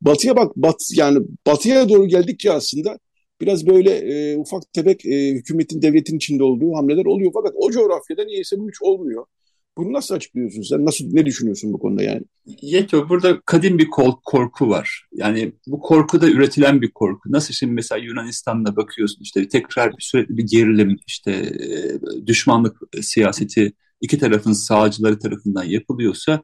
Batıya 0.00 0.36
bak, 0.36 0.56
bat, 0.56 0.76
yani 0.94 1.18
batıya 1.46 1.88
doğru 1.88 2.06
geldikçe 2.08 2.52
aslında 2.52 2.98
biraz 3.40 3.66
böyle 3.66 3.90
e, 3.90 4.36
ufak 4.36 4.72
tefek 4.72 5.06
e, 5.06 5.30
hükümetin, 5.30 5.82
devletin 5.82 6.16
içinde 6.16 6.44
olduğu 6.44 6.74
hamleler 6.74 7.04
oluyor. 7.04 7.30
Fakat 7.34 7.52
o 7.56 7.70
coğrafyada 7.70 8.24
niyeyse 8.24 8.58
bu 8.58 8.68
hiç 8.68 8.82
olmuyor. 8.82 9.24
Bunu 9.78 9.92
nasıl 9.92 10.14
açıklıyorsun 10.14 10.62
sen? 10.62 10.84
Nasıl 10.84 11.04
ne 11.12 11.26
düşünüyorsun 11.26 11.72
bu 11.72 11.78
konuda 11.78 12.02
yani? 12.02 12.22
Yeto 12.62 13.08
burada 13.08 13.40
kadim 13.40 13.78
bir 13.78 13.88
korku 14.24 14.68
var. 14.68 15.06
Yani 15.12 15.52
bu 15.66 15.80
korku 15.80 16.20
da 16.20 16.30
üretilen 16.30 16.82
bir 16.82 16.90
korku. 16.90 17.32
Nasıl 17.32 17.54
şimdi 17.54 17.72
mesela 17.72 18.04
Yunanistan'da 18.04 18.76
bakıyorsun 18.76 19.22
işte 19.22 19.48
tekrar 19.48 19.92
sürekli 19.98 20.36
bir 20.36 20.46
gerilim, 20.46 20.96
işte 21.06 21.32
e, 21.32 22.26
düşmanlık 22.26 22.76
siyaseti 23.00 23.72
iki 24.00 24.18
tarafın 24.18 24.52
sağcıları 24.52 25.18
tarafından 25.18 25.64
yapılıyorsa 25.64 26.42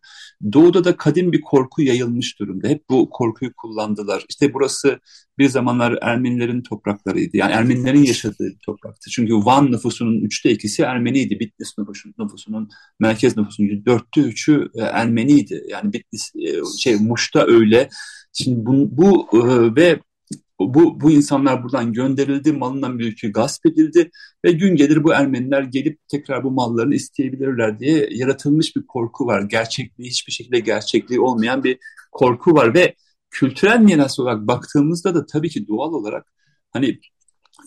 doğuda 0.53 0.85
da 0.85 0.97
kadim 0.97 1.33
bir 1.33 1.41
korku 1.41 1.83
yayılmış 1.83 2.39
durumda. 2.41 2.69
Hep 2.69 2.89
bu 2.91 3.11
korkuyu 3.11 3.53
kullandılar. 3.57 4.25
İşte 4.29 4.55
burası 4.55 5.01
bir 5.39 5.49
zamanlar 5.49 5.99
Ermenilerin 6.03 6.63
topraklarıydı. 6.63 7.37
Yani 7.37 7.53
Ermenilerin 7.53 8.05
yaşadığı 8.05 8.47
bir 8.47 8.59
topraktı. 8.67 9.11
Çünkü 9.11 9.35
Van 9.35 9.73
nüfusunun 9.73 10.21
üçte 10.21 10.51
ikisi 10.51 10.83
Ermeniydi. 10.83 11.41
Bitlis 11.41 11.75
nüfusunun, 12.19 12.69
merkez 13.01 13.37
nüfusunun 13.37 13.87
dörtte 13.87 14.21
üçü 14.21 14.69
e, 14.75 14.83
Ermeniydi. 14.83 15.63
Yani 15.69 15.93
Bitlis, 15.93 16.33
e, 16.37 16.79
şey 16.79 16.97
Muş'ta 16.97 17.47
öyle. 17.47 17.89
Şimdi 18.33 18.67
bu, 18.67 18.97
bu 18.97 19.29
e, 19.33 19.77
ve 19.77 20.01
bu, 20.75 21.01
bu 21.01 21.11
insanlar 21.11 21.63
buradan 21.63 21.93
gönderildi, 21.93 22.53
malından 22.53 22.95
mülkü 22.95 23.33
gasp 23.33 23.67
edildi 23.67 24.11
ve 24.45 24.53
gün 24.53 24.77
gelir 24.77 25.05
bu 25.05 25.15
Ermeniler 25.15 25.63
gelip 25.63 25.99
tekrar 26.09 26.45
bu 26.45 26.51
mallarını 26.51 26.95
isteyebilirler 26.95 27.79
diye 27.79 28.09
yaratılmış 28.11 28.77
bir 28.77 28.87
korku 28.87 29.27
var. 29.27 29.43
Gerçekliği 29.43 30.11
hiçbir 30.11 30.33
şekilde 30.33 30.61
gerçekliği 30.61 31.21
olmayan 31.21 31.65
bir 31.65 31.79
korku 32.13 32.55
var 32.55 32.75
ve 32.75 32.95
kültürel 33.31 33.81
miras 33.81 34.19
olarak 34.21 34.47
baktığımızda 34.47 35.15
da 35.15 35.27
tabii 35.27 35.49
ki 35.49 35.69
doğal 35.69 35.93
olarak 35.93 36.33
hani 36.71 37.01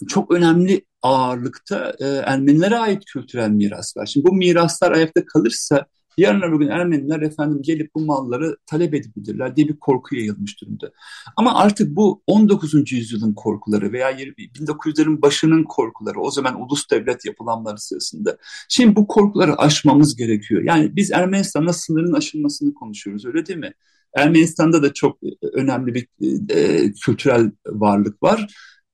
çok 0.08 0.32
önemli 0.32 0.86
ağırlıkta 1.02 1.96
e, 2.00 2.06
Ermenilere 2.06 2.78
ait 2.78 3.06
kültürel 3.06 3.50
miraslar. 3.50 4.06
Şimdi 4.06 4.28
bu 4.28 4.34
miraslar 4.34 4.92
ayakta 4.92 5.26
kalırsa 5.26 5.86
Yarın 6.18 6.42
öbür 6.42 6.60
gün 6.60 6.68
Ermeniler 6.68 7.22
efendim 7.22 7.62
gelip 7.62 7.96
bu 7.96 8.06
malları 8.06 8.58
talep 8.66 8.94
edebilirler 8.94 9.56
diye 9.56 9.68
bir 9.68 9.80
korku 9.80 10.16
yayılmış 10.16 10.62
durumda. 10.62 10.92
Ama 11.38 11.56
artık 11.56 11.96
bu 11.96 12.24
19. 12.28 12.92
yüzyılın 12.92 13.34
korkuları 13.34 13.92
veya 13.92 14.12
1900'lerin 14.12 15.22
başının 15.22 15.64
korkuları 15.64 16.20
o 16.20 16.32
zaman 16.32 16.62
ulus 16.62 16.90
devlet 16.92 17.26
yapılanları 17.26 17.78
sırasında. 17.78 18.38
Şimdi 18.70 18.96
bu 18.96 19.08
korkuları 19.08 19.56
aşmamız 19.56 20.16
gerekiyor. 20.16 20.64
Yani 20.66 20.96
biz 20.96 21.12
Ermenistan'la 21.12 21.74
sınırın 21.74 22.14
aşılmasını 22.14 22.74
konuşuyoruz 22.74 23.26
öyle 23.26 23.46
değil 23.46 23.60
mi? 23.60 23.74
Ermenistan'da 24.16 24.84
da 24.84 24.94
çok 24.94 25.20
önemli 25.54 25.94
bir 25.94 26.08
e, 26.50 26.92
kültürel 26.94 27.52
varlık 27.68 28.24
var. 28.24 28.48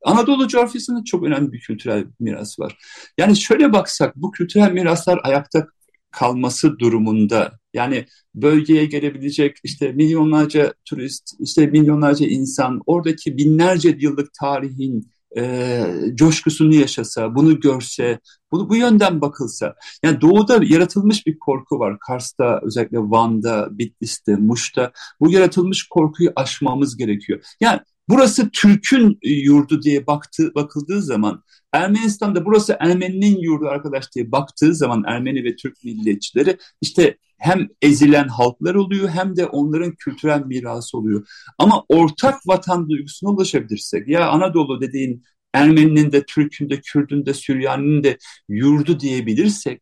Anadolu 0.06 0.48
coğrafyasında 0.48 1.04
çok 1.04 1.24
önemli 1.24 1.52
bir 1.52 1.60
kültürel 1.60 2.06
miras 2.20 2.60
var. 2.60 2.78
Yani 3.18 3.38
şöyle 3.38 3.74
baksak 3.74 4.16
bu 4.16 4.32
kültürel 4.32 4.72
miraslar 4.72 5.20
ayakta 5.24 5.68
kalması 6.12 6.80
durumunda 6.80 7.60
yani 7.74 8.06
bölgeye 8.36 8.86
gelebilecek 8.86 9.58
işte 9.64 9.92
milyonlarca 9.92 10.74
turist, 10.86 11.34
işte 11.40 11.68
milyonlarca 11.68 12.26
insan 12.28 12.82
oradaki 12.86 13.38
binlerce 13.38 13.98
yıllık 14.00 14.34
tarihin 14.34 15.12
e, 15.38 15.84
coşkusunu 16.16 16.76
yaşasa, 16.76 17.36
bunu 17.36 17.60
görse, 17.60 18.20
bunu 18.52 18.70
bu 18.70 18.76
yönden 18.76 19.22
bakılsa. 19.22 19.76
Yani 20.04 20.22
doğuda 20.22 20.60
yaratılmış 20.64 21.28
bir 21.28 21.40
korku 21.40 21.80
var. 21.80 21.98
Kars'ta, 22.00 22.60
özellikle 22.64 22.98
Van'da, 22.98 23.68
Bitlis'te, 23.72 24.36
Muş'ta 24.36 24.92
bu 25.20 25.32
yaratılmış 25.32 25.88
korkuyu 25.88 26.32
aşmamız 26.36 26.98
gerekiyor. 26.98 27.40
Yani 27.60 27.80
burası 28.10 28.50
Türk'ün 28.50 29.20
yurdu 29.24 29.82
diye 29.82 30.08
baktı, 30.08 30.52
bakıldığı 30.56 31.02
zaman 31.02 31.44
Ermenistan'da 31.74 32.46
burası 32.46 32.78
Ermeninin 32.80 33.38
yurdu 33.38 33.68
arkadaş 33.68 34.16
diye 34.16 34.32
baktığı 34.32 34.76
zaman 34.76 35.04
Ermeni 35.08 35.44
ve 35.44 35.56
Türk 35.56 35.84
milliyetçileri 35.84 36.58
işte 36.82 37.18
hem 37.38 37.68
ezilen 37.82 38.28
halklar 38.28 38.76
oluyor 38.76 39.10
hem 39.10 39.36
de 39.36 39.46
onların 39.46 39.96
kültürel 39.96 40.46
mirası 40.46 40.98
oluyor. 40.98 41.28
Ama 41.58 41.84
ortak 41.90 42.48
vatan 42.48 42.90
duygusuna 42.90 43.30
ulaşabilirsek 43.30 44.08
ya 44.08 44.30
Anadolu 44.30 44.82
dediğin 44.82 45.24
Ermeninin 45.54 46.12
de 46.12 46.26
Türk'ün 46.26 46.70
de 46.70 46.82
Kürt'ün 46.82 47.26
de 47.26 47.34
Süryaninin 47.34 48.04
de 48.04 48.18
yurdu 48.50 49.00
diyebilirsek 49.00 49.82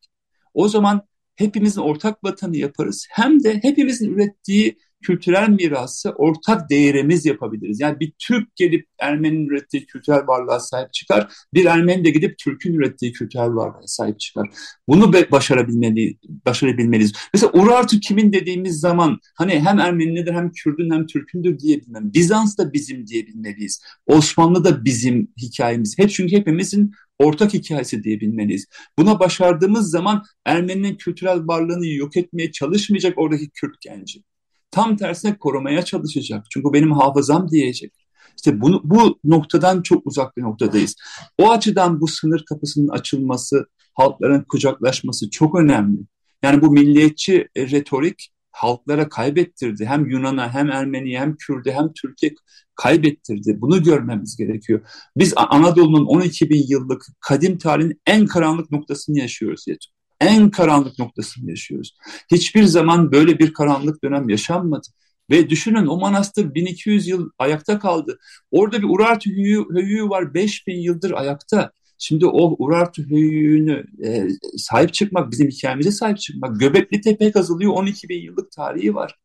o 0.53 0.67
zaman 0.67 1.01
hepimizin 1.35 1.81
ortak 1.81 2.23
vatanı 2.23 2.57
yaparız. 2.57 3.07
Hem 3.09 3.43
de 3.43 3.59
hepimizin 3.63 4.13
ürettiği 4.13 4.77
kültürel 5.01 5.49
mirası 5.49 6.09
ortak 6.09 6.69
değerimiz 6.69 7.25
yapabiliriz. 7.25 7.79
Yani 7.79 7.99
bir 7.99 8.13
Türk 8.19 8.55
gelip 8.55 8.87
Ermeni'nin 8.99 9.47
ürettiği 9.47 9.85
kültürel 9.85 10.27
varlığa 10.27 10.59
sahip 10.59 10.93
çıkar, 10.93 11.33
bir 11.53 11.65
Ermeni 11.65 12.05
de 12.05 12.09
gidip 12.09 12.37
Türk'ün 12.37 12.73
ürettiği 12.73 13.11
kültürel 13.11 13.55
varlığa 13.55 13.87
sahip 13.87 14.19
çıkar. 14.19 14.49
Bunu 14.87 15.13
başarabilmeli, 15.31 16.17
başarabilmeliyiz. 16.45 17.13
Mesela 17.33 17.51
Urartu 17.53 17.99
kimin 17.99 18.33
dediğimiz 18.33 18.79
zaman 18.79 19.19
hani 19.35 19.59
hem 19.59 19.79
Ermeni'dir 19.79 20.33
hem 20.33 20.51
Kürdün 20.51 20.91
hem 20.91 21.05
Türk'ündür 21.05 21.59
diyebilmem. 21.59 22.13
Bizans 22.13 22.57
da 22.57 22.73
bizim 22.73 23.07
diyebilmeliyiz. 23.07 23.83
Osmanlı 24.05 24.63
da 24.63 24.85
bizim 24.85 25.33
hikayemiz. 25.41 25.97
Hep 25.97 26.09
çünkü 26.09 26.35
hepimizin 26.35 26.91
ortak 27.19 27.53
hikayesi 27.53 28.03
diyebilmeliyiz. 28.03 28.65
Buna 28.97 29.19
başardığımız 29.19 29.89
zaman 29.89 30.23
Ermeni'nin 30.45 30.95
kültürel 30.95 31.47
varlığını 31.47 31.87
yok 31.87 32.17
etmeye 32.17 32.51
çalışmayacak 32.51 33.17
oradaki 33.17 33.49
Kürt 33.49 33.81
genci. 33.81 34.23
Tam 34.71 34.97
tersine 34.97 35.37
korumaya 35.37 35.81
çalışacak. 35.81 36.45
Çünkü 36.49 36.73
benim 36.73 36.91
hafızam 36.91 37.49
diyecek. 37.49 37.93
İşte 38.37 38.61
bunu, 38.61 38.81
bu 38.83 39.19
noktadan 39.23 39.81
çok 39.81 40.07
uzak 40.07 40.37
bir 40.37 40.41
noktadayız. 40.41 40.95
O 41.37 41.51
açıdan 41.51 42.01
bu 42.01 42.07
sınır 42.07 42.45
kapısının 42.49 42.87
açılması, 42.87 43.65
halkların 43.93 44.45
kucaklaşması 44.49 45.29
çok 45.29 45.55
önemli. 45.55 45.99
Yani 46.43 46.61
bu 46.61 46.71
milliyetçi 46.71 47.47
retorik 47.57 48.29
halklara 48.51 49.09
kaybettirdi. 49.09 49.85
Hem 49.85 50.09
Yunan'a 50.09 50.53
hem 50.53 50.71
Ermeni'ye 50.71 51.19
hem 51.19 51.35
Kürt'e 51.35 51.73
hem 51.73 51.93
Türkiye 51.93 52.33
kaybettirdi. 52.75 53.61
Bunu 53.61 53.83
görmemiz 53.83 54.37
gerekiyor. 54.37 54.81
Biz 55.17 55.33
Anadolu'nun 55.35 56.05
12 56.05 56.49
bin 56.49 56.65
yıllık 56.67 57.05
kadim 57.19 57.57
tarihin 57.57 58.01
en 58.05 58.25
karanlık 58.25 58.71
noktasını 58.71 59.19
yaşıyoruz 59.19 59.63
Yetu 59.67 59.98
en 60.21 60.51
karanlık 60.51 60.99
noktasını 60.99 61.49
yaşıyoruz. 61.49 61.95
Hiçbir 62.31 62.63
zaman 62.63 63.11
böyle 63.11 63.39
bir 63.39 63.53
karanlık 63.53 64.03
dönem 64.03 64.29
yaşanmadı. 64.29 64.87
Ve 65.29 65.49
düşünün 65.49 65.87
o 65.87 65.97
manastır 65.97 66.53
1200 66.53 67.07
yıl 67.07 67.29
ayakta 67.37 67.79
kaldı. 67.79 68.19
Orada 68.51 68.77
bir 68.77 68.87
Urartu 68.89 69.29
höyüğü 69.73 70.09
var 70.09 70.33
5000 70.33 70.77
yıldır 70.77 71.11
ayakta. 71.11 71.71
Şimdi 71.97 72.25
o 72.25 72.55
Urartu 72.59 73.03
höyüğünü 73.03 73.85
e, 74.05 74.27
sahip 74.57 74.93
çıkmak, 74.93 75.31
bizim 75.31 75.47
hikayemize 75.47 75.91
sahip 75.91 76.19
çıkmak. 76.19 76.59
Göbekli 76.59 77.01
Tepe 77.01 77.31
kazılıyor 77.31 77.73
12 77.73 78.09
bin 78.09 78.21
yıllık 78.21 78.51
tarihi 78.51 78.95
var. 78.95 79.15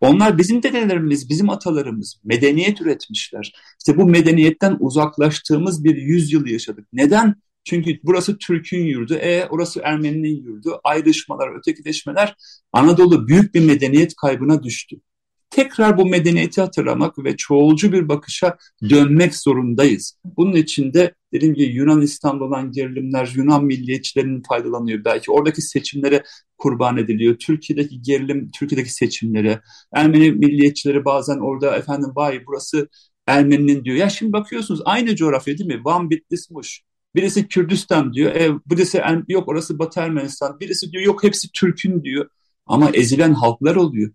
Onlar 0.00 0.38
bizim 0.38 0.62
dedelerimiz, 0.62 1.30
bizim 1.30 1.50
atalarımız. 1.50 2.20
Medeniyet 2.24 2.80
üretmişler. 2.80 3.52
İşte 3.78 3.96
bu 3.96 4.04
medeniyetten 4.04 4.76
uzaklaştığımız 4.80 5.84
bir 5.84 5.96
yüzyıl 5.96 6.46
yaşadık. 6.46 6.86
Neden? 6.92 7.34
Çünkü 7.68 7.98
burası 8.02 8.38
Türk'ün 8.38 8.84
yurdu, 8.84 9.14
e 9.14 9.46
orası 9.50 9.80
Ermeni'nin 9.84 10.42
yurdu. 10.44 10.80
Ayrışmalar, 10.84 11.58
ötekileşmeler 11.58 12.34
Anadolu 12.72 13.28
büyük 13.28 13.54
bir 13.54 13.60
medeniyet 13.60 14.16
kaybına 14.16 14.62
düştü. 14.62 14.96
Tekrar 15.50 15.98
bu 15.98 16.06
medeniyeti 16.06 16.60
hatırlamak 16.60 17.18
ve 17.24 17.36
çoğulcu 17.36 17.92
bir 17.92 18.08
bakışa 18.08 18.56
dönmek 18.90 19.36
zorundayız. 19.36 20.18
Bunun 20.24 20.56
için 20.56 20.94
de 20.94 21.14
dediğim 21.32 21.54
gibi 21.54 21.74
Yunanistan'da 21.74 22.44
olan 22.44 22.72
gerilimler 22.72 23.32
Yunan 23.34 23.64
milliyetçilerinin 23.64 24.42
faydalanıyor. 24.48 25.04
Belki 25.04 25.30
oradaki 25.30 25.62
seçimlere 25.62 26.22
kurban 26.58 26.96
ediliyor. 26.96 27.36
Türkiye'deki 27.36 28.02
gerilim, 28.02 28.50
Türkiye'deki 28.58 28.92
seçimlere. 28.92 29.60
Ermeni 29.94 30.32
milliyetçileri 30.32 31.04
bazen 31.04 31.38
orada 31.38 31.76
efendim 31.76 32.10
vay 32.16 32.46
burası 32.46 32.88
Ermeninin 33.26 33.84
diyor. 33.84 33.96
Ya 33.96 34.08
şimdi 34.08 34.32
bakıyorsunuz 34.32 34.80
aynı 34.84 35.16
coğrafya 35.16 35.58
değil 35.58 35.68
mi? 35.70 35.84
Van, 35.84 36.10
Bitlis, 36.10 36.50
Muş. 36.50 36.87
Birisi 37.14 37.48
Kürdistan 37.48 38.12
diyor. 38.12 38.34
E, 38.34 38.50
birisi 38.66 39.02
yok 39.28 39.48
orası 39.48 39.78
Batı 39.78 40.00
Ermenistan. 40.00 40.60
Birisi 40.60 40.92
diyor 40.92 41.04
yok 41.04 41.22
hepsi 41.22 41.52
Türk'ün 41.52 42.04
diyor. 42.04 42.28
Ama 42.66 42.90
ezilen 42.94 43.32
halklar 43.32 43.76
oluyor. 43.76 44.10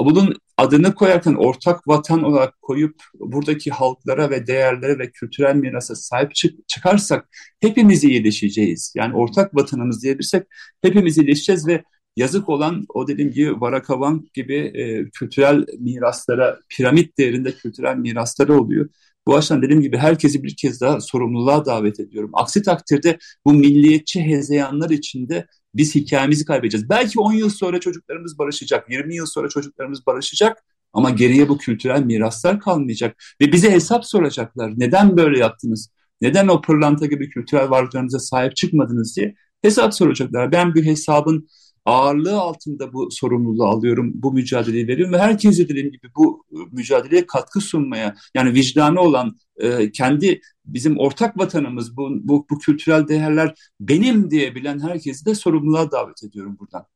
Bunun 0.00 0.34
adını 0.56 0.94
koyarken 0.94 1.34
ortak 1.34 1.88
vatan 1.88 2.22
olarak 2.22 2.62
koyup 2.62 3.02
buradaki 3.14 3.70
halklara 3.70 4.30
ve 4.30 4.46
değerlere 4.46 4.98
ve 4.98 5.10
kültürel 5.10 5.54
mirasa 5.56 5.94
sahip 5.94 6.34
çık 6.34 6.68
çıkarsak 6.68 7.28
hepimiz 7.60 8.04
iyileşeceğiz. 8.04 8.92
Yani 8.96 9.14
ortak 9.16 9.54
vatanımız 9.54 10.02
diyebilirsek 10.02 10.46
hepimiz 10.82 11.18
iyileşeceğiz 11.18 11.66
ve 11.66 11.84
yazık 12.16 12.48
olan 12.48 12.84
o 12.94 13.08
dediğim 13.08 13.32
gibi 13.32 13.60
Varakavan 13.60 14.26
gibi 14.34 14.56
e, 14.56 15.10
kültürel 15.10 15.66
miraslara, 15.78 16.58
piramit 16.68 17.18
değerinde 17.18 17.52
kültürel 17.52 17.96
mirasları 17.96 18.60
oluyor. 18.60 18.88
Bu 19.26 19.36
açıdan 19.36 19.62
dediğim 19.62 19.82
gibi 19.82 19.96
herkesi 19.96 20.42
bir 20.42 20.56
kez 20.56 20.80
daha 20.80 21.00
sorumluluğa 21.00 21.64
davet 21.64 22.00
ediyorum. 22.00 22.30
Aksi 22.32 22.62
takdirde 22.62 23.18
bu 23.44 23.52
milliyetçi 23.52 24.22
hezeyanlar 24.22 24.90
içinde 24.90 25.46
biz 25.74 25.94
hikayemizi 25.94 26.44
kaybedeceğiz. 26.44 26.88
Belki 26.88 27.20
10 27.20 27.32
yıl 27.32 27.50
sonra 27.50 27.80
çocuklarımız 27.80 28.38
barışacak, 28.38 28.90
20 28.90 29.16
yıl 29.16 29.26
sonra 29.26 29.48
çocuklarımız 29.48 30.06
barışacak 30.06 30.64
ama 30.92 31.10
geriye 31.10 31.48
bu 31.48 31.58
kültürel 31.58 32.02
miraslar 32.02 32.60
kalmayacak. 32.60 33.16
Ve 33.40 33.52
bize 33.52 33.70
hesap 33.70 34.06
soracaklar. 34.06 34.72
Neden 34.76 35.16
böyle 35.16 35.38
yaptınız? 35.38 35.90
Neden 36.20 36.48
o 36.48 36.60
pırlanta 36.60 37.06
gibi 37.06 37.30
kültürel 37.30 37.70
varlıklarınıza 37.70 38.18
sahip 38.18 38.56
çıkmadınız 38.56 39.16
diye 39.16 39.34
hesap 39.62 39.94
soracaklar. 39.94 40.52
Ben 40.52 40.74
bir 40.74 40.84
hesabın 40.84 41.48
ağırlığı 41.84 42.40
altında 42.40 42.92
bu 42.92 43.08
sorumluluğu 43.10 43.64
alıyorum, 43.64 44.12
bu 44.14 44.32
mücadeleyi 44.32 44.88
veriyorum 44.88 45.14
ve 45.14 45.18
herkese 45.18 45.68
dediğim 45.68 45.90
gibi 45.90 46.06
bu 46.16 46.44
mücadeleye 46.72 47.26
katkı 47.26 47.60
sunmaya, 47.60 48.14
yani 48.34 48.54
vicdanı 48.54 49.00
olan 49.00 49.36
e, 49.56 49.90
kendi 49.90 50.40
bizim 50.64 50.98
ortak 50.98 51.38
vatanımız, 51.38 51.96
bu, 51.96 52.10
bu, 52.22 52.46
bu 52.50 52.58
kültürel 52.58 53.08
değerler 53.08 53.54
benim 53.80 54.30
diyebilen 54.30 54.80
herkesi 54.80 55.26
de 55.26 55.34
sorumluluğa 55.34 55.90
davet 55.90 56.24
ediyorum 56.24 56.56
buradan. 56.60 56.86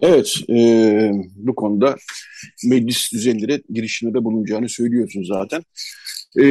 Evet, 0.00 0.36
e, 0.50 1.10
bu 1.36 1.54
konuda 1.54 1.96
meclis 2.64 3.12
düzenlere 3.12 3.62
girişimde 3.70 4.24
bulunacağını 4.24 4.68
söylüyorsun 4.68 5.22
zaten. 5.22 5.62
E, 6.40 6.44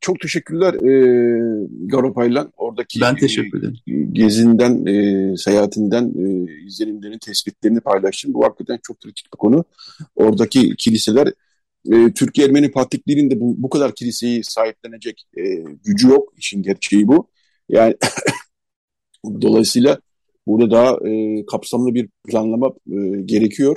çok 0.00 0.20
teşekkürler 0.20 0.74
e, 0.74 1.66
Garopaylan. 1.86 2.52
Oradaki 2.56 3.00
ben 3.00 3.16
teşekkür 3.16 3.58
ederim. 3.58 3.76
E, 3.86 3.92
gezinden, 4.12 4.86
e, 4.86 5.36
seyahatinden 5.36 6.04
e, 6.04 6.52
izlenimlerini, 6.66 7.18
tespitlerini 7.18 7.80
paylaştım. 7.80 8.34
Bu 8.34 8.44
hakikaten 8.44 8.78
çok 8.82 9.00
kritik 9.00 9.26
bir 9.32 9.38
konu. 9.38 9.64
Oradaki 10.16 10.76
kiliseler, 10.76 11.28
e, 11.92 12.12
Türkiye 12.12 12.46
Ermeni 12.46 12.70
Patrikliğinin 12.70 13.30
de 13.30 13.40
bu, 13.40 13.54
bu 13.58 13.70
kadar 13.70 13.94
kiliseyi 13.94 14.44
sahiplenecek 14.44 15.24
e, 15.36 15.42
gücü 15.84 16.08
yok. 16.08 16.32
İşin 16.36 16.62
gerçeği 16.62 17.08
bu. 17.08 17.28
Yani 17.68 17.94
dolayısıyla 19.42 20.00
burada 20.46 20.70
daha 20.70 21.08
e, 21.08 21.44
kapsamlı 21.46 21.94
bir 21.94 22.08
planlama 22.28 22.72
e, 22.92 23.20
gerekiyor. 23.24 23.76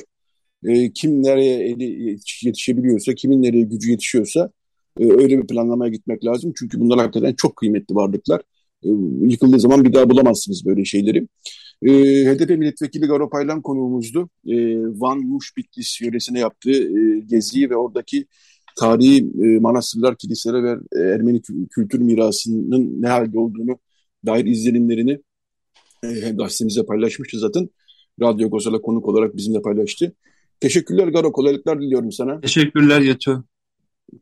E, 0.64 0.92
kim 0.94 1.24
nereye 1.24 1.70
eli 1.70 2.18
yetişebiliyorsa, 2.44 3.14
kimin 3.14 3.44
nereye 3.44 3.64
gücü 3.64 3.92
yetişiyorsa 3.92 4.52
öyle 5.00 5.38
bir 5.38 5.48
planlamaya 5.48 5.92
gitmek 5.92 6.26
lazım. 6.26 6.54
Çünkü 6.60 6.80
bunlar 6.80 7.00
hakikaten 7.00 7.34
çok 7.34 7.56
kıymetli 7.56 7.96
varlıklar. 7.96 8.42
E, 8.84 8.90
yıkıldığı 9.22 9.60
zaman 9.60 9.86
bir 9.86 9.94
daha 9.94 10.10
bulamazsınız 10.10 10.66
böyle 10.66 10.86
şeyleri. 10.86 11.28
E, 11.82 11.92
HDP 12.26 12.50
milletvekili 12.50 13.06
Garo 13.06 13.30
Paylan 13.30 13.62
konuğumuzdu. 13.62 14.30
E, 14.48 14.78
Van, 14.78 15.20
Muş, 15.20 15.58
Bitlis 15.58 16.02
yöresine 16.02 16.40
yaptığı 16.40 17.00
e, 17.00 17.20
geziyi 17.20 17.70
ve 17.70 17.76
oradaki 17.76 18.26
tarihi 18.76 19.32
e, 19.44 19.60
manastırlar, 19.60 20.18
kiliseler 20.18 20.64
ve 20.64 20.78
e, 20.96 21.00
Ermeni 21.00 21.42
kültür 21.72 22.00
mirasının 22.00 23.02
ne 23.02 23.08
halde 23.08 23.40
olduğunu 23.40 23.80
dair 24.26 24.46
izlenimlerini 24.46 25.20
e, 26.04 26.30
gazetemize 26.30 26.86
paylaşmıştı 26.86 27.40
zaten. 27.40 27.70
Radyo 28.22 28.50
Gozal'a 28.50 28.82
konuk 28.82 29.08
olarak 29.08 29.36
bizimle 29.36 29.62
paylaştı. 29.62 30.16
Teşekkürler 30.60 31.08
Garo, 31.08 31.32
kolaylıklar 31.32 31.82
diliyorum 31.82 32.12
sana. 32.12 32.42
Teşekkürler 32.42 33.02
Yeto. 33.02 33.44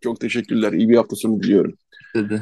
Çok 0.02 0.20
teşekkürler. 0.20 0.74
İyi 0.74 0.90
bir 0.90 0.96
hafta 0.96 1.16
sonu 1.16 1.44
diliyorum. 1.44 1.74
Dedi. 2.16 2.42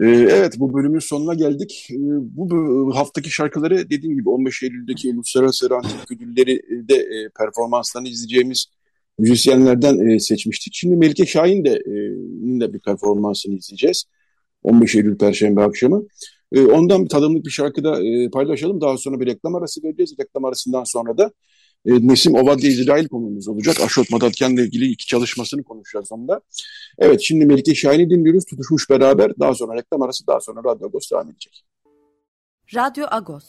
Ee, 0.00 0.06
evet 0.06 0.54
bu 0.58 0.74
bölümün 0.74 0.98
sonuna 0.98 1.34
geldik. 1.34 1.88
Ee, 1.90 1.96
bu, 2.20 2.50
bu 2.50 2.96
haftaki 2.96 3.30
şarkıları 3.30 3.90
dediğim 3.90 4.16
gibi 4.16 4.28
15 4.28 4.62
Eylül'deki 4.62 5.10
Uluslararası 5.10 5.68
Antik 5.74 6.12
Ödülleri 6.12 6.60
de 6.88 6.94
e, 6.94 7.28
performanslarını 7.38 8.08
izleyeceğimiz 8.08 8.66
müzisyenlerden 9.18 10.08
e, 10.08 10.18
seçmiştik. 10.18 10.74
Şimdi 10.74 10.96
Melike 10.96 11.26
Şahin 11.26 11.64
de, 11.64 11.70
e, 11.70 11.94
de 12.60 12.72
bir 12.72 12.80
performansını 12.80 13.54
izleyeceğiz. 13.54 14.04
15 14.62 14.94
Eylül 14.94 15.18
Perşembe 15.18 15.62
akşamı. 15.62 16.02
E, 16.52 16.60
ondan 16.60 17.04
bir 17.04 17.08
tadımlık 17.08 17.44
bir 17.44 17.50
şarkı 17.50 17.84
da 17.84 18.04
e, 18.04 18.30
paylaşalım. 18.30 18.80
Daha 18.80 18.96
sonra 18.96 19.20
bir 19.20 19.26
reklam 19.26 19.54
arası 19.54 19.82
vereceğiz. 19.82 20.14
Reklam 20.20 20.44
arasından 20.44 20.84
sonra 20.84 21.18
da 21.18 21.32
e, 21.86 22.08
Nesim 22.08 22.34
Ovadya 22.34 22.70
İsrail 22.70 23.08
konumuz 23.08 23.48
olacak. 23.48 23.80
Aşot 23.80 24.10
Madatyan'la 24.10 24.62
ilgili 24.62 24.86
iki 24.86 25.06
çalışmasını 25.06 25.64
konuşacağız 25.64 26.12
onda. 26.12 26.40
Evet 26.98 27.20
şimdi 27.20 27.46
Melike 27.46 27.74
Şahin'i 27.74 28.10
dinliyoruz. 28.10 28.44
Tutuşmuş 28.44 28.90
beraber. 28.90 29.38
Daha 29.40 29.54
sonra 29.54 29.78
reklam 29.78 30.02
arası 30.02 30.26
daha 30.26 30.40
sonra 30.40 30.60
Radyo 30.64 30.86
Agos 30.86 31.10
devam 31.10 31.30
edecek. 31.30 31.64
Radyo 32.74 33.06
Agos. 33.10 33.44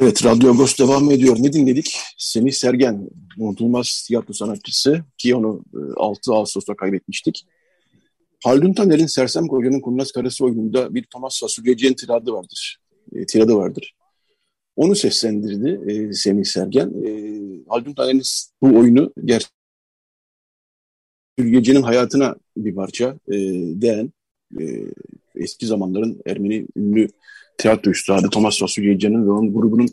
Evet 0.00 0.24
Radyo 0.24 0.52
Agos 0.54 0.78
devam 0.78 1.10
ediyor. 1.10 1.36
Ne 1.40 1.52
dinledik? 1.52 1.96
Semih 2.18 2.52
Sergen, 2.52 3.08
unutulmaz 3.38 4.04
tiyatro 4.06 4.32
sanatçısı 4.32 5.04
ki 5.18 5.34
onu 5.34 5.62
6 5.96 6.32
Ağustos'ta 6.32 6.76
kaybetmiştik. 6.76 7.46
Haldun 8.44 8.72
Taner'in 8.72 9.06
Sersem 9.06 9.46
Koca'nın 9.46 9.80
Kurnaz 9.80 10.12
Karası 10.12 10.44
oyununda 10.44 10.94
bir 10.94 11.04
Thomas 11.04 11.40
Fasulyeci'nin 11.40 11.94
tiradı 11.94 12.32
vardır. 12.32 12.80
E, 13.12 13.26
tiradı 13.26 13.54
vardır. 13.54 13.94
Onu 14.76 14.94
seslendirdi 14.94 15.92
e, 15.92 16.12
Semih 16.12 16.44
Sergen. 16.44 16.88
E, 17.06 17.40
Haldun 17.68 17.94
Taner'in 17.94 18.22
bu 18.62 18.78
oyunu 18.78 19.12
gerçekten 19.24 19.60
Gece'nin 21.38 21.82
hayatına 21.82 22.34
bir 22.56 22.74
parça 22.74 23.18
e, 23.28 23.36
değen 23.80 24.12
e, 24.60 24.64
eski 25.34 25.66
zamanların 25.66 26.22
Ermeni 26.26 26.66
ünlü 26.76 27.08
tiyatro 27.58 27.90
üstadı 27.90 28.28
Thomas 28.30 28.58
Fasulyeci'nin 28.58 29.26
ve 29.26 29.30
onun 29.30 29.52
grubunun 29.52 29.88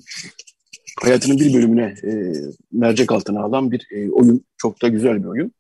hayatının 1.02 1.40
bir 1.40 1.54
bölümüne 1.54 1.96
e, 2.04 2.34
mercek 2.72 3.12
altına 3.12 3.42
alan 3.42 3.72
bir 3.72 3.88
e, 3.92 4.12
oyun. 4.12 4.46
Çok 4.58 4.82
da 4.82 4.88
güzel 4.88 5.24
bir 5.24 5.28
oyun. 5.28 5.52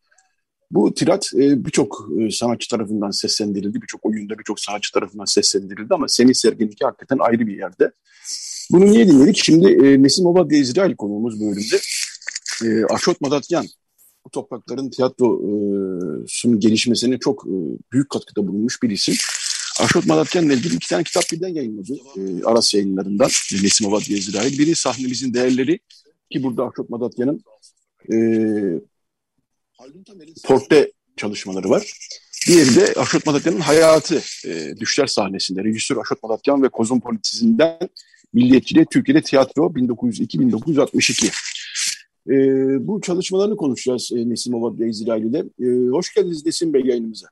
Bu 0.72 0.93
tirat 0.93 1.32
e, 1.36 1.65
birçok 1.65 2.09
e, 2.20 2.32
sanatçı 2.32 2.70
tarafından 2.70 3.11
seslendirildi. 3.11 3.82
Birçok 3.82 4.05
oyunda 4.05 4.39
birçok 4.39 4.59
sanatçı 4.59 4.91
tarafından 4.93 5.26
seslendirildi 5.26 5.93
ama 5.93 6.07
Semih 6.07 6.34
Sergen'inki 6.34 6.86
hakikaten 6.86 7.18
ayrı 7.20 7.47
bir 7.47 7.57
yerde. 7.57 7.91
Bunu 8.72 8.86
niye 8.86 9.07
dinledik? 9.07 9.38
Şimdi 9.38 9.68
e, 9.68 10.03
Nesim 10.03 10.26
Obadya 10.26 10.59
İsrail 10.59 10.95
konuğumuz 10.95 11.41
bölümde. 11.41 11.80
E, 12.65 12.86
Aşot 12.93 13.22
Madatyan 13.22 13.68
bu 14.26 14.30
toprakların 14.30 14.89
tiyatrosunun 14.89 16.59
gelişmesine 16.59 17.20
çok 17.20 17.45
e, 17.47 17.55
büyük 17.91 18.09
katkıda 18.09 18.47
bulunmuş 18.47 18.84
bir 18.84 18.89
isim. 18.89 19.15
Aşot 19.80 20.05
Madatyan'la 20.05 20.53
ilgili 20.53 20.76
iki 20.76 20.89
tane 20.89 21.03
kitap 21.03 21.24
birden 21.32 21.47
yayınladı 21.47 21.93
e, 22.18 22.43
Aras 22.43 22.74
yayınlarından 22.74 23.30
Nesim 23.63 23.88
Obadya 23.88 24.18
İsrail. 24.18 24.59
Biri 24.59 24.76
Sahnemizin 24.76 25.34
Değerleri 25.34 25.80
ki 26.32 26.43
burada 26.43 26.63
Aşot 26.63 26.89
Madatyan'ın 26.89 27.43
e, 28.11 28.18
portre 30.43 30.91
çalışmaları 31.18 31.70
var. 31.70 31.93
Diğeri 32.47 32.76
de 32.76 32.93
Aşot 32.93 33.26
Madatyan'ın 33.26 33.59
hayatı 33.59 34.22
e, 34.45 34.78
düşler 34.78 35.07
sahnesinde. 35.07 35.63
Rejisör 35.63 35.97
Aşot 35.97 36.24
Madatyan 36.24 36.63
ve 36.63 36.70
Kozmopolitizm'den 36.70 37.89
Milliyetçiliğe 38.34 38.86
Türkiye'de 38.86 39.21
Tiyatro 39.21 39.65
1902-1962. 39.65 41.32
E, 42.30 42.34
bu 42.88 43.01
çalışmalarını 43.01 43.55
konuşacağız 43.55 44.09
e, 44.15 44.30
Nesim 44.30 44.53
Ovadya 44.53 44.88
İzrail 44.88 45.23
ile. 45.23 45.43
E, 45.59 45.89
hoş 45.89 46.13
geldiniz 46.13 46.45
Nesim 46.45 46.73
Bey 46.73 46.82
yayınımıza. 46.86 47.28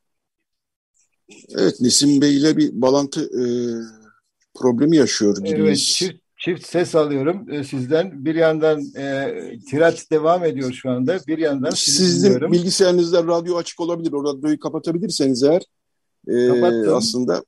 Evet 1.50 1.82
Nesim 1.82 2.22
Bey 2.22 2.38
ile 2.38 2.58
bir 2.58 2.82
bağlantı 2.82 3.22
e, 3.22 3.44
problemi 4.56 4.98
yaşıyor 4.98 5.38
gibiyiz. 5.38 5.60
Evet, 5.60 5.78
çift, 5.78 6.16
çift 6.38 6.66
ses 6.66 6.96
alıyorum 6.96 7.52
e, 7.52 7.64
sizden. 7.64 8.26
Bir 8.26 8.36
yandan 8.36 8.82
e, 8.98 9.34
tirat 9.70 10.12
devam 10.12 10.46
ediyor 10.46 10.74
şu 10.74 10.90
anda. 10.90 11.20
Bir 11.28 11.38
yandan 11.38 11.70
Sizin 11.70 12.24
dinliyorum. 12.24 12.52
bilgisayarınızda 12.52 13.24
radyo 13.24 13.56
açık 13.56 13.80
olabilir. 13.80 14.12
O 14.12 14.24
radyoyu 14.24 14.60
kapatabilirseniz 14.60 15.44
eğer 15.44 15.62
e, 16.28 16.90
aslında 16.92 17.44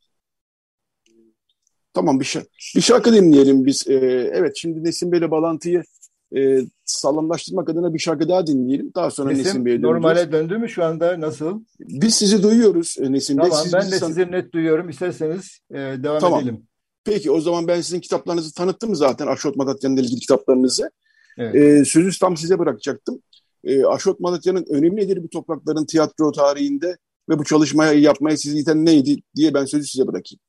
Tamam 1.97 2.19
bir, 2.19 2.25
şey, 2.25 2.41
bir 2.75 2.81
şarkı 2.81 3.13
dinleyelim 3.13 3.65
biz. 3.65 3.87
Ee, 3.87 3.93
evet 4.33 4.53
şimdi 4.55 4.83
Nesim 4.83 5.11
Bey'le 5.11 5.31
bağlantıyı 5.31 5.83
e, 6.35 6.59
sağlamlaştırmak 6.85 7.69
adına 7.69 7.93
bir 7.93 7.99
şarkı 7.99 8.29
daha 8.29 8.47
dinleyelim. 8.47 8.91
Daha 8.95 9.11
sonra 9.11 9.29
Nesim, 9.29 9.45
Nesim 9.45 9.65
Bey'e 9.65 9.75
döneceğiz. 9.75 9.93
Normale 9.93 10.31
döndü 10.31 10.57
mü 10.57 10.69
şu 10.69 10.83
anda? 10.83 11.21
Nasıl? 11.21 11.61
Biz 11.79 12.15
sizi 12.15 12.43
duyuyoruz 12.43 12.95
e, 12.99 13.11
Nesim 13.11 13.37
Bey. 13.37 13.49
Tamam 13.49 13.63
siz 13.63 13.73
ben 13.73 13.91
de 13.91 13.99
san... 13.99 14.07
sizi 14.07 14.31
net 14.31 14.53
duyuyorum. 14.53 14.89
İsterseniz 14.89 15.59
e, 15.71 15.75
devam 15.75 16.19
tamam. 16.19 16.41
edelim. 16.41 16.67
Peki 17.03 17.31
o 17.31 17.41
zaman 17.41 17.67
ben 17.67 17.81
sizin 17.81 17.99
kitaplarınızı 17.99 18.53
tanıttım 18.53 18.95
zaten. 18.95 19.27
Aşot 19.27 19.55
Madatyan'la 19.55 20.01
ilgili 20.01 20.19
kitaplarınızı. 20.19 20.91
Evet. 21.37 21.55
E, 21.55 21.85
sözü 21.85 22.19
tam 22.19 22.37
size 22.37 22.59
bırakacaktım. 22.59 23.21
E, 23.63 23.85
Aşot 23.85 24.19
Madatyan'ın 24.19 24.65
önemi 24.69 24.95
nedir 24.95 25.23
bu 25.23 25.29
toprakların 25.29 25.85
tiyatro 25.85 26.31
tarihinde 26.31 26.97
ve 27.29 27.39
bu 27.39 27.43
çalışmayı 27.43 27.99
yapmaya 27.99 28.37
sizi 28.37 28.59
iten 28.59 28.85
neydi 28.85 29.21
diye 29.35 29.53
ben 29.53 29.65
sözü 29.65 29.87
size 29.87 30.07
bırakayım. 30.07 30.39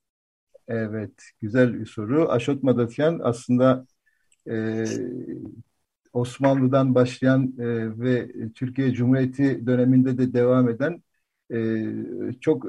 Evet, 0.69 1.12
güzel 1.41 1.81
bir 1.81 1.87
soru. 1.87 2.31
Aşot 2.31 2.62
Madatyan 2.62 3.21
aslında 3.23 3.87
e, 4.51 4.85
Osmanlı'dan 6.12 6.95
başlayan 6.95 7.55
e, 7.59 7.64
ve 8.01 8.29
Türkiye 8.55 8.93
Cumhuriyeti 8.93 9.66
döneminde 9.66 10.19
de 10.19 10.33
devam 10.33 10.69
eden 10.69 11.03
e, 11.53 11.87
çok 12.41 12.64
e, 12.66 12.69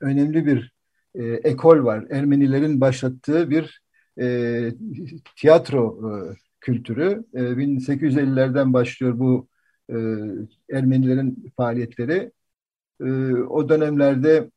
önemli 0.00 0.46
bir 0.46 0.72
e, 1.14 1.24
ekol 1.24 1.84
var. 1.84 2.04
Ermenilerin 2.10 2.80
başlattığı 2.80 3.50
bir 3.50 3.82
e, 4.20 4.72
tiyatro 5.36 6.00
e, 6.32 6.36
kültürü. 6.60 7.24
E, 7.34 7.56
1850'lerden 7.56 8.72
başlıyor 8.72 9.18
bu 9.18 9.48
e, 9.90 9.94
Ermenilerin 10.72 11.52
faaliyetleri. 11.56 12.32
E, 13.00 13.04
o 13.34 13.68
dönemlerde 13.68 14.50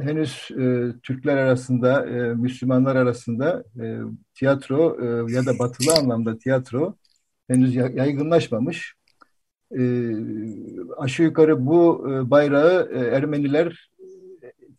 henüz 0.00 0.48
e, 0.50 0.92
Türkler 1.02 1.36
arasında, 1.36 2.06
e, 2.06 2.34
Müslümanlar 2.34 2.96
arasında 2.96 3.64
e, 3.82 3.98
tiyatro 4.34 4.96
e, 5.02 5.32
ya 5.34 5.46
da 5.46 5.58
batılı 5.58 5.94
anlamda 5.94 6.38
tiyatro 6.38 6.96
henüz 7.48 7.74
yaygınlaşmamış. 7.74 8.94
E, 9.78 10.12
aşağı 10.98 11.26
yukarı 11.26 11.66
bu 11.66 12.06
e, 12.10 12.30
bayrağı 12.30 12.90
e, 12.92 12.98
Ermeniler 12.98 13.90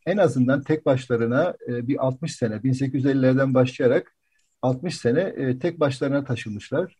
en 0.06 0.18
azından 0.18 0.62
tek 0.62 0.86
başlarına 0.86 1.56
e, 1.68 1.88
bir 1.88 2.06
60 2.08 2.36
sene, 2.36 2.56
1850'lerden 2.56 3.54
başlayarak 3.54 4.16
60 4.62 4.98
sene 4.98 5.22
e, 5.22 5.60
tek 5.60 5.80
başlarına 5.80 6.24
taşımışlar. 6.24 6.96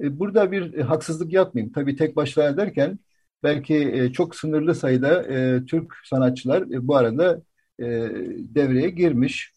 E, 0.00 0.18
burada 0.18 0.52
bir 0.52 0.74
e, 0.74 0.82
haksızlık 0.82 1.32
yapmayayım. 1.32 1.72
Tabii 1.72 1.96
tek 1.96 2.16
başlarına 2.16 2.56
derken 2.56 2.98
belki 3.42 3.74
e, 3.76 4.12
çok 4.12 4.36
sınırlı 4.36 4.74
sayıda 4.74 5.22
e, 5.22 5.64
Türk 5.66 5.94
sanatçılar 6.04 6.62
e, 6.62 6.86
bu 6.88 6.96
arada 6.96 7.42
devreye 8.54 8.90
girmiş. 8.90 9.52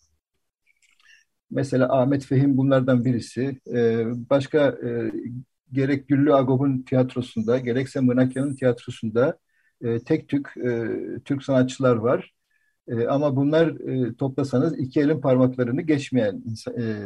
Mesela 1.52 2.02
Ahmet 2.02 2.26
Fehim 2.26 2.58
bunlardan 2.58 3.06
birisi. 3.06 3.60
Başka 4.30 4.78
gerek 5.72 6.08
Güllü 6.08 6.34
Agop'un 6.34 6.82
tiyatrosunda 6.82 7.60
gerekse 7.60 8.00
Mınakya'nın 8.00 8.56
tiyatrosunda 8.56 9.40
tek 10.06 10.30
tük 10.30 10.54
Türk 11.26 11.44
sanatçılar 11.44 11.96
var. 11.96 12.34
Ama 13.10 13.36
bunlar 13.36 13.74
toplasanız 14.18 14.80
iki 14.80 15.00
elin 15.00 15.22
parmaklarını 15.22 15.82
geçmeyen 15.82 16.44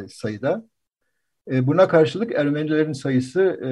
sayıda. 0.10 0.66
E, 1.52 1.68
buna 1.68 1.88
karşılık 1.88 2.32
Ermenilerin 2.36 2.93
sayısı 2.93 3.41
e, 3.41 3.70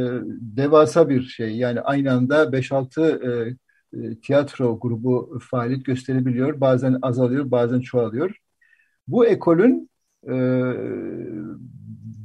devasa 0.57 1.09
bir 1.09 1.21
şey. 1.23 1.57
Yani 1.57 1.81
aynı 1.81 2.11
anda 2.11 2.53
5-6 2.53 3.55
e, 3.93 4.19
tiyatro 4.21 4.79
grubu 4.79 5.39
faaliyet 5.51 5.85
gösterebiliyor. 5.85 6.61
Bazen 6.61 6.99
azalıyor, 7.01 7.51
bazen 7.51 7.79
çoğalıyor. 7.79 8.35
Bu 9.07 9.25
ekolün 9.25 9.89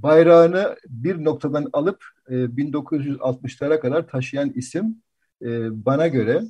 bayrağını 0.03 0.77
bir 0.89 1.25
noktadan 1.25 1.67
alıp 1.73 2.05
e, 2.29 2.35
1960'lara 2.35 3.81
kadar 3.81 4.09
taşıyan 4.09 4.51
isim 4.51 5.03
bana 5.71 6.09
göre 6.09 6.43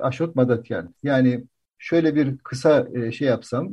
Aşot 0.00 0.36
Madatyan. 0.36 0.94
Yani 1.02 1.44
şöyle 1.78 2.14
bir 2.14 2.38
kısa 2.38 2.88
şey 3.12 3.28
yapsam, 3.28 3.68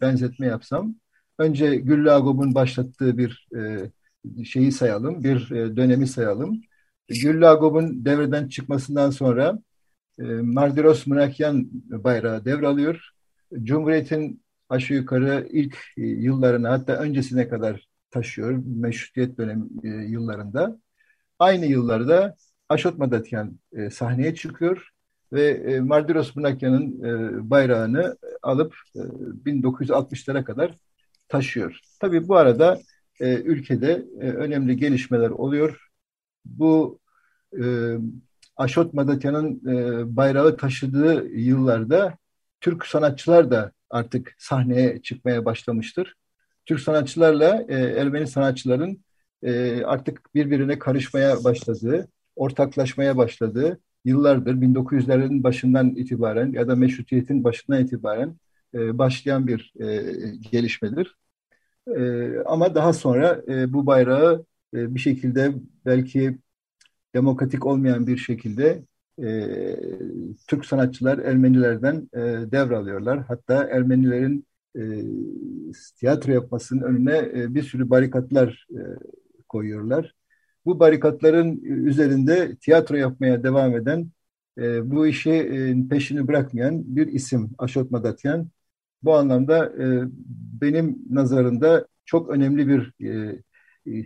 benzetme 0.00 0.46
yapsam, 0.46 0.94
önce 1.38 1.76
Güllü 1.76 2.10
Agop'un 2.12 2.54
başlattığı 2.54 3.18
bir 3.18 3.48
e, 3.56 4.44
şeyi 4.44 4.72
sayalım, 4.72 5.24
bir 5.24 5.50
e, 5.50 5.76
dönemi 5.76 6.06
sayalım. 6.06 6.60
Güllü 7.08 7.46
Agop'un 7.46 8.04
devreden 8.04 8.48
çıkmasından 8.48 9.10
sonra 9.10 9.58
e, 10.18 10.22
Mardiros 10.22 11.06
Mınakyan 11.06 11.68
bayrağı 11.90 12.44
devralıyor. 12.44 13.10
Cumhuriyet'in 13.62 14.42
aşağı 14.68 14.96
yukarı 14.96 15.48
ilk 15.52 15.78
e, 15.96 16.02
yıllarına 16.02 16.70
hatta 16.70 16.92
öncesine 16.96 17.48
kadar 17.48 17.88
taşıyor 18.10 18.62
meşrutiyet 18.66 19.38
dönemi 19.38 19.66
e, 19.84 19.88
yıllarında. 19.88 20.78
Aynı 21.38 21.66
yıllarda 21.66 22.36
Aşot 22.68 22.98
Madatyan 22.98 23.58
e, 23.72 23.90
sahneye 23.90 24.34
çıkıyor 24.34 24.90
ve 25.32 25.48
e, 25.48 25.80
Mardiros 25.80 26.36
Mınakyan'ın 26.36 27.02
e, 27.04 27.50
bayrağını 27.50 28.16
alıp 28.42 28.74
e, 28.96 28.98
1960'lara 28.98 30.44
kadar 30.44 30.76
taşıyor. 31.32 31.80
Tabii 32.00 32.28
bu 32.28 32.36
arada 32.36 32.80
e, 33.20 33.34
ülkede 33.34 34.04
e, 34.20 34.30
önemli 34.30 34.76
gelişmeler 34.76 35.30
oluyor. 35.30 35.88
Bu 36.44 37.00
e, 37.60 37.64
Aşot 38.56 38.94
Madatyan'ın 38.94 39.60
e, 39.68 40.16
bayrağı 40.16 40.56
taşıdığı 40.56 41.28
yıllarda 41.28 42.18
Türk 42.60 42.86
sanatçılar 42.86 43.50
da 43.50 43.72
artık 43.90 44.34
sahneye 44.38 45.02
çıkmaya 45.02 45.44
başlamıştır. 45.44 46.14
Türk 46.66 46.80
sanatçılarla 46.80 47.64
e, 47.68 47.74
Ermeni 47.74 48.26
sanatçıların 48.26 49.04
e, 49.42 49.82
artık 49.84 50.34
birbirine 50.34 50.78
karışmaya 50.78 51.44
başladığı, 51.44 52.08
ortaklaşmaya 52.36 53.16
başladığı 53.16 53.80
yıllardır 54.04 54.54
1900'lerin 54.54 55.42
başından 55.42 55.90
itibaren 55.90 56.52
ya 56.52 56.68
da 56.68 56.76
meşrutiyetin 56.76 57.44
başından 57.44 57.84
itibaren 57.84 58.36
e, 58.74 58.98
başlayan 58.98 59.46
bir 59.46 59.72
e, 59.80 59.86
gelişmedir. 60.50 61.16
E, 61.86 62.38
ama 62.46 62.74
daha 62.74 62.92
sonra 62.92 63.42
e, 63.48 63.72
bu 63.72 63.86
bayrağı 63.86 64.44
e, 64.74 64.94
bir 64.94 65.00
şekilde 65.00 65.54
belki 65.86 66.38
demokratik 67.14 67.66
olmayan 67.66 68.06
bir 68.06 68.16
şekilde 68.16 68.84
e, 69.22 69.26
Türk 70.48 70.66
sanatçılar 70.66 71.18
Ermenilerden 71.18 72.08
e, 72.14 72.20
devralıyorlar. 72.52 73.20
Hatta 73.28 73.64
Ermenilerin 73.64 74.46
e, 74.78 74.82
tiyatro 75.96 76.32
yapmasının 76.32 76.82
önüne 76.82 77.18
e, 77.18 77.54
bir 77.54 77.62
sürü 77.62 77.90
barikatlar 77.90 78.66
e, 78.70 78.80
koyuyorlar. 79.48 80.14
Bu 80.64 80.80
barikatların 80.80 81.60
üzerinde 81.62 82.56
tiyatro 82.56 82.96
yapmaya 82.96 83.42
devam 83.44 83.76
eden, 83.76 84.10
e, 84.58 84.90
bu 84.90 85.06
işi 85.06 85.30
e, 85.30 85.88
peşini 85.88 86.28
bırakmayan 86.28 86.96
bir 86.96 87.06
isim 87.06 87.50
Aşot 87.58 87.90
Madatyan. 87.90 88.48
Bu 89.02 89.14
anlamda 89.14 89.66
e, 89.66 90.02
benim 90.62 90.98
nazarında 91.10 91.86
çok 92.04 92.30
önemli 92.30 92.68
bir 92.68 92.92
e, 93.06 93.42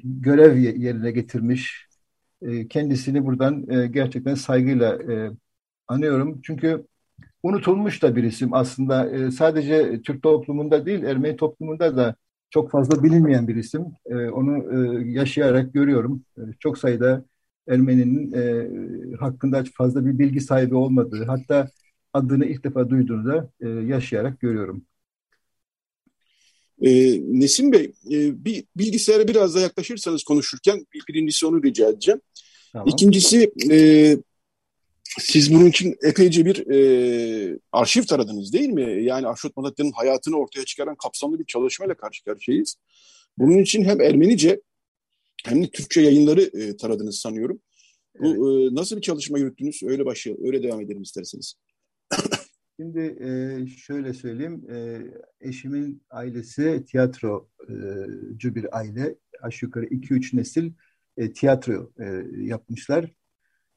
görev 0.04 0.56
yerine 0.56 1.10
getirmiş. 1.10 1.86
E, 2.42 2.68
kendisini 2.68 3.26
buradan 3.26 3.70
e, 3.70 3.86
gerçekten 3.86 4.34
saygıyla 4.34 5.12
e, 5.12 5.30
anıyorum. 5.88 6.40
Çünkü 6.44 6.86
unutulmuş 7.42 8.02
da 8.02 8.16
bir 8.16 8.24
isim 8.24 8.54
aslında. 8.54 9.10
E, 9.10 9.30
sadece 9.30 10.02
Türk 10.02 10.22
toplumunda 10.22 10.86
değil, 10.86 11.02
Ermeni 11.04 11.36
toplumunda 11.36 11.96
da 11.96 12.16
çok 12.50 12.70
fazla 12.70 13.02
bilinmeyen 13.04 13.48
bir 13.48 13.56
isim. 13.56 13.84
E, 14.06 14.14
onu 14.16 14.56
e, 15.06 15.10
yaşayarak 15.10 15.74
görüyorum. 15.74 16.24
E, 16.38 16.40
çok 16.60 16.78
sayıda 16.78 17.24
Ermeni'nin 17.68 18.32
e, 18.32 19.16
hakkında 19.16 19.64
fazla 19.74 20.06
bir 20.06 20.18
bilgi 20.18 20.40
sahibi 20.40 20.74
olmadığı, 20.74 21.24
hatta 21.24 21.68
adını 22.16 22.46
ilk 22.46 22.64
defa 22.64 22.90
duyduğunu 22.90 23.26
da 23.26 23.50
e, 23.60 23.68
yaşayarak 23.68 24.40
görüyorum. 24.40 24.84
E, 26.82 26.90
Nesim 27.40 27.72
Bey, 27.72 27.92
e, 28.10 28.44
bir 28.44 28.64
bilgisayara 28.76 29.28
biraz 29.28 29.54
daha 29.54 29.62
yaklaşırsanız 29.62 30.24
konuşurken 30.24 30.86
birincisi 31.08 31.46
onu 31.46 31.62
rica 31.62 31.88
edeceğim. 31.88 32.20
Tamam. 32.72 32.88
İkincisi 32.88 33.52
e, 33.70 33.78
siz 35.18 35.54
bunun 35.54 35.66
için 35.66 35.96
epeyce 36.02 36.44
bir 36.44 36.70
e, 36.70 37.58
arşiv 37.72 38.02
taradınız 38.02 38.52
değil 38.52 38.68
mi? 38.68 39.04
Yani 39.04 39.28
Aşot 39.28 39.56
Malatya'nın 39.56 39.92
hayatını 39.92 40.36
ortaya 40.36 40.64
çıkaran 40.64 40.96
kapsamlı 40.96 41.38
bir 41.38 41.44
çalışmayla 41.44 41.94
karşı 41.94 42.24
karşıyayız. 42.24 42.76
Bunun 43.38 43.58
için 43.58 43.84
hem 43.84 44.00
Ermenice 44.00 44.60
hem 45.44 45.62
de 45.62 45.70
Türkçe 45.70 46.00
yayınları 46.00 46.42
e, 46.42 46.76
taradınız 46.76 47.18
sanıyorum. 47.18 47.60
Bu 48.20 48.26
evet. 48.26 48.72
e, 48.72 48.74
nasıl 48.74 48.96
bir 48.96 49.02
çalışma 49.02 49.38
yürüttünüz? 49.38 49.82
Öyle 49.82 50.04
başlayalım, 50.06 50.46
öyle 50.46 50.62
devam 50.62 50.80
edelim 50.80 51.02
isterseniz. 51.02 51.54
Şimdi 52.80 53.00
e, 53.00 53.66
şöyle 53.66 54.12
söyleyeyim, 54.12 54.64
e, 54.70 55.00
eşimin 55.40 56.02
ailesi 56.10 56.84
tiyatrocu 56.84 58.54
bir 58.54 58.78
aile. 58.78 59.14
Aşağı 59.42 59.66
yukarı 59.66 59.86
2-3 59.86 60.36
nesil 60.36 60.72
e, 61.16 61.32
tiyatro 61.32 61.92
e, 62.00 62.04
yapmışlar. 62.44 63.04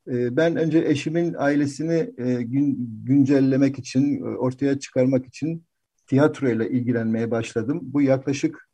E, 0.07 0.37
ben 0.37 0.55
önce 0.55 0.79
eşimin 0.79 1.35
ailesini 1.37 2.13
e, 2.17 2.43
gün, 2.43 2.77
güncellemek 3.05 3.79
için, 3.79 4.21
ortaya 4.21 4.79
çıkarmak 4.79 5.25
için 5.27 5.65
tiyatro 6.07 6.49
ile 6.49 6.69
ilgilenmeye 6.69 7.31
başladım. 7.31 7.79
Bu 7.83 8.01
yaklaşık 8.01 8.69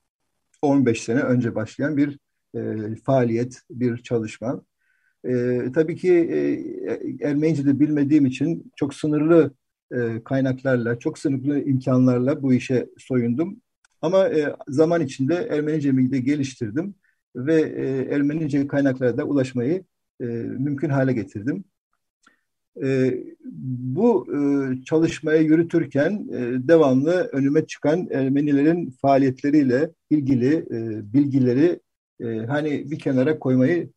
15 0.61 1.03
sene 1.03 1.21
önce 1.21 1.55
başlayan 1.55 1.97
bir 1.97 2.19
e, 2.55 2.95
faaliyet, 3.05 3.61
bir 3.69 3.97
çalışma. 3.97 4.65
E, 5.25 5.61
tabii 5.75 5.95
ki 5.95 6.13
e, 6.13 7.27
Ermenice 7.27 7.65
de 7.65 7.79
bilmediğim 7.79 8.25
için 8.25 8.71
çok 8.75 8.93
sınırlı 8.93 9.53
e, 9.91 10.23
kaynaklarla, 10.23 10.99
çok 10.99 11.19
sınırlı 11.19 11.59
imkanlarla 11.59 12.41
bu 12.41 12.53
işe 12.53 12.89
soyundum. 12.97 13.61
Ama 14.01 14.29
e, 14.29 14.55
zaman 14.67 15.01
içinde 15.01 15.35
Ermenicemi 15.35 16.11
de 16.11 16.19
geliştirdim 16.19 16.95
ve 17.35 17.61
e, 17.61 18.15
Ermenice 18.15 18.67
kaynaklara 18.67 19.17
da 19.17 19.23
ulaşmayı 19.23 19.83
e, 20.21 20.25
mümkün 20.25 20.89
hale 20.89 21.13
getirdim. 21.13 21.63
Bu 23.95 24.27
e, 24.33 24.39
çalışmayı 24.83 25.43
yürütürken 25.43 26.27
devamlı 26.67 27.29
önüme 27.31 27.65
çıkan 27.65 28.07
Ermenilerin 28.11 28.89
faaliyetleriyle 29.01 29.91
ilgili 30.09 30.65
bilgileri 31.13 31.79
hani 32.47 32.91
bir 32.91 32.99
kenara 32.99 33.39
koymayı 33.39 33.89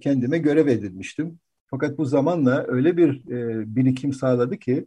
kendime 0.00 0.38
görev 0.38 0.66
edinmiştim. 0.66 1.38
Fakat 1.70 1.98
bu 1.98 2.04
zamanla 2.04 2.64
öyle 2.68 2.96
bir 2.96 3.30
e, 3.30 3.76
birikim 3.76 4.12
sağladı 4.12 4.58
ki 4.58 4.86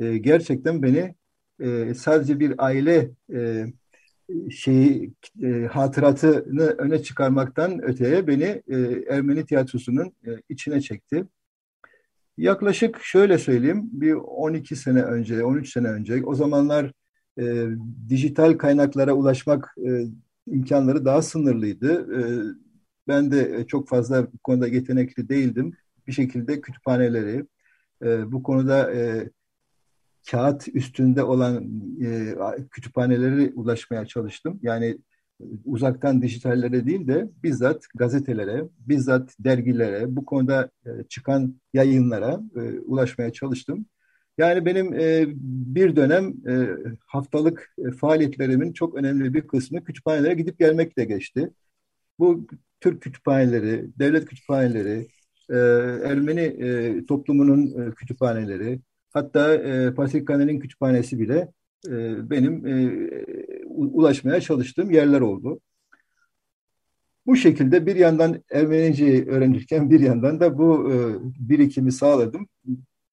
e, 0.00 0.18
gerçekten 0.18 0.82
beni 0.82 1.14
e, 1.60 1.94
sadece 1.94 2.40
bir 2.40 2.54
aile 2.58 3.10
e, 3.32 3.66
şeyi 4.50 5.12
e, 5.42 5.66
hatıratını 5.66 6.62
öne 6.62 7.02
çıkarmaktan 7.02 7.82
öteye 7.82 8.26
beni 8.26 8.62
e, 8.68 8.76
Ermeni 9.08 9.46
tiyatrosunun 9.46 10.12
e, 10.26 10.30
içine 10.48 10.80
çekti. 10.80 11.24
Yaklaşık 12.36 12.98
şöyle 13.02 13.38
söyleyeyim, 13.38 13.90
bir 13.92 14.12
12 14.12 14.76
sene 14.76 15.02
önce, 15.02 15.44
13 15.44 15.72
sene 15.72 15.88
önce, 15.88 16.24
o 16.24 16.34
zamanlar 16.34 16.92
e, 17.40 17.66
dijital 18.08 18.58
kaynaklara 18.58 19.12
ulaşmak 19.12 19.74
e, 19.86 20.04
imkanları 20.46 21.04
daha 21.04 21.22
sınırlıydı. 21.22 22.20
E, 22.20 22.20
ben 23.08 23.30
de 23.30 23.66
çok 23.66 23.88
fazla 23.88 24.32
bu 24.32 24.38
konuda 24.38 24.68
yetenekli 24.68 25.28
değildim. 25.28 25.72
Bir 26.06 26.12
şekilde 26.12 26.60
kütüphaneleri, 26.60 27.46
e, 28.02 28.32
bu 28.32 28.42
konuda 28.42 28.94
e, 28.94 29.30
kağıt 30.30 30.68
üstünde 30.74 31.22
olan 31.22 31.64
e, 32.02 32.34
kütüphaneleri 32.70 33.52
ulaşmaya 33.54 34.06
çalıştım. 34.06 34.60
Yani 34.62 34.98
uzaktan 35.64 36.22
dijitallere 36.22 36.86
değil 36.86 37.08
de 37.08 37.28
bizzat 37.42 37.84
gazetelere, 37.94 38.64
bizzat 38.78 39.34
dergilere, 39.40 40.16
bu 40.16 40.24
konuda 40.24 40.70
e, 40.86 40.90
çıkan 41.08 41.60
yayınlara 41.74 42.40
e, 42.56 42.60
ulaşmaya 42.80 43.32
çalıştım. 43.32 43.86
Yani 44.38 44.64
benim 44.64 44.94
e, 44.94 45.26
bir 45.76 45.96
dönem 45.96 46.34
e, 46.48 46.68
haftalık 47.06 47.74
e, 47.78 47.90
faaliyetlerimin 47.90 48.72
çok 48.72 48.94
önemli 48.94 49.34
bir 49.34 49.46
kısmı 49.46 49.84
kütüphanelere 49.84 50.34
gidip 50.34 50.58
gelmekle 50.58 51.04
geçti. 51.04 51.50
Bu 52.18 52.46
Türk 52.80 53.02
kütüphaneleri, 53.02 53.86
devlet 53.98 54.24
kütüphaneleri, 54.26 55.08
e, 55.50 55.56
Ermeni 56.04 56.40
e, 56.40 57.06
toplumunun 57.06 57.82
e, 57.82 57.90
kütüphaneleri, 57.94 58.80
hatta 59.12 59.54
e, 59.54 59.94
Patrikhane'nin 59.94 60.60
kütüphanesi 60.60 61.18
bile 61.18 61.52
e, 61.88 62.30
benim 62.30 62.66
e, 62.66 63.08
ulaşmaya 63.68 64.40
çalıştığım 64.40 64.90
yerler 64.90 65.20
oldu. 65.20 65.60
Bu 67.26 67.36
şekilde 67.36 67.86
bir 67.86 67.96
yandan 67.96 68.42
Ermenice'yi 68.50 69.26
öğrenirken 69.26 69.90
bir 69.90 70.00
yandan 70.00 70.40
da 70.40 70.58
bu 70.58 70.92
e, 70.92 70.96
birikimi 71.48 71.92
sağladım. 71.92 72.48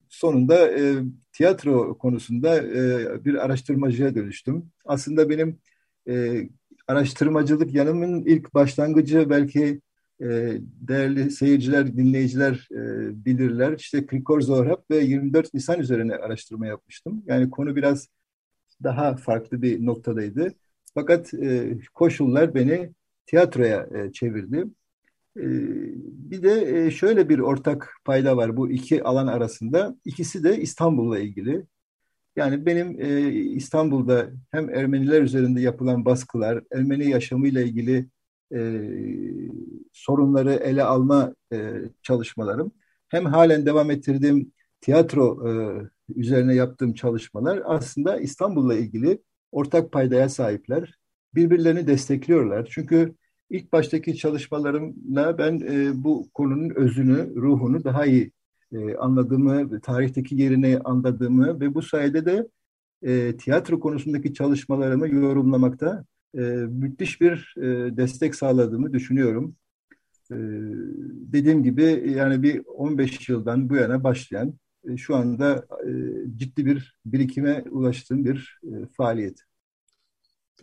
Sonunda 0.10 0.80
e, 0.80 0.96
tiyatro 1.32 1.98
konusunda 1.98 2.58
e, 2.58 3.26
bir 3.26 3.46
araştırmacıya 3.46 4.16
dönüştüm. 4.16 4.72
Aslında 4.86 5.30
benim 5.30 5.60
e, 6.10 6.44
araştırmacılık 6.88 7.74
yanımın 7.74 8.26
ilk 8.26 8.54
başlangıcı 8.54 9.30
belki 9.30 9.82
değerli 10.20 11.32
seyirciler, 11.32 11.98
dinleyiciler 11.98 12.68
e, 12.72 12.76
bilirler. 13.26 13.76
İşte 13.80 14.06
Krikor 14.06 14.42
Zohrab 14.42 14.82
ve 14.92 14.98
24 14.98 15.54
Nisan 15.54 15.80
üzerine 15.80 16.16
araştırma 16.16 16.68
yapmıştım. 16.68 17.24
Yani 17.28 17.50
konu 17.50 17.76
biraz 17.76 18.08
daha 18.84 19.16
farklı 19.16 19.62
bir 19.62 19.86
noktadaydı. 19.86 20.54
Fakat 20.94 21.34
e, 21.34 21.78
koşullar 21.94 22.56
beni 22.56 22.92
tiyatroya 23.26 23.90
e, 23.96 24.12
çevirdi. 24.12 24.66
Bir 26.30 26.44
de 26.44 26.92
şöyle 26.92 27.30
bir 27.30 27.40
ortak 27.40 27.94
payda 28.06 28.38
var 28.38 28.58
bu 28.58 28.72
iki 28.72 29.04
alan 29.04 29.28
arasında. 29.28 29.96
İkisi 30.06 30.44
de 30.44 30.62
İstanbul'la 30.62 31.20
ilgili. 31.20 31.64
Yani 32.36 32.66
benim 32.66 33.02
İstanbul'da 33.58 34.30
hem 34.52 34.70
Ermeniler 34.70 35.22
üzerinde 35.22 35.62
yapılan 35.62 36.06
baskılar, 36.06 36.64
Ermeni 36.72 37.10
yaşamıyla 37.10 37.62
ilgili 37.62 38.08
e, 38.56 38.60
sorunları 39.94 40.54
ele 40.54 40.84
alma 40.84 41.36
e, 41.54 41.74
çalışmalarım, 42.04 42.72
hem 43.10 43.26
halen 43.26 43.66
devam 43.66 43.92
ettirdiğim 43.92 44.52
tiyatro 44.82 45.50
e, 45.50 45.52
üzerine 46.16 46.56
yaptığım 46.56 46.94
çalışmalar 46.94 47.62
aslında 47.66 48.20
İstanbul'la 48.20 48.76
ilgili 48.76 49.22
ortak 49.52 49.92
paydaya 49.92 50.30
sahipler. 50.30 50.98
Birbirlerini 51.36 51.88
destekliyorlar. 51.88 52.68
Çünkü 52.72 53.16
ilk 53.50 53.74
baştaki 53.74 54.18
çalışmalarımla 54.18 55.38
ben 55.38 55.60
e, 55.60 56.04
bu 56.04 56.30
konunun 56.34 56.70
özünü, 56.76 57.36
ruhunu 57.36 57.84
daha 57.84 58.06
iyi 58.06 58.32
e, 58.72 58.96
anladığımı, 58.96 59.82
tarihteki 59.82 60.36
yerini 60.36 60.80
anladığımı 60.84 61.60
ve 61.60 61.74
bu 61.76 61.82
sayede 61.82 62.26
de 62.26 62.48
e, 63.04 63.38
tiyatro 63.38 63.80
konusundaki 63.80 64.34
çalışmalarımı 64.34 65.10
yorumlamakta 65.10 66.06
e, 66.34 66.40
müthiş 66.70 67.22
bir 67.22 67.56
e, 67.58 67.98
destek 67.98 68.36
sağladığımı 68.36 68.94
düşünüyorum. 68.94 69.56
E, 70.32 70.38
dediğim 71.34 71.64
gibi 71.64 72.14
yani 72.18 72.44
bir 72.44 72.62
15 72.66 73.30
yıldan 73.30 73.70
bu 73.70 73.76
yana 73.76 74.04
başlayan 74.04 74.54
e, 74.90 74.98
şu 74.98 75.16
anda 75.16 75.68
e, 75.88 75.92
ciddi 76.38 76.66
bir 76.66 76.96
birikime 77.06 77.64
ulaştığım 77.72 78.26
bir 78.26 78.60
e, 78.64 78.72
faaliyet. 78.98 79.40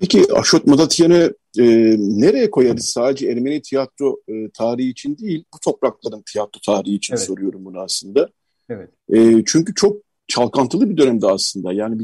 Peki 0.01 0.33
Aşot 0.33 0.67
Madatyan'ı 0.67 1.35
e, 1.59 1.65
nereye 1.99 2.51
koyarız? 2.51 2.85
Sadece 2.85 3.27
Ermeni 3.27 3.63
tiyatro 3.63 4.21
e, 4.29 4.51
tarihi 4.51 4.89
için 4.89 5.19
değil, 5.19 5.45
bu 5.55 5.59
toprakların 5.59 6.23
tiyatro 6.33 6.61
tarihi 6.67 6.95
için 6.95 7.15
evet. 7.15 7.25
soruyorum 7.25 7.65
bunu 7.65 7.81
aslında. 7.81 8.29
Evet. 8.69 8.91
E, 9.13 9.45
çünkü 9.47 9.75
çok 9.75 9.97
çalkantılı 10.29 10.91
bir 10.91 10.97
dönemde 10.97 11.27
aslında. 11.27 11.73
Yani 11.73 11.99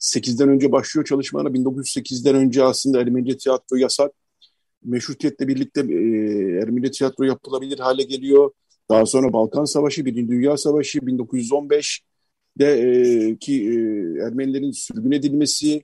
1908'den 0.00 0.48
önce 0.48 0.72
başlıyor 0.72 1.04
çalışmalarına, 1.04 1.56
1908'den 1.56 2.34
önce 2.34 2.64
aslında 2.64 3.00
Ermeni 3.00 3.36
tiyatro 3.36 3.76
yasak. 3.76 4.12
Meşrutiyetle 4.84 5.48
birlikte 5.48 5.80
e, 5.80 5.84
Ermeni 6.62 6.90
tiyatro 6.90 7.24
yapılabilir 7.24 7.78
hale 7.78 8.02
geliyor. 8.02 8.50
Daha 8.90 9.06
sonra 9.06 9.32
Balkan 9.32 9.64
Savaşı, 9.64 10.04
Birinci 10.04 10.32
Dünya 10.32 10.56
Savaşı, 10.56 10.98
1915'de 10.98 12.66
e, 12.66 13.36
ki 13.36 13.54
e, 13.54 13.74
Ermenilerin 14.26 14.70
sürgün 14.70 15.12
edilmesi, 15.12 15.82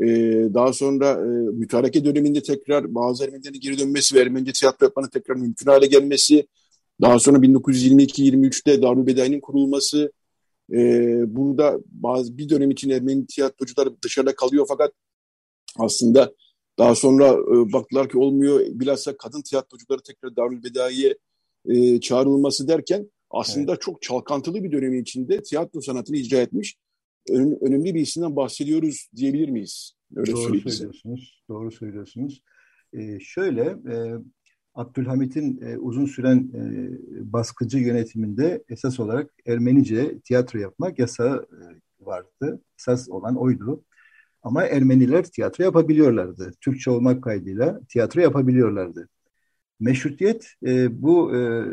e, 0.00 0.06
daha 0.54 0.72
sonra 0.72 1.10
e, 1.10 1.26
mütareke 1.58 2.04
döneminde 2.04 2.42
tekrar 2.42 2.94
bazı 2.94 3.24
Ermenilerin 3.24 3.60
geri 3.60 3.78
dönmesi 3.78 4.14
ve 4.14 4.20
Ermenice 4.20 4.52
tiyatro 4.52 4.86
yapmanın 4.86 5.08
tekrar 5.08 5.36
mümkün 5.36 5.66
hale 5.66 5.86
gelmesi, 5.86 6.46
daha 7.00 7.18
sonra 7.18 7.38
1922-23'te 7.38 8.82
Darülbedai'nin 8.82 9.40
kurulması, 9.40 10.12
e, 10.72 10.78
burada 11.36 11.78
bazı 11.86 12.38
bir 12.38 12.48
dönem 12.48 12.70
için 12.70 12.90
Ermeni 12.90 13.26
tiyatrocular 13.26 13.88
dışarıda 14.02 14.36
kalıyor 14.36 14.66
fakat 14.68 14.92
aslında 15.78 16.34
daha 16.78 16.94
sonra 16.94 17.28
e, 17.28 17.72
baktılar 17.72 18.08
ki 18.08 18.18
olmuyor. 18.18 18.60
Bilhassa 18.66 19.16
kadın 19.16 19.42
tiyatrocuları 19.42 20.00
tekrar 20.02 20.36
Darülbedai'ye 20.36 21.18
e, 21.68 22.00
çağrılması 22.00 22.68
derken 22.68 23.10
aslında 23.30 23.72
evet. 23.72 23.80
çok 23.80 24.02
çalkantılı 24.02 24.64
bir 24.64 24.72
dönemi 24.72 24.98
içinde 24.98 25.42
tiyatro 25.42 25.80
sanatını 25.80 26.16
icra 26.16 26.38
etmiş 26.38 26.76
ön, 27.30 27.58
önemli 27.60 27.94
bir 27.94 28.00
isimden 28.00 28.36
bahsediyoruz 28.36 29.08
diyebilir 29.16 29.48
miyiz? 29.48 29.92
Öyle 30.16 30.32
Doğru 30.32 30.60
söylüyorsunuz. 30.60 31.42
Doğru 31.48 31.70
söylüyorsunuz. 31.70 32.42
Ee, 32.92 33.18
şöyle 33.20 33.62
e, 33.62 33.94
Abdülhamit'in 34.74 35.60
e, 35.62 35.78
uzun 35.78 36.06
süren 36.06 36.50
e, 36.54 37.32
baskıcı 37.32 37.78
yönetiminde 37.78 38.64
esas 38.68 39.00
olarak 39.00 39.30
Ermenice 39.46 40.20
tiyatro 40.20 40.58
yapmak 40.58 40.98
yasağı 40.98 41.36
e, 41.36 41.60
vardı. 42.06 42.60
Esas 42.78 43.08
olan 43.08 43.36
oydu. 43.36 43.84
Ama 44.42 44.64
Ermeniler 44.64 45.24
tiyatro 45.24 45.64
yapabiliyorlardı. 45.64 46.52
Türkçe 46.60 46.90
olmak 46.90 47.24
kaydıyla 47.24 47.80
tiyatro 47.88 48.20
yapabiliyorlardı. 48.20 49.08
Meşrutiyet 49.80 50.54
e, 50.66 51.02
bu 51.02 51.36
e, 51.36 51.64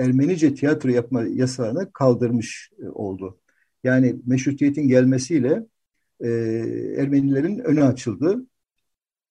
Ermenice 0.00 0.54
tiyatro 0.54 0.88
yapma 0.88 1.24
yasağını 1.24 1.92
kaldırmış 1.92 2.70
e, 2.82 2.88
oldu. 2.88 3.40
Yani 3.84 4.16
meşrutiyetin 4.26 4.88
gelmesiyle 4.88 5.66
e, 6.20 6.28
Ermenilerin 6.98 7.58
önü 7.58 7.84
açıldı. 7.84 8.46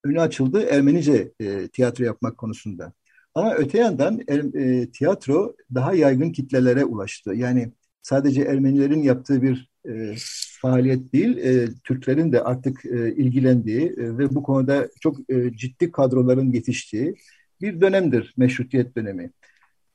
Önü 0.06 0.22
açıldı 0.22 0.66
Ermenice 0.72 1.32
e, 1.40 1.68
tiyatro 1.68 2.04
yapmak 2.04 2.38
konusunda. 2.38 2.94
Ama 3.36 3.54
öte 3.56 3.78
yandan 3.78 4.22
er, 4.28 4.40
e, 4.40 4.92
tiyatro 4.92 5.56
daha 5.74 5.94
yaygın 5.94 6.32
kitlelere 6.32 6.86
ulaştı. 6.86 7.34
Yani 7.36 7.72
sadece 8.02 8.42
Ermenilerin 8.42 9.04
yaptığı 9.04 9.42
bir 9.42 9.70
e, 9.90 10.16
faaliyet 10.62 11.14
değil, 11.14 11.38
e, 11.38 11.68
Türklerin 11.84 12.32
de 12.32 12.44
artık 12.44 12.86
e, 12.86 13.16
ilgilendiği 13.16 13.82
e, 13.82 14.18
ve 14.18 14.36
bu 14.36 14.44
konuda 14.44 14.88
çok 15.02 15.30
e, 15.30 15.52
ciddi 15.56 15.92
kadroların 15.92 16.52
yetiştiği 16.52 17.16
bir 17.62 17.82
dönemdir 17.82 18.34
meşrutiyet 18.38 18.98
dönemi. 18.98 19.32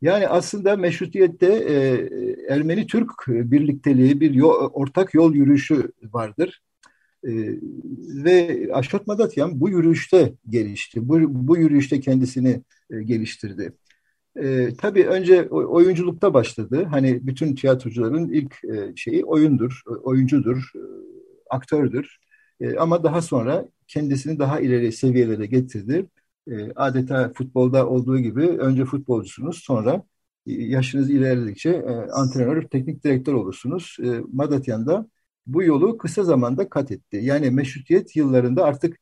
Yani 0.03 0.29
aslında 0.29 0.77
meşrutiyette 0.77 1.47
e, 1.47 1.75
Ermeni-Türk 2.55 3.11
birlikteliği 3.29 4.21
bir 4.21 4.35
yol, 4.35 4.71
ortak 4.73 5.15
yol 5.15 5.35
yürüyüşü 5.35 5.93
vardır. 6.03 6.63
E, 7.25 7.31
ve 8.25 8.69
Aşot 8.73 9.07
Madatyan 9.07 9.61
bu 9.61 9.69
yürüyüşte 9.69 10.35
gelişti. 10.49 11.09
Bu, 11.09 11.19
bu 11.49 11.57
yürüyüşte 11.57 12.01
kendisini 12.01 12.63
e, 12.91 13.03
geliştirdi. 13.03 13.73
E, 14.37 14.69
tabii 14.79 15.07
önce 15.07 15.49
oyunculukta 15.49 16.35
başladı. 16.35 16.85
Hani 16.91 17.27
bütün 17.27 17.55
tiyatrocuların 17.55 18.29
ilk 18.29 18.65
e, 18.65 18.97
şeyi 18.97 19.25
oyundur, 19.25 19.83
oyuncudur, 20.03 20.73
e, 20.77 20.81
aktördür. 21.51 22.19
E, 22.61 22.77
ama 22.77 23.05
daha 23.05 23.23
sonra 23.23 23.69
kendisini 23.89 24.39
daha 24.39 24.61
ileri 24.61 24.93
seviyelere 24.93 25.47
getirdi 25.47 26.07
e, 26.51 26.73
adeta 26.77 27.33
futbolda 27.33 27.89
olduğu 27.89 28.19
gibi 28.19 28.47
önce 28.49 28.85
futbolcusunuz 28.85 29.59
sonra 29.65 30.03
e, 30.47 30.53
yaşınız 30.53 31.11
ilerledikçe 31.11 31.71
e, 31.71 31.93
antrenör, 32.13 32.63
teknik 32.63 33.05
direktör 33.05 33.33
olursunuz. 33.35 33.97
E, 34.05 34.21
Madatyan 34.33 34.87
bu 35.47 35.63
yolu 35.63 35.99
kısa 35.99 36.25
zamanda 36.25 36.69
kat 36.69 36.91
etti. 36.91 37.17
Yani 37.23 37.51
meşrutiyet 37.51 38.17
yıllarında 38.17 38.65
artık 38.65 38.97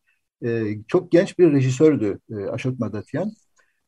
e, 0.45 0.65
çok 0.89 1.13
genç 1.13 1.39
bir 1.39 1.53
rejisördü 1.53 2.19
e, 2.31 2.35
Aşot 2.35 2.79
Madatyan. 2.79 3.33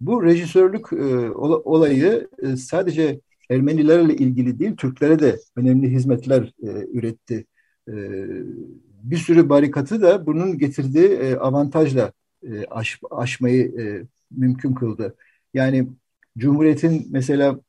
Bu 0.01 0.25
rejisörlük 0.25 0.93
e, 0.93 1.31
olayı 1.35 2.29
e, 2.43 2.57
sadece 2.57 3.21
Ermenilerle 3.51 4.15
ilgili 4.17 4.59
değil, 4.59 4.77
Türklere 4.77 5.19
de 5.19 5.39
önemli 5.57 5.91
hizmetler 5.93 6.53
e, 6.63 6.67
üretti. 6.93 7.47
E, 7.89 7.93
bir 9.03 9.17
sürü 9.17 9.49
barikatı 9.49 10.03
da 10.03 10.27
bunun 10.27 10.59
getirdiği 10.59 11.09
e, 11.09 11.37
avantajla 11.37 12.13
e, 12.43 12.65
aş, 12.65 13.01
aşmayı 13.11 13.81
e, 13.81 14.07
mümkün 14.31 14.75
kıldı. 14.75 15.17
Yani 15.55 15.89
Cumhuriyet'in 16.39 17.07
mesela 17.11 17.61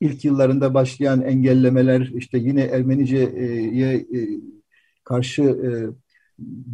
ilk 0.00 0.24
yıllarında 0.24 0.74
başlayan 0.74 1.22
engellemeler 1.22 2.00
işte 2.14 2.38
yine 2.38 2.62
Ermenice'ye 2.62 3.94
e, 3.94 4.40
karşı 5.04 5.42
e, 5.42 5.70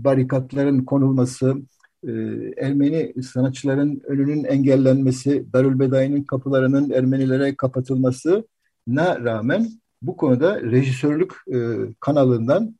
barikatların 0.04 0.84
konulması, 0.84 1.56
e, 2.08 2.12
Ermeni 2.56 3.22
sanatçıların 3.22 4.00
önünün 4.04 4.44
engellenmesi, 4.44 5.52
Darülbedai'nin 5.52 6.22
kapılarının 6.22 6.90
Ermenilere 6.90 7.56
kapatılmasına 7.56 8.44
rağmen 9.24 9.68
bu 10.02 10.16
konuda 10.16 10.62
rejisörlük 10.62 11.32
kanalından 12.00 12.76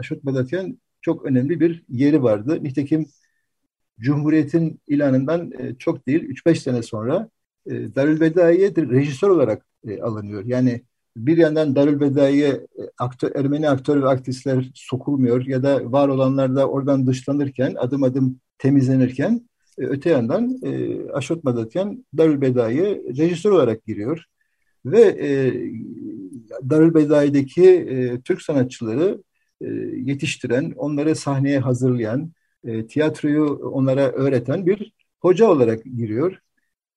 Aşot 0.00 0.24
Badatyan 0.24 0.78
çok 1.00 1.26
önemli 1.26 1.60
bir 1.60 1.84
yeri 1.88 2.22
vardı. 2.22 2.58
Nitekim 2.62 3.06
Cumhuriyet'in 4.00 4.80
ilanından 4.86 5.52
çok 5.78 6.06
değil 6.06 6.22
3-5 6.22 6.54
sene 6.54 6.82
sonra 6.82 7.30
e, 7.66 7.94
Darülbedai'ye 7.94 8.70
rejisör 8.76 9.28
olarak 9.28 9.66
e, 9.88 10.02
alınıyor. 10.02 10.44
Yani 10.44 10.82
bir 11.16 11.36
yandan 11.36 11.76
Darülbedai'ye 11.76 12.48
e, 12.48 12.82
aktör, 12.98 13.32
Ermeni 13.34 13.68
aktör 13.68 14.02
ve 14.02 14.08
aktrisler 14.08 14.70
sokulmuyor 14.74 15.46
ya 15.46 15.62
da 15.62 15.92
var 15.92 16.08
olanlar 16.08 16.56
da 16.56 16.68
oradan 16.68 17.06
dışlanırken 17.06 17.74
adım 17.78 18.02
adım 18.02 18.40
temizlenirken 18.58 19.48
e, 19.78 19.84
öte 19.84 20.10
yandan 20.10 20.58
e, 20.62 21.00
Aşot 21.12 21.44
Madatyan 21.44 22.04
Darülbedai'ye 22.18 23.02
rejisör 23.18 23.50
olarak 23.50 23.84
giriyor. 23.84 24.24
Ve 24.86 25.00
e, 25.00 25.54
Darülbedai'deki 26.70 27.70
e, 27.70 28.20
Türk 28.20 28.42
sanatçıları 28.42 29.22
yetiştiren, 29.96 30.72
onları 30.76 31.16
sahneye 31.16 31.58
hazırlayan, 31.58 32.32
tiyatroyu 32.88 33.44
onlara 33.72 34.12
öğreten 34.12 34.66
bir 34.66 34.92
hoca 35.20 35.46
olarak 35.46 35.84
giriyor. 35.84 36.38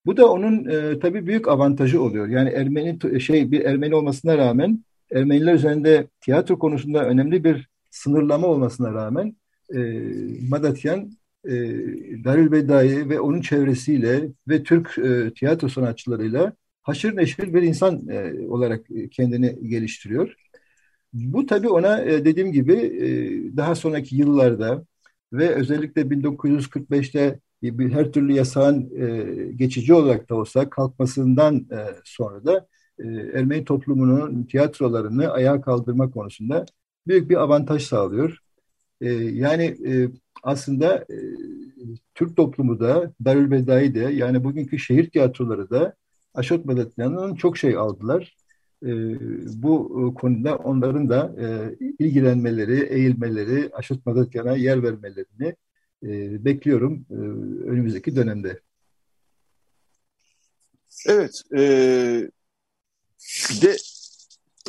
Bu 0.07 0.17
da 0.17 0.31
onun 0.31 0.65
e, 0.65 0.99
tabii 0.99 1.27
büyük 1.27 1.47
avantajı 1.47 2.01
oluyor. 2.01 2.27
Yani 2.27 2.49
Ermeni 2.49 3.21
şey 3.21 3.51
bir 3.51 3.65
Ermeni 3.65 3.95
olmasına 3.95 4.37
rağmen 4.37 4.83
Ermeniler 5.11 5.53
üzerinde 5.53 6.07
tiyatro 6.21 6.59
konusunda 6.59 7.05
önemli 7.05 7.43
bir 7.43 7.69
sınırlama 7.91 8.47
olmasına 8.47 8.93
rağmen 8.93 9.35
e, 9.75 9.79
Madatyan 10.49 11.11
e, 11.45 11.51
Darül 12.23 12.51
Bedai 12.51 13.09
ve 13.09 13.19
onun 13.19 13.41
çevresiyle 13.41 14.27
ve 14.47 14.63
Türk 14.63 14.97
e, 14.97 15.33
tiyatro 15.33 15.69
sanatçılarıyla 15.69 16.53
haşır 16.83 17.15
neşir 17.15 17.53
bir 17.53 17.61
insan 17.61 18.07
e, 18.09 18.47
olarak 18.47 18.85
kendini 19.11 19.69
geliştiriyor. 19.69 20.35
Bu 21.13 21.45
tabii 21.45 21.69
ona 21.69 22.01
e, 22.01 22.25
dediğim 22.25 22.51
gibi 22.51 22.73
e, 22.73 23.07
daha 23.57 23.75
sonraki 23.75 24.15
yıllarda 24.15 24.85
ve 25.33 25.49
özellikle 25.49 26.09
1945'te 26.09 27.39
bir 27.63 27.91
her 27.91 28.11
türlü 28.11 28.33
yasağın 28.33 28.89
e, 29.01 29.51
geçici 29.51 29.93
olarak 29.93 30.29
da 30.29 30.35
olsa 30.35 30.69
kalkmasından 30.69 31.55
e, 31.55 31.77
sonra 32.03 32.45
da 32.45 32.67
e, 32.99 33.03
Ermeni 33.07 33.65
toplumunun 33.65 34.43
tiyatrolarını 34.43 35.31
ayağa 35.31 35.61
kaldırma 35.61 36.11
konusunda 36.11 36.65
büyük 37.07 37.29
bir 37.29 37.35
avantaj 37.35 37.83
sağlıyor. 37.83 38.37
E, 39.01 39.09
yani 39.13 39.63
e, 39.63 40.09
aslında 40.43 40.97
e, 40.97 41.17
Türk 42.15 42.37
toplumu 42.37 42.79
da 42.79 43.13
Darülbedai 43.25 43.95
de 43.95 43.99
yani 43.99 44.43
bugünkü 44.43 44.79
şehir 44.79 45.09
tiyatroları 45.09 45.69
da 45.69 45.93
Aşot 46.33 46.65
Medetyan'dan 46.65 47.35
çok 47.35 47.57
şey 47.57 47.77
aldılar. 47.77 48.35
E, 48.83 48.89
bu 49.63 50.01
e, 50.11 50.19
konuda 50.19 50.55
onların 50.55 51.09
da 51.09 51.35
e, 51.39 51.75
ilgilenmeleri, 51.99 52.79
eğilmeleri, 52.83 53.69
Aşot 53.73 54.05
Medetyan'a 54.05 54.55
yer 54.55 54.83
vermelerini 54.83 55.55
e, 56.03 56.45
bekliyorum 56.45 57.05
e, 57.11 57.15
önümüzdeki 57.69 58.15
dönemde. 58.15 58.59
Evet. 61.07 61.41
E, 61.57 61.61
bir 63.49 63.61
de 63.61 63.77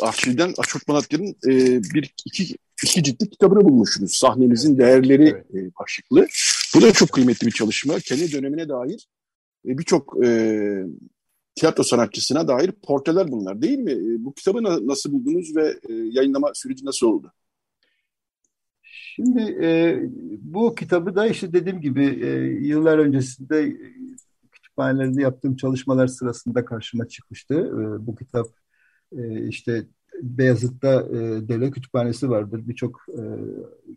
arşivden 0.01 0.55
Aşot 0.59 0.89
Malatya'nın 0.89 1.37
e, 1.47 1.83
bir 1.95 2.15
iki, 2.25 2.57
iki 2.85 3.03
ciddi 3.03 3.31
kitabını 3.31 3.65
bulmuşsunuz. 3.65 4.13
Sahnenizin 4.13 4.79
Değerleri 4.79 5.29
evet. 5.29 5.55
e, 5.55 5.71
başlıklı. 5.81 6.27
Bu 6.75 6.83
da 6.83 6.93
çok 6.93 7.13
kıymetli 7.13 7.47
bir 7.47 7.53
çalışma. 7.53 7.99
Kendi 7.99 8.33
dönemine 8.33 8.69
dair 8.69 9.09
e, 9.67 9.79
birçok 9.79 10.27
e, 10.27 10.83
tiyatro 11.55 11.83
sanatçısına 11.83 12.49
dair 12.49 12.73
portreler 12.73 13.33
bunlar 13.33 13.63
değil 13.63 13.79
mi? 13.79 13.93
E, 13.93 14.25
bu 14.25 14.35
kitabı 14.35 14.63
na, 14.63 14.87
nasıl 14.87 15.13
buldunuz 15.13 15.57
ve 15.57 15.79
e, 15.89 15.93
yayınlama 15.93 16.51
süreci 16.55 16.85
nasıl 16.85 17.07
oldu? 17.07 17.33
Şimdi 19.19 19.43
e, 19.63 19.99
bu 20.43 20.75
kitabı 20.75 21.15
da 21.17 21.27
işte 21.27 21.53
dediğim 21.53 21.81
gibi 21.81 22.05
e, 22.05 22.29
yıllar 22.67 22.99
öncesinde 22.99 23.63
e, 23.63 23.77
kütüphanelerde 24.53 25.23
yaptığım 25.23 25.57
çalışmalar 25.57 26.07
sırasında 26.07 26.65
karşıma 26.65 27.09
çıkmıştı. 27.09 27.55
E, 27.55 28.07
bu 28.07 28.17
kitap 28.17 28.47
e, 29.19 29.49
işte 29.49 29.87
Beyazıt'ta 30.23 31.03
e, 31.03 31.49
devlet 31.49 31.75
kütüphanesi 31.75 32.31
vardır. 32.31 32.69
Birçok 32.69 33.07
e, 33.09 33.23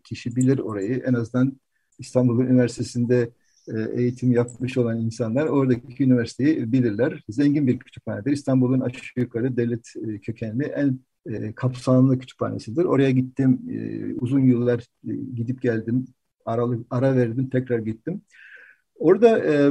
kişi 0.04 0.36
bilir 0.36 0.58
orayı. 0.58 1.02
En 1.06 1.14
azından 1.14 1.52
İstanbul 1.98 2.40
Üniversitesi'nde 2.44 3.30
e, 3.68 4.00
eğitim 4.00 4.32
yapmış 4.32 4.78
olan 4.78 5.00
insanlar 5.00 5.46
oradaki 5.46 6.04
üniversiteyi 6.04 6.72
bilirler. 6.72 7.24
Zengin 7.28 7.66
bir 7.66 7.78
kütüphanedir. 7.78 8.32
İstanbul'un 8.32 8.80
aşağı 8.80 9.00
yukarı 9.16 9.56
devlet 9.56 9.92
e, 10.08 10.18
kökenli 10.18 10.64
en 10.64 11.00
e, 11.26 11.54
kapsamlı 11.54 12.18
kütüphanesidir. 12.18 12.84
Oraya 12.84 13.10
gittim, 13.10 13.60
e, 13.70 14.14
uzun 14.20 14.40
yıllar 14.40 14.80
e, 15.08 15.12
gidip 15.34 15.62
geldim, 15.62 16.06
aralı, 16.44 16.84
ara 16.90 17.16
verdim, 17.16 17.50
tekrar 17.50 17.78
gittim. 17.78 18.22
Orada 18.94 19.38
e, 19.38 19.70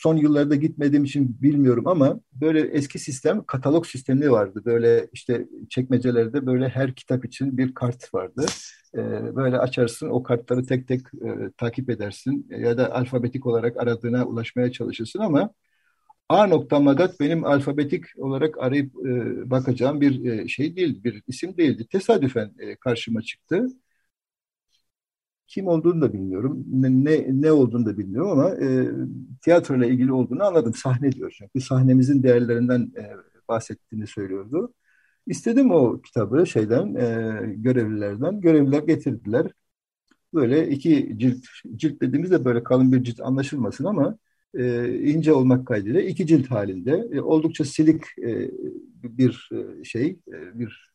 son 0.00 0.16
yıllarda 0.16 0.56
gitmediğim 0.56 1.04
için 1.04 1.42
bilmiyorum 1.42 1.86
ama 1.86 2.20
böyle 2.32 2.60
eski 2.60 2.98
sistem 2.98 3.44
katalog 3.44 3.86
sistemi 3.86 4.30
vardı. 4.30 4.62
Böyle 4.64 5.08
işte 5.12 5.48
çekmecelerde 5.70 6.46
böyle 6.46 6.68
her 6.68 6.94
kitap 6.94 7.24
için 7.24 7.58
bir 7.58 7.74
kart 7.74 8.14
vardı. 8.14 8.46
Ee, 8.94 9.36
böyle 9.36 9.58
açarsın 9.58 10.08
o 10.08 10.22
kartları 10.22 10.66
tek 10.66 10.88
tek 10.88 11.00
e, 11.00 11.50
takip 11.56 11.90
edersin 11.90 12.46
ya 12.50 12.78
da 12.78 12.94
alfabetik 12.94 13.46
olarak 13.46 13.76
aradığına 13.76 14.26
ulaşmaya 14.26 14.72
çalışırsın 14.72 15.18
ama 15.18 15.50
A 16.28 16.46
nokta 16.46 16.80
Magat 16.80 17.20
benim 17.20 17.44
alfabetik 17.44 18.04
olarak 18.18 18.58
arayıp 18.58 18.92
e, 19.06 19.50
bakacağım 19.50 20.00
bir 20.00 20.24
e, 20.24 20.48
şey 20.48 20.76
değildi, 20.76 21.04
bir 21.04 21.22
isim 21.26 21.56
değildi. 21.56 21.86
Tesadüfen 21.90 22.54
e, 22.58 22.76
karşıma 22.76 23.22
çıktı. 23.22 23.68
Kim 25.46 25.66
olduğunu 25.68 26.00
da 26.02 26.12
bilmiyorum, 26.12 26.64
ne, 26.72 26.90
ne, 27.04 27.26
ne 27.42 27.52
olduğunu 27.52 27.86
da 27.86 27.98
bilmiyorum 27.98 28.30
ama 28.30 28.50
e, 28.50 28.88
tiyatro 29.42 29.76
ile 29.76 29.88
ilgili 29.88 30.12
olduğunu 30.12 30.44
anladım. 30.44 30.74
Sahne 30.74 31.12
diyor 31.12 31.34
çünkü 31.38 31.60
sahnemizin 31.60 32.22
değerlerinden 32.22 32.92
e, 32.96 33.12
bahsettiğini 33.48 34.06
söylüyordu. 34.06 34.74
İstedim 35.26 35.70
o 35.70 36.00
kitabı 36.02 36.46
şeyden, 36.46 36.94
e, 36.94 37.54
görevlilerden. 37.56 38.40
Görevliler 38.40 38.82
getirdiler. 38.82 39.50
Böyle 40.34 40.68
iki 40.68 41.14
cilt, 41.18 41.44
cilt 41.76 42.00
dediğimizde 42.02 42.44
böyle 42.44 42.62
kalın 42.62 42.92
bir 42.92 43.04
cilt 43.04 43.20
anlaşılmasın 43.20 43.84
ama 43.84 44.18
e, 44.58 44.94
ince 45.02 45.32
olmak 45.32 45.66
kaydıyla 45.66 46.00
iki 46.00 46.26
cilt 46.26 46.50
halinde 46.50 47.08
e, 47.12 47.20
oldukça 47.20 47.64
silik 47.64 48.02
e, 48.18 48.50
bir 49.02 49.50
e, 49.52 49.84
şey, 49.84 50.06
e, 50.28 50.58
bir 50.58 50.92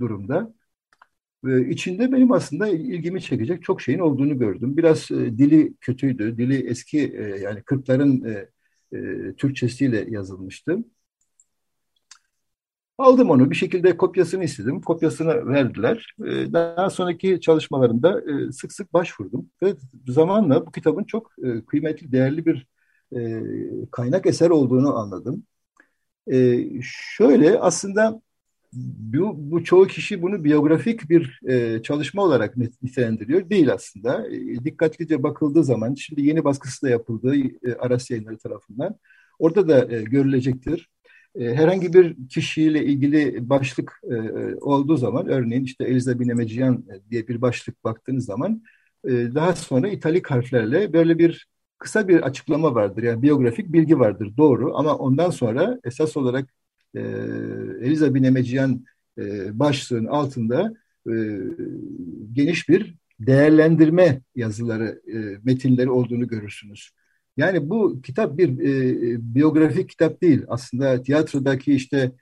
durumda. 0.00 0.54
Ve 1.44 1.70
içinde 1.70 2.12
benim 2.12 2.32
aslında 2.32 2.68
ilgimi 2.68 3.22
çekecek 3.22 3.62
çok 3.62 3.82
şeyin 3.82 3.98
olduğunu 3.98 4.38
gördüm. 4.38 4.76
Biraz 4.76 5.10
e, 5.10 5.14
dili 5.14 5.74
kötüydü, 5.80 6.38
dili 6.38 6.66
eski 6.68 6.98
e, 7.18 7.22
yani 7.22 7.62
Kırkların 7.62 8.24
e, 8.24 8.48
e, 8.92 9.32
Türkçesiyle 9.36 10.06
yazılmıştı. 10.10 10.84
Aldım 12.98 13.30
onu 13.30 13.50
bir 13.50 13.56
şekilde 13.56 13.96
kopyasını 13.96 14.44
istedim. 14.44 14.80
Kopyasını 14.80 15.46
verdiler. 15.46 16.14
E, 16.20 16.52
daha 16.52 16.90
sonraki 16.90 17.40
çalışmalarında 17.40 18.20
e, 18.20 18.52
sık 18.52 18.72
sık 18.72 18.92
başvurdum. 18.92 19.50
Ve 19.62 19.74
zamanla 20.08 20.66
bu 20.66 20.72
kitabın 20.72 21.04
çok 21.04 21.32
e, 21.44 21.64
kıymetli, 21.64 22.12
değerli 22.12 22.46
bir 22.46 22.66
e, 23.16 23.42
kaynak 23.90 24.26
eser 24.26 24.50
olduğunu 24.50 24.96
anladım. 24.96 25.42
E, 26.32 26.66
şöyle 26.82 27.58
aslında 27.58 28.20
bu, 28.72 29.34
bu 29.50 29.64
çoğu 29.64 29.86
kişi 29.86 30.22
bunu 30.22 30.44
biyografik 30.44 31.10
bir 31.10 31.40
e, 31.48 31.82
çalışma 31.82 32.22
olarak 32.22 32.56
nitelendiriyor. 32.82 33.50
Değil 33.50 33.72
aslında. 33.72 34.28
E, 34.28 34.64
dikkatlice 34.64 35.22
bakıldığı 35.22 35.64
zaman, 35.64 35.94
şimdi 35.94 36.22
yeni 36.22 36.44
baskısı 36.44 36.86
da 36.86 36.90
yapıldı 36.90 37.34
e, 37.36 37.74
Aras 37.74 38.10
Yayınları 38.10 38.38
tarafından. 38.38 38.96
Orada 39.38 39.68
da 39.68 39.96
e, 39.96 40.02
görülecektir. 40.02 40.88
E, 41.38 41.54
herhangi 41.54 41.92
bir 41.92 42.16
kişiyle 42.28 42.84
ilgili 42.84 43.48
başlık 43.50 44.00
e, 44.10 44.16
olduğu 44.60 44.96
zaman, 44.96 45.28
örneğin 45.28 45.64
işte 45.64 45.84
Eliza 45.84 46.20
Binemeciyan 46.20 46.84
diye 47.10 47.28
bir 47.28 47.40
başlık 47.40 47.84
baktığınız 47.84 48.24
zaman, 48.24 48.62
e, 49.04 49.10
daha 49.10 49.56
sonra 49.56 49.88
italik 49.88 50.30
harflerle 50.30 50.92
böyle 50.92 51.18
bir 51.18 51.48
kısa 51.78 52.08
bir 52.08 52.20
açıklama 52.22 52.74
vardır. 52.74 53.02
Yani 53.02 53.22
biyografik 53.22 53.72
bilgi 53.72 53.98
vardır 53.98 54.32
doğru 54.36 54.76
ama 54.76 54.96
ondan 54.96 55.30
sonra 55.30 55.80
esas 55.84 56.16
olarak 56.16 56.48
e, 56.94 57.00
Eliza 57.82 58.14
Binemeciyan 58.14 58.84
e, 59.18 59.58
başlığın 59.58 60.06
altında 60.06 60.74
e, 61.06 61.14
geniş 62.32 62.68
bir 62.68 62.94
değerlendirme 63.20 64.20
yazıları, 64.34 65.02
e, 65.12 65.16
metinleri 65.44 65.90
olduğunu 65.90 66.28
görürsünüz. 66.28 66.90
Yani 67.36 67.70
bu 67.70 68.02
kitap 68.02 68.38
bir 68.38 68.48
e, 68.48 69.34
biyografik 69.34 69.88
kitap 69.88 70.22
değil. 70.22 70.42
Aslında 70.48 71.02
tiyatrodaki 71.02 71.74
işte 71.74 72.12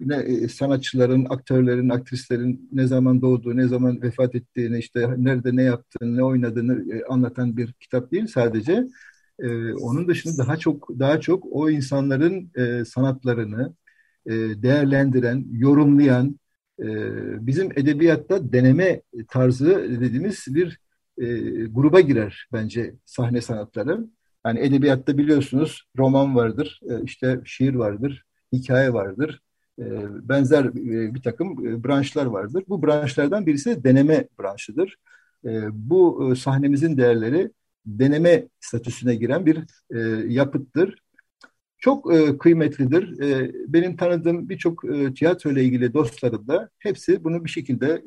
ne 0.00 0.16
e, 0.16 0.48
sanatçıların, 0.48 1.26
aktörlerin, 1.30 1.88
aktrislerin 1.88 2.68
ne 2.72 2.86
zaman 2.86 3.22
doğduğu, 3.22 3.56
ne 3.56 3.68
zaman 3.68 4.02
vefat 4.02 4.34
ettiğini, 4.34 4.78
işte 4.78 5.08
nerede 5.16 5.56
ne 5.56 5.62
yaptığını, 5.62 6.16
ne 6.16 6.24
oynadığını 6.24 6.94
e, 6.94 7.04
anlatan 7.04 7.56
bir 7.56 7.72
kitap 7.72 8.12
değil 8.12 8.26
sadece. 8.26 8.86
E, 9.38 9.74
onun 9.74 10.08
dışında 10.08 10.38
daha 10.38 10.56
çok 10.56 10.88
daha 10.98 11.20
çok 11.20 11.44
o 11.50 11.70
insanların 11.70 12.50
e, 12.56 12.84
sanatlarını 12.84 13.74
e, 14.26 14.32
değerlendiren, 14.62 15.46
yorumlayan, 15.52 16.40
e, 16.82 16.86
bizim 17.46 17.72
edebiyatta 17.72 18.52
deneme 18.52 19.02
tarzı 19.28 19.86
dediğimiz 20.00 20.44
bir 20.48 20.78
e, 21.18 21.26
gruba 21.64 22.00
girer 22.00 22.48
bence 22.52 22.94
sahne 23.04 23.40
sanatları. 23.40 24.06
Yani 24.46 24.60
edebiyatta 24.60 25.18
biliyorsunuz 25.18 25.84
roman 25.98 26.36
vardır, 26.36 26.80
e, 26.90 27.04
işte 27.04 27.40
şiir 27.44 27.74
vardır, 27.74 28.24
hikaye 28.52 28.92
vardır, 28.92 29.40
e, 29.78 29.84
benzer 30.28 30.64
e, 30.64 31.14
bir 31.14 31.22
takım 31.22 31.66
e, 31.66 31.84
branşlar 31.84 32.26
vardır. 32.26 32.64
Bu 32.68 32.82
branşlardan 32.82 33.46
birisi 33.46 33.70
de 33.70 33.84
deneme 33.84 34.28
branşıdır. 34.40 34.96
E, 35.44 35.62
bu 35.72 36.32
e, 36.32 36.36
sahnemizin 36.36 36.96
değerleri 36.96 37.50
deneme 37.86 38.48
statüsüne 38.60 39.14
giren 39.14 39.46
bir 39.46 39.58
e, 39.94 39.98
yapıttır. 40.32 41.02
Çok 41.78 42.12
kıymetlidir. 42.40 43.18
Benim 43.72 43.96
tanıdığım 43.96 44.48
birçok 44.48 44.84
e, 44.84 45.14
tiyatro 45.14 45.50
ile 45.50 45.64
ilgili 45.64 45.94
dostlarım 45.94 46.48
da 46.48 46.70
hepsi 46.78 47.24
bunu 47.24 47.44
bir 47.44 47.50
şekilde 47.50 48.02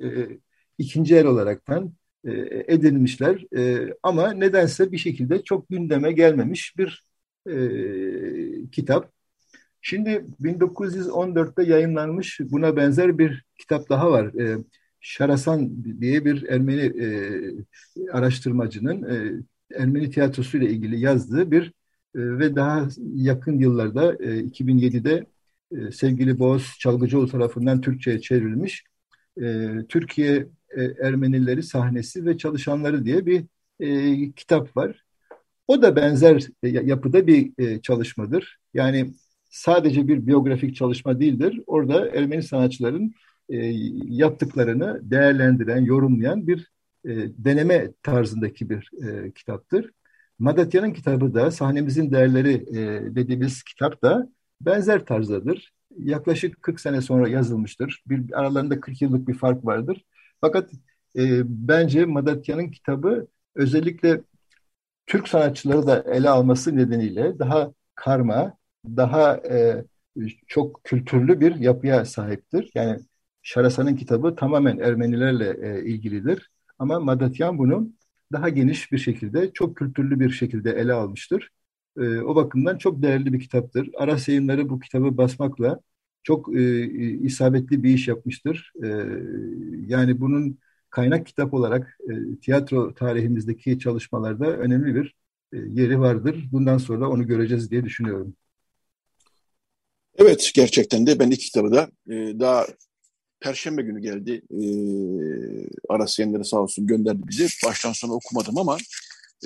ikinci 0.77 1.15
el 1.15 1.25
olaraktan 1.25 1.93
edinmişler. 2.67 3.45
Ama 4.03 4.31
nedense 4.33 4.91
bir 4.91 4.97
şekilde 4.97 5.43
çok 5.43 5.69
gündeme 5.69 6.11
gelmemiş 6.11 6.77
bir 6.77 7.03
kitap. 8.71 9.14
Şimdi 9.87 10.25
1914'te 10.41 11.63
yayınlanmış 11.63 12.39
buna 12.39 12.75
benzer 12.75 13.17
bir 13.17 13.43
kitap 13.59 13.89
daha 13.89 14.11
var. 14.11 14.25
E, 14.25 14.57
Şarasan 14.99 15.83
diye 16.01 16.25
bir 16.25 16.43
Ermeni 16.43 16.81
e, 16.81 17.07
araştırmacının 18.11 19.03
e, 19.03 19.43
Ermeni 19.79 20.09
tiyatrosu 20.09 20.57
ile 20.57 20.69
ilgili 20.69 20.99
yazdığı 20.99 21.51
bir 21.51 21.67
e, 22.15 22.19
ve 22.39 22.55
daha 22.55 22.87
yakın 23.15 23.59
yıllarda 23.59 24.13
e, 24.13 24.39
2007'de 24.39 25.25
e, 25.71 25.91
sevgili 25.91 26.39
Boğaz 26.39 26.63
Çalgıcıoğlu 26.79 27.27
tarafından 27.27 27.81
Türkçe'ye 27.81 28.21
çevrilmiş 28.21 28.83
e, 29.41 29.69
Türkiye 29.89 30.47
e, 30.77 30.83
Ermenileri 30.83 31.63
sahnesi 31.63 32.25
ve 32.25 32.37
çalışanları 32.37 33.05
diye 33.05 33.25
bir 33.25 33.45
e, 33.79 34.31
kitap 34.31 34.77
var. 34.77 35.03
O 35.67 35.81
da 35.81 35.95
benzer 35.95 36.47
e, 36.63 36.67
yapıda 36.69 37.27
bir 37.27 37.51
e, 37.57 37.81
çalışmadır. 37.81 38.57
Yani 38.73 39.13
sadece 39.55 40.07
bir 40.07 40.27
biyografik 40.27 40.75
çalışma 40.75 41.19
değildir. 41.19 41.61
Orada 41.67 42.09
Ermeni 42.09 42.43
sanatçıların 42.43 43.13
e, 43.49 43.57
yaptıklarını 44.05 44.99
değerlendiren, 45.11 45.85
yorumlayan 45.85 46.47
bir 46.47 46.71
e, 47.05 47.09
deneme 47.37 47.91
tarzındaki 48.03 48.69
bir 48.69 48.89
e, 49.07 49.31
kitaptır. 49.31 49.91
Madatya'nın 50.39 50.93
kitabı 50.93 51.33
da 51.33 51.51
sahnemizin 51.51 52.11
değerleri 52.11 52.53
e, 52.53 53.15
dediğimiz 53.15 53.63
kitap 53.63 54.01
da 54.01 54.29
benzer 54.61 55.05
tarzdadır. 55.05 55.73
Yaklaşık 55.97 56.61
40 56.61 56.79
sene 56.79 57.01
sonra 57.01 57.29
yazılmıştır. 57.29 58.03
Bir 58.07 58.39
aralarında 58.39 58.79
40 58.79 59.01
yıllık 59.01 59.27
bir 59.27 59.33
fark 59.33 59.65
vardır. 59.65 60.05
Fakat 60.41 60.71
e, 61.17 61.41
bence 61.67 62.05
Madatya'nın 62.05 62.71
kitabı 62.71 63.27
özellikle 63.55 64.21
Türk 65.07 65.27
sanatçıları 65.27 65.87
da 65.87 66.03
ele 66.11 66.29
alması 66.29 66.75
nedeniyle 66.75 67.39
daha 67.39 67.73
karma, 67.95 68.57
daha 68.97 69.37
e, 69.37 69.85
çok 70.47 70.83
kültürlü 70.83 71.39
bir 71.39 71.55
yapıya 71.55 72.05
sahiptir. 72.05 72.71
Yani 72.75 72.99
Şarasa'nın 73.41 73.95
kitabı 73.95 74.35
tamamen 74.35 74.77
Ermenilerle 74.79 75.77
e, 75.79 75.85
ilgilidir. 75.85 76.51
Ama 76.79 76.99
Madatyan 76.99 77.57
bunu 77.57 77.89
daha 78.31 78.49
geniş 78.49 78.91
bir 78.91 78.97
şekilde, 78.97 79.51
çok 79.53 79.77
kültürlü 79.77 80.19
bir 80.19 80.29
şekilde 80.29 80.71
ele 80.71 80.93
almıştır. 80.93 81.49
E, 81.97 82.19
o 82.19 82.35
bakımdan 82.35 82.77
çok 82.77 83.01
değerli 83.01 83.33
bir 83.33 83.39
kitaptır. 83.39 83.89
Aras 83.97 84.27
yayınları 84.27 84.69
bu 84.69 84.79
kitabı 84.79 85.17
basmakla 85.17 85.79
çok 86.23 86.55
e, 86.55 86.83
isabetli 87.19 87.83
bir 87.83 87.89
iş 87.93 88.07
yapmıştır. 88.07 88.73
E, 88.83 88.87
yani 89.87 90.21
bunun 90.21 90.59
kaynak 90.89 91.25
kitap 91.27 91.53
olarak 91.53 91.97
e, 92.09 92.39
tiyatro 92.39 92.93
tarihimizdeki 92.93 93.79
çalışmalarda 93.79 94.57
önemli 94.57 94.95
bir 94.95 95.15
e, 95.53 95.57
yeri 95.57 95.99
vardır. 95.99 96.49
Bundan 96.51 96.77
sonra 96.77 97.09
onu 97.09 97.27
göreceğiz 97.27 97.71
diye 97.71 97.83
düşünüyorum. 97.83 98.35
Evet, 100.17 100.51
gerçekten 100.53 101.07
de 101.07 101.19
ben 101.19 101.31
iki 101.31 101.45
kitabı 101.45 101.71
da 101.71 101.89
e, 102.09 102.39
daha 102.39 102.67
Perşembe 103.39 103.81
günü 103.81 104.01
geldi. 104.01 104.41
E, 104.51 104.63
Aras 105.89 106.19
Yenleri 106.19 106.45
sağ 106.45 106.57
olsun 106.57 106.87
gönderdi 106.87 107.21
bizi. 107.27 107.47
Baştan 107.65 107.93
sona 107.93 108.13
okumadım 108.13 108.57
ama 108.57 108.77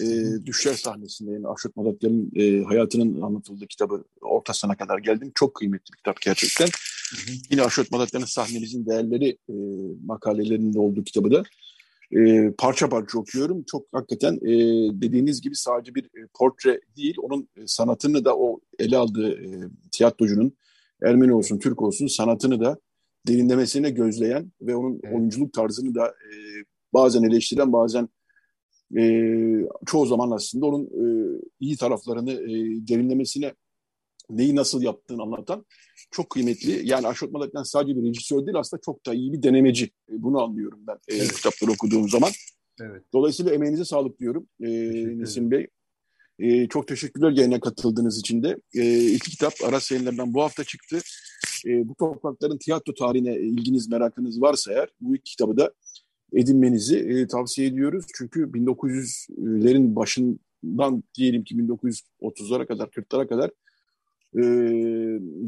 e, 0.01 0.05
Düşler 0.45 0.73
sahnesinde 0.73 1.31
yani 1.31 1.47
Aşot 1.47 1.75
Malatya'nın 1.75 2.31
e, 2.35 2.63
hayatının 2.63 3.21
anlatıldığı 3.21 3.67
kitabı 3.67 4.03
ortasına 4.21 4.77
kadar 4.77 4.99
geldim. 4.99 5.31
Çok 5.35 5.55
kıymetli 5.55 5.93
bir 5.93 5.97
kitap 5.97 6.21
gerçekten. 6.21 6.67
Hı 6.67 7.31
hı. 7.31 7.35
Yine 7.51 7.61
Aşot 7.61 7.91
Malatya'nın 7.91 8.25
sahnemizin 8.25 8.85
değerleri 8.85 9.37
e, 9.49 9.55
makalelerinde 10.05 10.79
olduğu 10.79 11.03
kitabı 11.03 11.31
da 11.31 11.43
e, 12.17 12.51
parça 12.57 12.89
parça 12.89 13.19
okuyorum. 13.19 13.63
Çok 13.63 13.87
hakikaten 13.91 14.33
e, 14.33 14.51
dediğiniz 15.01 15.41
gibi 15.41 15.55
sadece 15.55 15.95
bir 15.95 16.05
e, 16.05 16.27
portre 16.39 16.81
değil, 16.97 17.15
onun 17.21 17.49
e, 17.57 17.61
sanatını 17.65 18.25
da 18.25 18.37
o 18.37 18.59
ele 18.79 18.97
aldığı 18.97 19.31
e, 19.31 19.69
tiyatrocunun 19.91 20.53
Ermeni 21.03 21.33
olsun, 21.33 21.59
Türk 21.59 21.81
olsun 21.81 22.07
sanatını 22.07 22.59
da 22.59 22.79
derinlemesine 23.27 23.89
gözleyen 23.89 24.51
ve 24.61 24.75
onun 24.75 24.99
evet. 25.03 25.15
oyunculuk 25.15 25.53
tarzını 25.53 25.95
da 25.95 26.07
e, 26.07 26.33
bazen 26.93 27.23
eleştiren 27.23 27.73
bazen 27.73 28.09
e, 28.97 29.03
çoğu 29.85 30.05
zaman 30.05 30.31
aslında 30.31 30.65
onun 30.65 30.85
e, 30.85 31.39
iyi 31.59 31.77
taraflarını 31.77 32.31
e, 32.31 32.47
derinlemesine 32.87 33.53
neyi 34.29 34.55
nasıl 34.55 34.81
yaptığını 34.81 35.21
anlatan 35.21 35.65
çok 36.11 36.29
kıymetli. 36.29 36.81
Yani 36.87 37.07
Aşot 37.07 37.31
Malak'tan 37.31 37.63
sadece 37.63 37.95
bir 37.95 38.07
rejisör 38.07 38.45
değil 38.45 38.57
aslında 38.57 38.81
çok 38.81 39.05
da 39.05 39.13
iyi 39.13 39.33
bir 39.33 39.43
denemeci. 39.43 39.85
E, 39.85 40.23
bunu 40.23 40.41
anlıyorum 40.41 40.79
ben 40.87 40.93
e, 40.93 41.15
evet. 41.15 41.35
kitapları 41.35 41.71
okuduğum 41.71 42.09
zaman. 42.09 42.31
Evet. 42.81 43.03
Dolayısıyla 43.13 43.53
emeğinize 43.53 43.85
sağlık 43.85 44.19
diyorum 44.19 44.47
e, 44.61 44.69
Nesim 45.19 45.51
Bey. 45.51 45.67
E, 46.39 46.67
çok 46.67 46.87
teşekkürler 46.87 47.31
yayına 47.31 47.59
katıldığınız 47.59 48.19
için 48.19 48.43
de. 48.43 48.57
E, 48.75 49.05
iki 49.05 49.31
kitap 49.31 49.53
Aras 49.67 49.91
yayınlarından 49.91 50.33
bu 50.33 50.41
hafta 50.41 50.63
çıktı. 50.63 50.99
E, 51.65 51.89
bu 51.89 51.95
toprakların 51.95 52.57
tiyatro 52.57 52.93
tarihine 52.93 53.35
ilginiz, 53.35 53.89
merakınız 53.89 54.41
varsa 54.41 54.73
eğer 54.73 54.89
bu 55.01 55.15
iki 55.15 55.31
kitabı 55.31 55.57
da 55.57 55.73
edinmenizi 56.33 56.97
e, 56.97 57.27
tavsiye 57.27 57.67
ediyoruz. 57.67 58.05
Çünkü 58.15 58.43
1900'lerin 58.43 59.95
başından 59.95 61.03
diyelim 61.15 61.43
ki 61.43 61.55
1930'lara 61.55 62.67
kadar, 62.67 62.87
40'lara 62.87 63.27
kadar 63.27 63.51
e, 64.35 64.41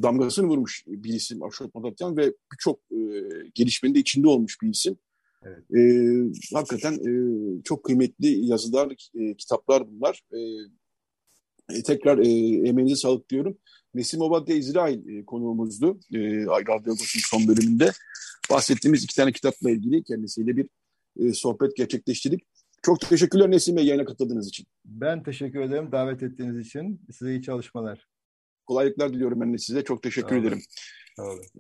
damgasını 0.03 0.47
vurmuş 0.47 0.83
bir 0.87 1.13
isim 1.13 1.43
Aşot 1.43 1.75
Madatyan 1.75 2.17
ve 2.17 2.33
birçok 2.53 2.79
e, 2.91 2.97
gelişmenin 3.53 3.95
de 3.95 3.99
içinde 3.99 4.27
olmuş 4.27 4.61
bir 4.61 4.69
isim. 4.69 4.97
Evet. 5.43 5.75
E, 5.75 5.81
hakikaten 6.53 6.93
e, 6.93 7.13
çok 7.63 7.83
kıymetli 7.83 8.45
yazılar, 8.45 9.09
e, 9.15 9.35
kitaplar 9.35 9.83
bunlar. 9.91 10.23
E, 10.33 10.39
e, 11.77 11.83
tekrar 11.83 12.17
e, 12.17 12.29
emeğinize 12.67 12.95
sağlık 12.95 13.29
diyorum. 13.29 13.57
Nesim 13.93 14.21
Obadya 14.21 14.55
İsrail 14.55 15.17
e, 15.17 15.25
konuğumuzdu. 15.25 15.99
E, 16.13 16.19
Radyo 16.45 16.95
son 17.29 17.47
bölümünde 17.47 17.91
bahsettiğimiz 18.51 19.03
iki 19.03 19.15
tane 19.15 19.31
kitapla 19.31 19.71
ilgili 19.71 20.03
kendisiyle 20.03 20.57
bir 20.57 20.67
e, 21.19 21.33
sohbet 21.33 21.75
gerçekleştirdik. 21.75 22.41
Çok 22.81 23.01
teşekkürler 23.01 23.51
Nesim 23.51 23.75
Bey 23.75 23.85
yayına 23.85 24.05
katıldığınız 24.05 24.47
için. 24.47 24.65
Ben 24.85 25.23
teşekkür 25.23 25.61
ederim 25.61 25.91
davet 25.91 26.23
ettiğiniz 26.23 26.67
için. 26.67 27.01
Size 27.11 27.31
iyi 27.31 27.41
çalışmalar. 27.41 28.07
Kolaylıklar 28.71 29.13
diliyorum 29.13 29.41
ben 29.41 29.53
de 29.53 29.57
size. 29.57 29.83
Çok 29.83 30.03
teşekkür 30.03 30.35
ederim. 30.35 30.61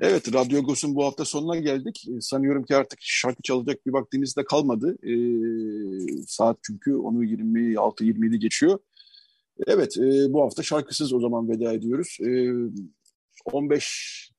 Evet, 0.01 0.33
Radyo 0.33 0.59
Agos'un 0.59 0.95
bu 0.95 1.05
hafta 1.05 1.25
sonuna 1.25 1.59
geldik. 1.59 2.05
E, 2.07 2.21
sanıyorum 2.21 2.63
ki 2.63 2.75
artık 2.75 2.99
şarkı 3.01 3.41
çalacak 3.41 3.85
bir 3.85 3.93
vaktimiz 3.93 4.37
de 4.37 4.45
kalmadı. 4.45 4.97
E, 5.03 5.13
saat 6.27 6.57
çünkü 6.61 6.95
onu 6.95 7.23
26-27 7.23 8.35
geçiyor. 8.35 8.79
Evet, 9.67 9.97
e, 9.97 10.33
bu 10.33 10.41
hafta 10.41 10.63
şarkısız 10.63 11.13
o 11.13 11.19
zaman 11.19 11.49
veda 11.49 11.73
ediyoruz. 11.73 12.17
E, 12.21 12.51
15 13.45 14.31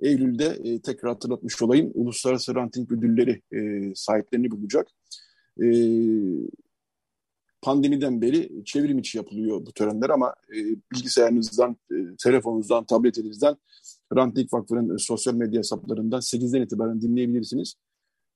Eylül'de 0.00 0.58
e, 0.64 0.80
tekrar 0.80 1.12
hatırlatmış 1.12 1.62
olayım. 1.62 1.90
Uluslararası 1.94 2.54
Ranting 2.54 2.92
Ödülleri 2.92 3.42
e, 3.52 3.92
sahiplerini 3.94 4.50
bulacak. 4.50 4.88
E, 5.62 5.66
pandemiden 7.62 8.22
beri 8.22 8.64
çevrim 8.64 8.98
içi 8.98 9.18
yapılıyor 9.18 9.66
bu 9.66 9.72
törenler 9.72 10.10
ama 10.10 10.34
e, 10.52 10.56
bilgisayarınızdan, 10.92 11.76
e, 11.92 11.94
telefonunuzdan, 12.18 12.84
tabletinizden 12.84 13.56
Ranting 14.16 14.52
Vakfı'nın 14.52 14.94
e, 14.94 14.98
sosyal 14.98 15.34
medya 15.34 15.58
hesaplarından 15.58 16.20
8'den 16.20 16.62
itibaren 16.62 17.00
dinleyebilirsiniz. 17.00 17.74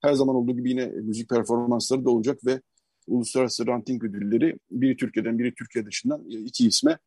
Her 0.01 0.13
zaman 0.13 0.35
olduğu 0.35 0.51
gibi 0.51 0.69
yine 0.69 0.85
müzik 0.85 1.29
performansları 1.29 2.05
da 2.05 2.09
olacak 2.09 2.45
ve 2.45 2.61
Uluslararası 3.07 3.67
Ranting 3.67 4.03
Ödülleri 4.03 4.59
biri 4.71 4.97
Türkiye'den 4.97 5.39
biri 5.39 5.53
Türkiye 5.53 5.85
dışından 5.85 6.25
e, 6.29 6.39
iki 6.39 6.67
isme 6.67 6.97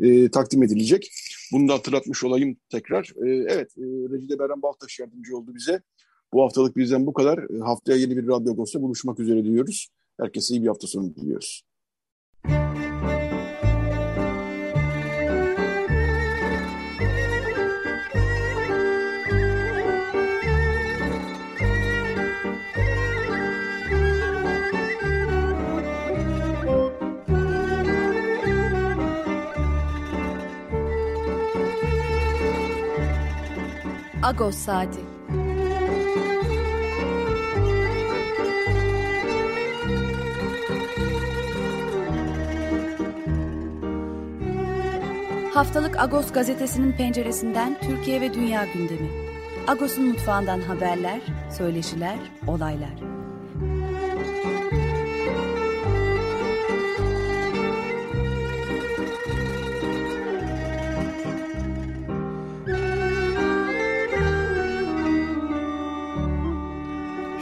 e, 0.00 0.30
takdim 0.30 0.62
edilecek. 0.62 1.10
Bunu 1.52 1.68
da 1.68 1.74
hatırlatmış 1.74 2.24
olayım 2.24 2.56
tekrar. 2.68 3.12
E, 3.26 3.30
evet, 3.30 3.74
e, 3.78 3.82
Recide 3.82 4.38
Beren 4.38 4.62
Baltaş 4.62 4.98
yardımcı 4.98 5.36
oldu 5.36 5.54
bize. 5.54 5.82
Bu 6.32 6.42
haftalık 6.42 6.76
bizden 6.76 7.06
bu 7.06 7.12
kadar. 7.12 7.38
E, 7.38 7.58
haftaya 7.58 7.98
yeni 7.98 8.16
bir 8.16 8.26
Radyo 8.26 8.52
Agos'ta 8.52 8.82
buluşmak 8.82 9.20
üzere 9.20 9.44
diyoruz. 9.44 9.88
Herkese 10.20 10.54
iyi 10.54 10.62
bir 10.62 10.68
hafta 10.68 10.86
sonu 10.86 11.14
diliyoruz. 11.14 11.62
Agos 34.22 34.56
Saati 34.56 35.11
Haftalık 45.54 46.00
Agos 46.00 46.32
gazetesinin 46.32 46.92
penceresinden 46.92 47.80
Türkiye 47.80 48.20
ve 48.20 48.34
dünya 48.34 48.64
gündemi. 48.74 49.08
Agos'un 49.66 50.04
mutfağından 50.04 50.60
haberler, 50.60 51.20
söyleşiler, 51.56 52.18
olaylar. 52.46 52.94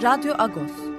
Radyo 0.02 0.34
Agos 0.38 0.89